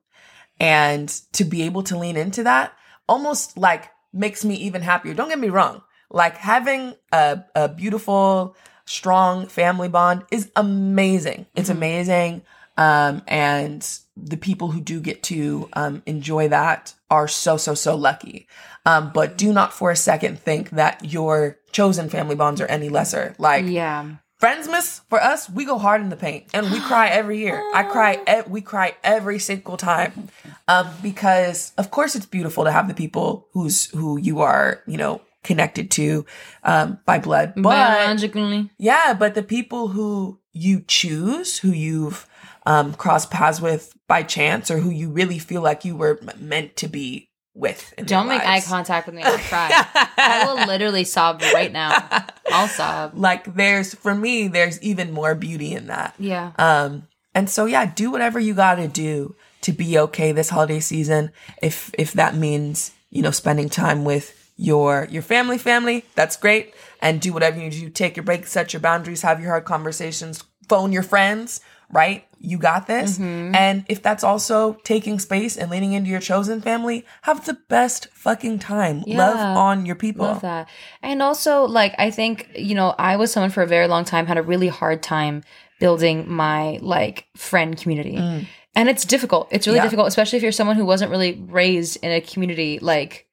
And 0.59 1.09
to 1.33 1.45
be 1.45 1.63
able 1.63 1.83
to 1.85 1.97
lean 1.97 2.17
into 2.17 2.43
that 2.43 2.73
almost 3.09 3.57
like 3.57 3.91
makes 4.13 4.45
me 4.45 4.57
even 4.57 4.83
happier. 4.83 5.15
Don't 5.15 5.29
get 5.29 5.39
me 5.39 5.49
wrong. 5.49 5.83
Like 6.11 6.37
having 6.37 6.95
a, 7.13 7.45
a 7.55 7.69
beautiful 7.69 8.57
strong 8.85 9.47
family 9.47 9.89
bond 9.89 10.25
is 10.31 10.51
amazing. 10.57 11.47
It's 11.55 11.69
amazing. 11.71 12.43
Um 12.77 13.23
and 13.29 13.87
the 14.17 14.37
people 14.37 14.71
who 14.71 14.81
do 14.81 15.01
get 15.01 15.23
to 15.25 15.69
um 15.75 16.03
enjoy 16.07 16.49
that 16.49 16.95
are 17.11 17.29
so 17.29 17.57
so 17.57 17.75
so 17.75 17.95
lucky. 17.95 18.49
Um 18.85 19.13
but 19.15 19.39
do 19.39 19.53
not 19.53 19.73
for 19.73 19.91
a 19.91 19.97
second 19.97 20.41
think 20.41 20.71
that 20.71 21.05
your 21.13 21.59
chosen 21.73 22.09
family 22.09 22.35
bonds 22.35 22.61
are 22.61 22.67
any 22.67 22.89
lesser 22.89 23.35
like 23.39 23.65
Yeah. 23.67 24.17
Friendsmas 24.41 25.03
for 25.11 25.21
us, 25.23 25.51
we 25.51 25.67
go 25.67 25.77
hard 25.77 26.01
in 26.01 26.09
the 26.09 26.17
paint 26.17 26.47
and 26.55 26.71
we 26.71 26.81
cry 26.81 27.09
every 27.09 27.39
year. 27.41 27.63
I 27.75 27.83
cry, 27.83 28.19
e- 28.27 28.49
we 28.49 28.63
cry 28.63 28.95
every 29.05 29.39
single 29.39 29.77
time, 29.77 30.29
um, 30.67 30.89
because 31.03 31.73
of 31.77 31.91
course 31.91 32.17
it's 32.17 32.25
beautiful 32.25 32.65
to 32.65 32.73
have 32.73 32.89
the 32.89 32.95
people 32.95 33.49
who's 33.53 33.91
who 33.91 34.19
you 34.19 34.41
are, 34.41 34.83
you 34.87 34.97
know, 34.97 35.21
connected 35.45 35.91
to 35.93 36.25
um, 36.65 36.99
by 37.05 37.19
blood. 37.19 37.53
But 37.55 37.63
Biologically. 37.63 38.71
yeah, 38.79 39.13
but 39.13 39.35
the 39.35 39.43
people 39.43 39.89
who 39.89 40.39
you 40.53 40.85
choose, 40.89 41.59
who 41.59 41.69
you've 41.73 42.27
um, 42.65 42.95
crossed 42.95 43.31
paths 43.31 43.61
with 43.61 43.93
by 44.09 44.23
chance, 44.23 44.71
or 44.71 44.79
who 44.79 44.89
you 44.91 45.11
really 45.11 45.39
feel 45.39 45.61
like 45.61 45.85
you 45.85 45.97
were 45.97 46.19
meant 46.39 46.77
to 46.77 46.89
be 46.89 47.29
with. 47.55 47.95
Don't 48.05 48.29
make 48.29 48.43
eye 48.43 48.61
contact 48.61 49.07
with 49.07 49.15
me. 49.15 49.23
I'll 49.23 49.39
cry. 49.39 49.71
I 50.17 50.45
will 50.47 50.67
literally 50.67 51.05
sob 51.05 51.43
right 51.55 51.73
now. 51.73 52.09
I'll 52.51 52.69
sob. 52.69 53.13
Like 53.15 53.55
there's 53.55 53.95
for 53.95 54.15
me, 54.15 54.49
there's 54.49 54.81
even 54.83 55.13
more 55.13 55.35
beauty 55.35 55.75
in 55.75 55.89
that. 55.89 56.15
Yeah. 56.19 56.53
Um, 56.59 57.09
and 57.35 57.49
so 57.49 57.67
yeah, 57.67 57.87
do 57.87 58.11
whatever 58.11 58.39
you 58.39 58.55
got 58.55 58.77
to 58.77 58.89
do 58.89 59.35
to 59.63 59.73
be 59.73 59.99
okay 59.99 60.33
this 60.33 60.51
holiday 60.51 60.81
season. 60.81 61.33
If 61.63 61.91
if 61.99 62.13
that 62.15 62.35
means 62.35 62.93
you 63.11 63.23
know 63.23 63.31
spending 63.31 63.69
time 63.69 64.05
with 64.05 64.53
your 64.57 65.09
your 65.11 65.23
family, 65.23 65.59
family, 65.59 66.05
that's 66.15 66.37
great. 66.37 66.75
And 67.03 67.21
do 67.21 67.33
whatever 67.33 67.59
you 67.59 67.71
do. 67.71 67.89
Take 67.89 68.17
your 68.17 68.25
break, 68.25 68.47
set 68.47 68.73
your 68.73 68.81
boundaries, 68.81 69.23
have 69.23 69.41
your 69.41 69.51
hard 69.51 69.65
conversations. 69.65 70.45
phone 70.69 70.93
your 70.93 71.03
friends, 71.03 71.61
right? 71.91 72.27
You 72.42 72.57
got 72.57 72.87
this. 72.87 73.18
Mm-hmm. 73.18 73.55
And 73.55 73.85
if 73.88 74.03
that's 74.03 74.24
also 74.24 74.72
taking 74.83 75.18
space 75.18 75.59
and 75.59 75.70
leaning 75.70 75.92
into 75.92 76.09
your 76.09 76.20
chosen 76.20 76.62
family, 76.62 77.05
have 77.22 77.44
the 77.44 77.59
best 77.68 78.09
fucking 78.14 78.61
time. 78.61 79.03
Love 79.07 79.37
on 79.37 79.85
your 79.85 79.94
people. 79.94 80.24
Love 80.24 80.40
that. 80.40 80.68
And 81.03 81.22
also, 81.22 81.64
like, 81.64 81.94
I 81.98 82.11
think, 82.11 82.48
you 82.57 82.74
know, 82.74 82.94
I 82.98 83.16
was 83.16 83.31
someone 83.31 83.50
for 83.50 83.62
a 83.62 83.66
very 83.66 83.87
long 83.88 84.05
time, 84.07 84.26
had 84.26 84.38
a 84.38 84.42
really 84.42 84.68
hard 84.68 85.03
time 85.03 85.42
building 85.81 86.31
my, 86.33 86.79
like, 86.81 87.26
friend 87.37 87.76
community. 87.76 88.16
And 88.16 88.88
it's 88.88 89.05
difficult. 89.05 89.48
It's 89.50 89.66
really 89.66 89.79
Mm. 89.79 89.83
Yeah. 89.83 89.87
difficult, 89.87 90.09
especially 90.09 90.38
if 90.38 90.42
you're 90.42 90.53
someone 90.53 90.76
who 90.76 90.87
wasn't 90.87 91.11
really 91.11 91.42
raised 91.48 91.98
in 92.03 92.11
a 92.11 92.20
community 92.20 92.79
like, 92.81 93.26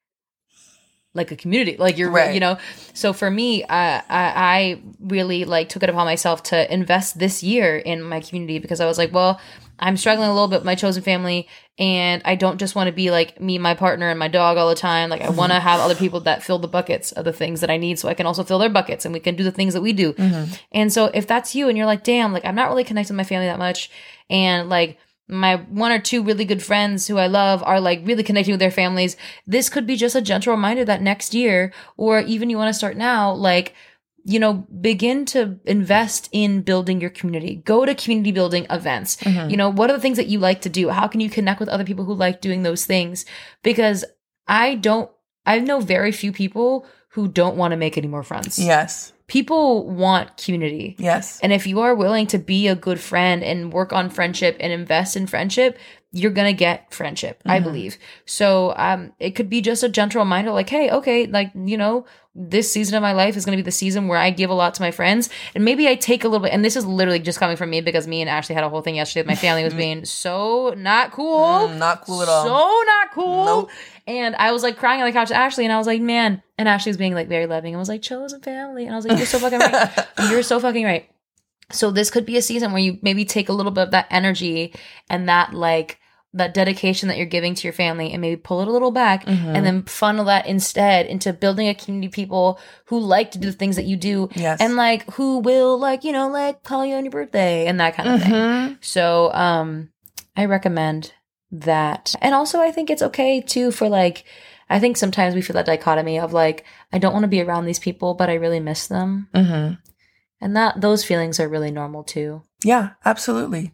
like 1.18 1.32
a 1.32 1.36
community, 1.36 1.76
like 1.78 1.98
you're, 1.98 2.10
Right. 2.10 2.34
you 2.34 2.40
know. 2.40 2.58
So 2.94 3.12
for 3.12 3.30
me, 3.30 3.64
I, 3.66 3.98
I 3.98 4.04
I 4.10 4.82
really 5.02 5.44
like 5.46 5.70
took 5.70 5.84
it 5.84 5.90
upon 5.90 6.06
myself 6.06 6.44
to 6.44 6.74
invest 6.74 7.20
this 7.20 7.44
year 7.44 7.78
in 7.78 8.02
my 8.02 8.22
community 8.22 8.60
because 8.60 8.80
I 8.80 8.86
was 8.86 8.98
like, 8.98 9.12
well, 9.12 9.42
I'm 9.80 9.98
struggling 9.98 10.30
a 10.30 10.34
little 10.34 10.48
bit 10.48 10.60
with 10.60 10.66
my 10.66 10.76
chosen 10.76 11.04
family, 11.04 11.48
and 11.78 12.22
I 12.26 12.36
don't 12.36 12.58
just 12.58 12.74
want 12.74 12.88
to 12.88 12.94
be 12.94 13.12
like 13.12 13.40
me, 13.40 13.58
my 13.60 13.76
partner, 13.76 14.10
and 14.10 14.18
my 14.18 14.28
dog 14.28 14.58
all 14.58 14.70
the 14.70 14.76
time. 14.76 15.10
Like 15.10 15.22
I 15.22 15.30
want 15.30 15.52
to 15.52 15.58
mm-hmm. 15.58 15.68
have 15.68 15.80
other 15.80 15.96
people 15.96 16.22
that 16.22 16.42
fill 16.42 16.58
the 16.58 16.68
buckets 16.68 17.12
of 17.12 17.26
the 17.26 17.34
things 17.34 17.62
that 17.62 17.70
I 17.70 17.78
need, 17.78 18.00
so 18.00 18.10
I 18.10 18.14
can 18.14 18.26
also 18.26 18.44
fill 18.44 18.60
their 18.60 18.70
buckets, 18.70 19.06
and 19.06 19.14
we 19.14 19.20
can 19.20 19.36
do 19.36 19.44
the 19.44 19.52
things 19.52 19.74
that 19.74 19.82
we 19.82 19.94
do. 19.94 20.14
Mm-hmm. 20.14 20.54
And 20.72 20.92
so 20.92 21.06
if 21.14 21.28
that's 21.28 21.54
you, 21.54 21.70
and 21.70 21.78
you're 21.78 21.86
like, 21.86 22.04
damn, 22.04 22.34
like 22.34 22.46
I'm 22.46 22.56
not 22.56 22.70
really 22.70 22.84
connected 22.84 23.14
with 23.14 23.18
my 23.18 23.24
family 23.24 23.48
that 23.48 23.60
much, 23.60 23.92
and 24.30 24.70
like 24.70 24.98
my 25.28 25.56
one 25.56 25.92
or 25.92 26.00
two 26.00 26.24
really 26.24 26.46
good 26.46 26.64
friends 26.64 27.08
who 27.08 27.18
I 27.18 27.28
love 27.28 27.62
are 27.64 27.82
like 27.82 28.02
really 28.06 28.24
connecting 28.24 28.54
with 28.54 28.60
their 28.60 28.72
families. 28.72 29.18
This 29.46 29.70
could 29.70 29.86
be 29.86 29.96
just 29.96 30.16
a 30.16 30.22
gentle 30.22 30.54
reminder 30.54 30.86
that 30.86 31.02
next 31.02 31.34
year, 31.34 31.74
or 31.98 32.20
even 32.20 32.50
you 32.50 32.58
want 32.58 32.70
to 32.70 32.78
start 32.78 32.96
now, 32.96 33.34
like, 33.34 33.74
you 34.24 34.40
know, 34.40 34.66
begin 34.82 35.26
to 35.26 35.60
invest 35.66 36.30
in 36.32 36.62
building 36.62 37.00
your 37.00 37.10
community. 37.10 37.56
Go 37.66 37.86
to 37.86 37.96
community 37.96 38.32
building 38.32 38.68
events. 38.70 39.18
Mm-hmm. 39.18 39.50
You 39.50 39.58
know, 39.58 39.70
what 39.70 39.90
are 39.90 39.94
the 39.94 40.02
things 40.02 40.18
that 40.18 40.28
you 40.28 40.40
like 40.40 40.62
to 40.62 40.70
do? 40.70 40.90
How 40.90 41.08
can 41.08 41.22
you 41.22 41.30
connect 41.30 41.60
with 41.60 41.70
other 41.70 41.86
people 41.86 42.06
who 42.06 42.14
like 42.14 42.42
doing 42.42 42.64
those 42.64 42.86
things? 42.86 43.26
Because 43.64 44.04
I 44.48 44.76
don't, 44.76 45.10
I 45.46 45.60
know 45.60 45.80
very 45.80 46.12
few 46.12 46.32
people 46.32 46.86
who 47.10 47.28
don't 47.28 47.58
want 47.58 47.72
to 47.72 47.78
make 47.78 47.98
any 47.98 48.08
more 48.08 48.24
friends. 48.24 48.60
Yes. 48.60 49.14
People 49.28 49.86
want 49.86 50.38
community. 50.38 50.96
Yes. 50.98 51.40
And 51.42 51.52
if 51.52 51.68
you 51.68 51.82
are 51.82 51.94
willing 51.94 52.28
to 52.28 52.38
be 52.38 52.68
a 52.68 52.76
good 52.76 53.00
friend 53.00 53.44
and 53.44 53.74
work 53.74 53.92
on 53.92 54.10
friendship 54.10 54.56
and 54.62 54.72
invest 54.72 55.18
in 55.18 55.28
friendship, 55.28 55.78
you're 56.14 56.32
gonna 56.32 56.54
get 56.54 56.94
friendship, 56.94 57.42
I 57.46 57.60
believe. 57.60 57.98
So 58.26 58.74
um 58.78 59.12
it 59.20 59.32
could 59.32 59.50
be 59.50 59.62
just 59.62 59.84
a 59.84 59.90
gentle 59.90 60.20
reminder, 60.20 60.52
like, 60.52 60.70
hey, 60.70 60.90
okay, 60.90 61.28
like, 61.28 61.52
you 61.54 61.78
know, 61.78 62.06
this 62.34 62.72
season 62.72 62.96
of 62.96 63.02
my 63.02 63.12
life 63.12 63.36
is 63.36 63.44
gonna 63.44 63.58
be 63.58 63.64
the 63.64 63.72
season 63.72 64.08
where 64.08 64.18
I 64.18 64.30
give 64.30 64.50
a 64.50 64.54
lot 64.54 64.74
to 64.76 64.82
my 64.82 64.92
friends. 64.92 65.30
And 65.54 65.66
maybe 65.66 65.90
I 65.90 65.96
take 65.96 66.24
a 66.24 66.30
little 66.30 66.44
bit 66.44 66.54
and 66.54 66.64
this 66.64 66.78
is 66.78 66.86
literally 66.86 67.20
just 67.20 67.40
coming 67.40 67.58
from 67.58 67.70
me 67.70 67.82
because 67.82 68.08
me 68.08 68.22
and 68.22 68.30
Ashley 68.30 68.56
had 68.56 68.64
a 68.64 68.70
whole 68.70 68.82
thing 68.82 68.96
yesterday 68.96 69.22
with 69.24 69.28
my 69.28 69.36
family 69.36 69.66
was 69.66 69.74
being 69.86 70.06
so 70.06 70.74
not 70.78 71.12
cool. 71.12 71.68
Mm, 71.68 71.78
not 71.78 72.04
cool 72.06 72.22
at 72.22 72.30
all. 72.30 72.46
So 72.46 72.84
not 72.86 73.12
cool. 73.12 73.46
Nope. 73.46 73.70
And 74.08 74.36
I 74.38 74.52
was 74.54 74.64
like 74.64 74.78
crying 74.78 75.02
on 75.02 75.06
the 75.08 75.12
couch 75.12 75.28
to 75.28 75.36
Ashley, 75.36 75.66
and 75.66 75.74
I 75.74 75.78
was 75.78 75.86
like, 75.88 76.02
man. 76.02 76.42
And 76.58 76.68
Ashley 76.68 76.90
was 76.90 76.98
being 76.98 77.14
like 77.14 77.28
very 77.28 77.46
loving. 77.46 77.74
and 77.74 77.80
was 77.80 77.90
like, 77.90 78.02
chosen 78.02 78.42
family. 78.42 78.86
And 78.86 78.94
I 78.94 78.96
was 78.96 79.06
like, 79.06 79.18
you're 79.18 79.28
so 79.28 79.38
fucking 79.40 79.60
right. 79.60 80.08
You're 80.32 80.42
so 80.44 80.60
fucking 80.60 80.86
right. 80.86 81.10
So 81.72 81.92
this 81.92 82.10
could 82.10 82.26
be 82.26 82.38
a 82.38 82.42
season 82.42 82.72
where 82.72 82.82
you 82.82 82.98
maybe 83.02 83.26
take 83.26 83.50
a 83.50 83.54
little 83.54 83.72
bit 83.74 83.84
of 83.84 83.92
that 83.92 84.08
energy 84.10 84.74
and 85.10 85.28
that 85.28 85.54
like 85.54 86.00
that 86.34 86.54
dedication 86.54 87.10
that 87.10 87.18
you're 87.18 87.26
giving 87.26 87.56
to 87.56 87.64
your 87.64 87.74
family 87.74 88.12
and 88.14 88.22
maybe 88.22 88.36
pull 88.38 88.62
it 88.62 88.68
a 88.68 88.72
little 88.72 88.92
back 88.92 89.26
Mm-hmm. 89.26 89.56
and 89.56 89.66
then 89.66 89.84
funnel 89.84 90.26
that 90.26 90.46
instead 90.46 91.06
into 91.08 91.34
building 91.34 91.68
a 91.68 91.74
community 91.76 92.08
of 92.08 92.14
people 92.14 92.60
who 92.86 93.00
like 93.00 93.32
to 93.32 93.40
do 93.40 93.50
the 93.52 93.58
things 93.58 93.76
that 93.76 93.86
you 93.86 93.96
do 93.98 94.30
Yes. 94.36 94.60
and 94.62 94.76
like 94.76 95.10
who 95.14 95.40
will 95.40 95.78
like, 95.80 96.04
you 96.04 96.12
know, 96.12 96.30
like 96.30 96.64
call 96.64 96.86
you 96.86 96.96
on 96.96 97.04
your 97.06 97.12
birthday 97.12 97.66
and 97.66 97.80
that 97.80 97.96
kind 97.96 98.10
of 98.10 98.22
thing. 98.22 98.32
Mhm. 98.32 98.78
So 98.82 99.32
um 99.34 99.90
I 100.36 100.46
recommend 100.46 101.14
that. 101.52 102.14
And 102.22 102.36
also 102.36 102.60
I 102.60 102.72
think 102.72 102.90
it's 102.90 103.02
okay 103.02 103.42
too 103.42 103.72
for 103.72 103.90
like 103.90 104.26
I 104.70 104.80
think 104.80 104.98
sometimes 104.98 105.34
we 105.34 105.42
feel 105.42 105.54
that 105.56 105.66
dichotomy 105.66 106.20
of 106.20 106.34
like 106.34 106.66
I 106.92 106.98
don't 106.98 107.14
want 107.14 107.24
to 107.24 107.30
be 107.30 107.42
around 107.42 107.66
these 107.66 107.80
people 107.80 108.14
but 108.14 108.30
I 108.30 108.36
really 108.36 108.60
miss 108.60 108.88
them. 108.88 109.30
Mhm. 109.34 109.78
And 110.42 110.56
that 110.56 110.82
those 110.82 111.04
feelings 111.04 111.40
are 111.40 111.48
really 111.48 111.72
normal 111.72 112.04
too. 112.04 112.44
Yeah, 112.64 112.92
absolutely. 113.06 113.74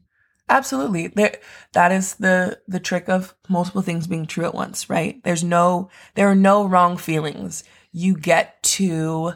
Absolutely. 0.49 1.07
There 1.07 1.35
that 1.71 1.91
is 1.91 2.15
the 2.15 2.59
the 2.67 2.79
trick 2.79 3.09
of 3.09 3.33
multiple 3.49 3.81
things 3.81 4.07
being 4.07 4.25
true 4.27 4.45
at 4.45 4.53
once, 4.53 4.89
right? 4.89 5.21
There's 5.23 5.43
no 5.43 5.89
there 6.15 6.29
are 6.29 6.35
no 6.35 6.65
wrong 6.65 6.97
feelings. 6.97 7.63
You 7.91 8.15
get 8.15 8.61
to 8.63 9.33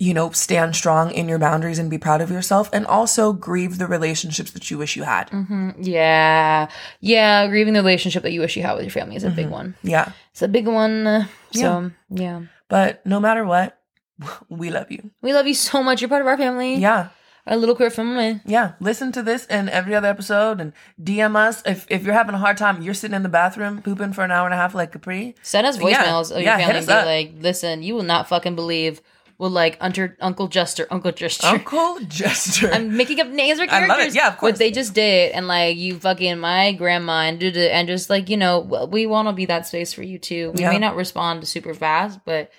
you 0.00 0.14
know, 0.14 0.30
stand 0.30 0.76
strong 0.76 1.10
in 1.10 1.28
your 1.28 1.38
boundaries 1.38 1.78
and 1.78 1.90
be 1.90 1.98
proud 1.98 2.20
of 2.20 2.30
yourself 2.30 2.70
and 2.72 2.86
also 2.86 3.32
grieve 3.32 3.78
the 3.78 3.86
relationships 3.86 4.50
that 4.52 4.70
you 4.70 4.78
wish 4.78 4.96
you 4.96 5.02
had. 5.04 5.28
hmm 5.30 5.70
Yeah. 5.78 6.68
Yeah, 7.00 7.46
grieving 7.48 7.74
the 7.74 7.80
relationship 7.80 8.22
that 8.22 8.32
you 8.32 8.40
wish 8.40 8.56
you 8.56 8.62
had 8.62 8.74
with 8.74 8.84
your 8.84 8.90
family 8.92 9.16
is 9.16 9.24
a 9.24 9.26
Mm-hmm. 9.28 9.36
big 9.36 9.48
one. 9.50 9.74
Yeah. 9.82 10.12
It's 10.32 10.42
a 10.42 10.48
big 10.48 10.66
one. 10.66 11.06
uh, 11.06 11.24
So, 11.52 11.90
yeah. 12.10 12.42
But 12.68 13.04
no 13.06 13.20
matter 13.20 13.44
what, 13.44 13.78
we 14.48 14.70
love 14.70 14.90
you. 14.90 15.10
We 15.22 15.32
love 15.32 15.46
you 15.46 15.54
so 15.54 15.82
much. 15.82 16.00
You're 16.00 16.08
part 16.08 16.22
of 16.22 16.28
our 16.28 16.36
family. 16.38 16.76
Yeah. 16.76 17.08
Our 17.46 17.56
little 17.56 17.74
queer 17.74 17.88
family. 17.88 18.42
Yeah, 18.44 18.72
listen 18.78 19.10
to 19.12 19.22
this 19.22 19.46
and 19.46 19.70
every 19.70 19.94
other 19.94 20.08
episode 20.08 20.60
and 20.60 20.74
DM 21.02 21.34
us. 21.34 21.62
If 21.64 21.86
if 21.88 22.04
you're 22.04 22.12
having 22.12 22.34
a 22.34 22.38
hard 22.38 22.58
time, 22.58 22.82
you're 22.82 22.92
sitting 22.92 23.14
in 23.16 23.22
the 23.22 23.30
bathroom 23.30 23.80
pooping 23.80 24.12
for 24.12 24.22
an 24.22 24.30
hour 24.30 24.44
and 24.44 24.52
a 24.52 24.56
half 24.58 24.74
like 24.74 24.92
Capri. 24.92 25.34
Send 25.42 25.66
us 25.66 25.78
Yeah. 25.78 25.82
voicemails 25.82 26.30
of 26.30 26.42
Yeah, 26.42 26.58
your 26.58 26.66
hit 26.66 26.66
family 26.66 26.78
and 26.80 26.86
be 26.86 26.92
up. 26.92 27.06
like, 27.06 27.32
listen, 27.42 27.82
you 27.82 27.94
will 27.94 28.02
not 28.02 28.28
fucking 28.28 28.54
believe 28.54 29.00
what 29.38 29.50
like 29.52 29.76
under 29.80 30.16
Uncle 30.20 30.48
Jester, 30.48 30.86
Uncle 30.90 31.12
Jester. 31.12 31.46
Uncle 31.46 31.98
Jester. 32.08 32.70
I'm 32.72 32.96
making 32.96 33.20
up 33.20 33.28
names 33.28 33.58
or 33.60 33.62
I 33.62 33.66
love 33.66 33.82
it. 33.82 33.86
characters. 33.86 34.14
Yeah, 34.16 34.28
of 34.28 34.36
course. 34.38 34.52
What 34.52 34.58
they 34.58 34.70
just 34.70 34.92
did, 34.94 35.32
and 35.32 35.46
like 35.48 35.76
you 35.78 35.98
fucking 35.98 36.38
my 36.38 36.72
grandma 36.72 37.20
and 37.22 37.38
did 37.40 37.56
it, 37.56 37.70
and 37.72 37.88
just 37.88 38.10
like 38.10 38.28
you 38.28 38.36
know, 38.36 38.60
we 38.90 39.06
want 39.06 39.28
to 39.28 39.32
be 39.32 39.46
that 39.46 39.66
space 39.66 39.92
for 39.92 40.02
you 40.02 40.18
too. 40.18 40.50
We 40.56 40.62
Yeah. 40.62 40.70
may 40.70 40.78
not 40.78 40.96
respond 40.96 41.46
super 41.48 41.72
fast, 41.72 42.18
but 42.24 42.50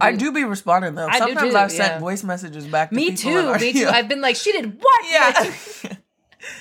I 0.00 0.12
do 0.12 0.30
be 0.30 0.44
responding 0.44 0.94
though. 0.94 1.06
I 1.08 1.12
do 1.18 1.18
Sometimes 1.34 1.50
too, 1.52 1.56
I've 1.58 1.72
yeah. 1.72 1.76
sent 1.88 2.00
voice 2.00 2.22
messages 2.22 2.66
back 2.66 2.90
to 2.90 2.94
me 2.94 3.10
people 3.12 3.32
too. 3.32 3.38
are- 3.48 3.58
Me 3.58 3.72
too. 3.72 3.78
Yeah. 3.80 3.90
I've 3.90 4.08
been 4.08 4.20
like, 4.20 4.36
she 4.36 4.52
did 4.52 4.78
what? 4.78 5.04
Yeah. 5.10 5.52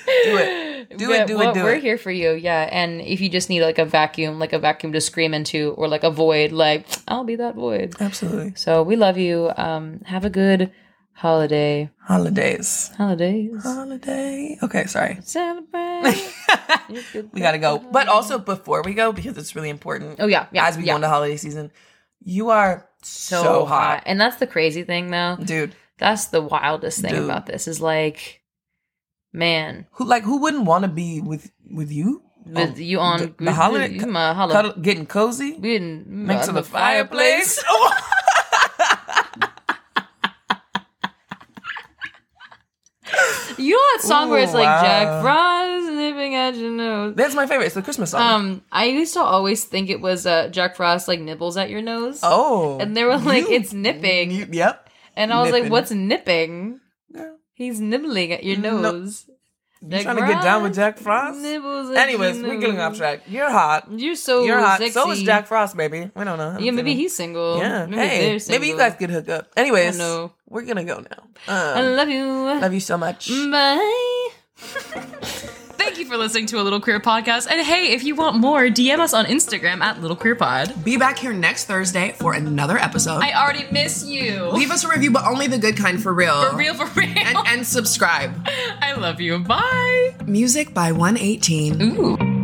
Do 0.06 0.38
it. 0.38 0.76
Do 0.98 1.12
it, 1.12 1.26
do 1.26 1.42
it, 1.42 1.54
do 1.56 1.64
we're 1.64 1.74
it. 1.74 1.82
here 1.82 1.98
for 1.98 2.12
you, 2.12 2.34
yeah. 2.34 2.70
And 2.72 3.02
if 3.02 3.20
you 3.20 3.28
just 3.28 3.50
need 3.50 3.64
like 3.64 3.80
a 3.80 3.86
vacuum, 3.86 4.38
like 4.38 4.54
a 4.54 4.60
vacuum 4.60 4.94
to 4.94 5.02
scream 5.02 5.34
into, 5.34 5.72
or 5.72 5.88
like 5.88 6.04
a 6.04 6.12
void, 6.12 6.52
like 6.52 6.86
I'll 7.08 7.24
be 7.24 7.36
that 7.38 7.56
void. 7.56 7.96
Absolutely. 8.00 8.54
So 8.56 8.84
we 8.84 8.96
love 8.96 9.18
you. 9.18 9.52
Um, 9.58 10.02
have 10.06 10.24
a 10.24 10.30
good 10.30 10.72
holiday. 11.14 11.90
Holidays. 12.04 12.92
Holidays. 12.96 13.64
Holiday. 13.64 14.60
Okay, 14.62 14.86
sorry. 14.86 15.18
Celebrate. 15.24 16.34
we 17.34 17.42
gotta 17.42 17.58
go. 17.58 17.80
But 17.80 18.08
also 18.08 18.38
before 18.38 18.84
we 18.84 18.94
go, 18.94 19.12
because 19.12 19.38
it's 19.40 19.56
really 19.56 19.72
important. 19.72 20.18
Oh 20.20 20.28
yeah, 20.28 20.46
yeah. 20.54 20.68
as 20.68 20.78
we 20.78 20.84
yeah. 20.84 20.94
go 20.94 20.96
into 20.98 21.10
holiday 21.10 21.36
season, 21.36 21.72
you 22.24 22.52
are 22.52 22.88
so, 23.02 23.66
hot. 23.66 24.04
And 24.06 24.22
that's 24.22 24.38
the 24.38 24.48
crazy 24.48 24.84
thing 24.84 25.10
though. 25.10 25.38
dude. 25.44 25.76
That's 25.98 26.26
the 26.26 26.42
wildest 26.42 27.02
thing 27.02 27.14
Dude. 27.14 27.24
about 27.24 27.46
this 27.46 27.68
is 27.68 27.80
like, 27.80 28.42
man, 29.36 29.88
Who 29.94 30.06
like 30.06 30.24
who 30.24 30.42
wouldn't 30.42 30.66
want 30.66 30.84
to 30.84 30.88
be 30.90 31.22
with 31.22 31.52
with 31.70 31.92
you? 31.92 32.22
with 32.46 32.76
Oh, 32.76 32.80
you 32.80 33.00
on 33.00 33.20
the, 33.20 33.34
the 33.46 33.52
holiday, 33.54 33.92
you 33.94 34.06
my 34.06 34.34
holiday. 34.34 34.56
cuddle, 34.70 34.82
getting 34.82 35.06
cozy 35.08 35.54
We 35.60 35.72
didn't 35.74 36.08
next 36.08 36.46
to 36.46 36.52
on 36.52 36.56
the 36.56 36.64
fireplace. 36.64 37.64
Oh, 37.68 37.98
You 43.58 43.72
know 43.72 43.78
that 43.94 44.02
song 44.02 44.30
where 44.30 44.40
it's 44.44 44.54
like 44.54 44.66
wow. 44.66 44.82
Jack 44.82 45.22
Frost 45.22 45.94
nipping 45.94 46.36
at 46.36 46.56
your 46.56 46.72
nose. 46.72 47.16
That's 47.16 47.34
my 47.36 47.46
favorite. 47.48 47.68
It's 47.68 47.76
the 47.76 47.82
Christmas 47.82 48.12
song. 48.12 48.22
Um, 48.22 48.64
I 48.72 48.86
used 48.86 49.14
to 49.14 49.22
always 49.22 49.64
think 49.64 49.90
it 49.90 50.02
was 50.02 50.26
uh, 50.26 50.50
Jack 50.50 50.76
Frost 50.76 51.08
like 51.08 51.20
nibbles 51.22 51.56
at 51.56 51.70
your 51.70 51.82
nose. 51.82 52.20
oh, 52.24 52.78
and 52.80 52.98
they 52.98 53.04
were 53.06 53.18
like, 53.18 53.48
you- 53.48 53.54
"It's 53.56 53.72
nipping." 53.74 54.32
you- 54.32 54.48
yep. 54.52 54.90
and 55.16 55.32
I 55.32 55.42
was 55.42 55.52
like, 55.52 55.70
"What's 55.72 55.92
nipping?" 55.92 56.82
He's 57.56 57.80
nibbling 57.82 58.32
at 58.34 58.44
your 58.44 58.58
No. 58.58 58.78
nose. 58.80 59.26
You 59.82 60.02
trying 60.02 60.16
to 60.18 60.26
get 60.26 60.42
down 60.42 60.64
with 60.64 60.74
Jack 60.74 60.98
Frost? 60.98 61.40
Nibbles 61.40 61.92
at 61.92 61.98
Anyways, 61.98 62.42
we're 62.42 62.60
getting 62.60 62.80
off 62.80 62.98
track. 62.98 63.22
You're 63.28 63.50
hot. 63.52 63.88
You're 63.92 64.16
so 64.16 64.44
You're 64.44 64.60
hot. 64.60 64.80
sexy. 64.80 64.94
So 64.94 65.12
is 65.12 65.22
Jack 65.24 65.46
Frost, 65.48 65.78
baby. 65.78 66.10
We 66.16 66.24
don't 66.24 66.38
know. 66.40 66.58
Yeah, 66.60 66.72
maybe 66.72 66.96
he's 66.96 67.16
single. 67.16 67.58
Yeah. 67.60 67.86
Maybe 67.86 67.98
hey, 68.08 68.40
maybe 68.50 68.68
you 68.68 68.78
guys 68.78 68.96
could 68.96 69.10
hook 69.12 69.30
up. 69.30 69.52
Anyways, 69.56 69.96
I 69.96 70.04
know. 70.04 70.32
we're 70.50 70.64
gonna 70.66 70.84
go 70.86 71.00
now. 71.02 71.24
I 71.48 71.82
Um, 71.82 71.96
love 71.96 72.10
you. 72.10 72.26
love 72.26 72.74
you 72.74 72.80
so 72.80 72.98
much. 72.98 73.30
Bye. 73.30 74.30
Thank 75.96 76.08
you 76.08 76.12
for 76.12 76.18
listening 76.18 76.46
to 76.48 76.60
a 76.60 76.64
Little 76.64 76.82
Queer 76.82 77.00
podcast. 77.00 77.48
And 77.50 77.66
hey, 77.66 77.94
if 77.94 78.04
you 78.04 78.16
want 78.16 78.36
more, 78.36 78.64
DM 78.64 79.00
us 79.00 79.14
on 79.14 79.24
Instagram 79.28 79.80
at 79.80 80.02
Little 80.02 80.18
Queer 80.18 80.36
Pod. 80.36 80.84
Be 80.84 80.98
back 80.98 81.18
here 81.18 81.32
next 81.32 81.68
Thursday 81.68 82.12
for 82.20 82.34
another 82.34 82.78
episode. 82.78 83.24
I 83.24 83.32
already 83.32 83.66
miss 83.72 84.06
you. 84.06 84.44
Leave 84.50 84.72
us 84.72 84.84
a 84.84 84.90
review, 84.90 85.12
but 85.12 85.26
only 85.26 85.48
the 85.48 85.58
good 85.58 85.78
kind 85.78 86.04
for 86.04 86.14
real. 86.14 86.50
For 86.50 86.58
real, 86.58 86.74
for 86.74 87.00
real. 87.00 87.18
And, 87.18 87.38
and 87.48 87.66
subscribe. 87.66 88.46
I 88.82 88.96
love 88.96 89.22
you. 89.22 89.40
Bye. 89.40 90.16
Music 90.26 90.74
by 90.74 90.92
118. 90.92 91.82
Ooh. 91.82 92.35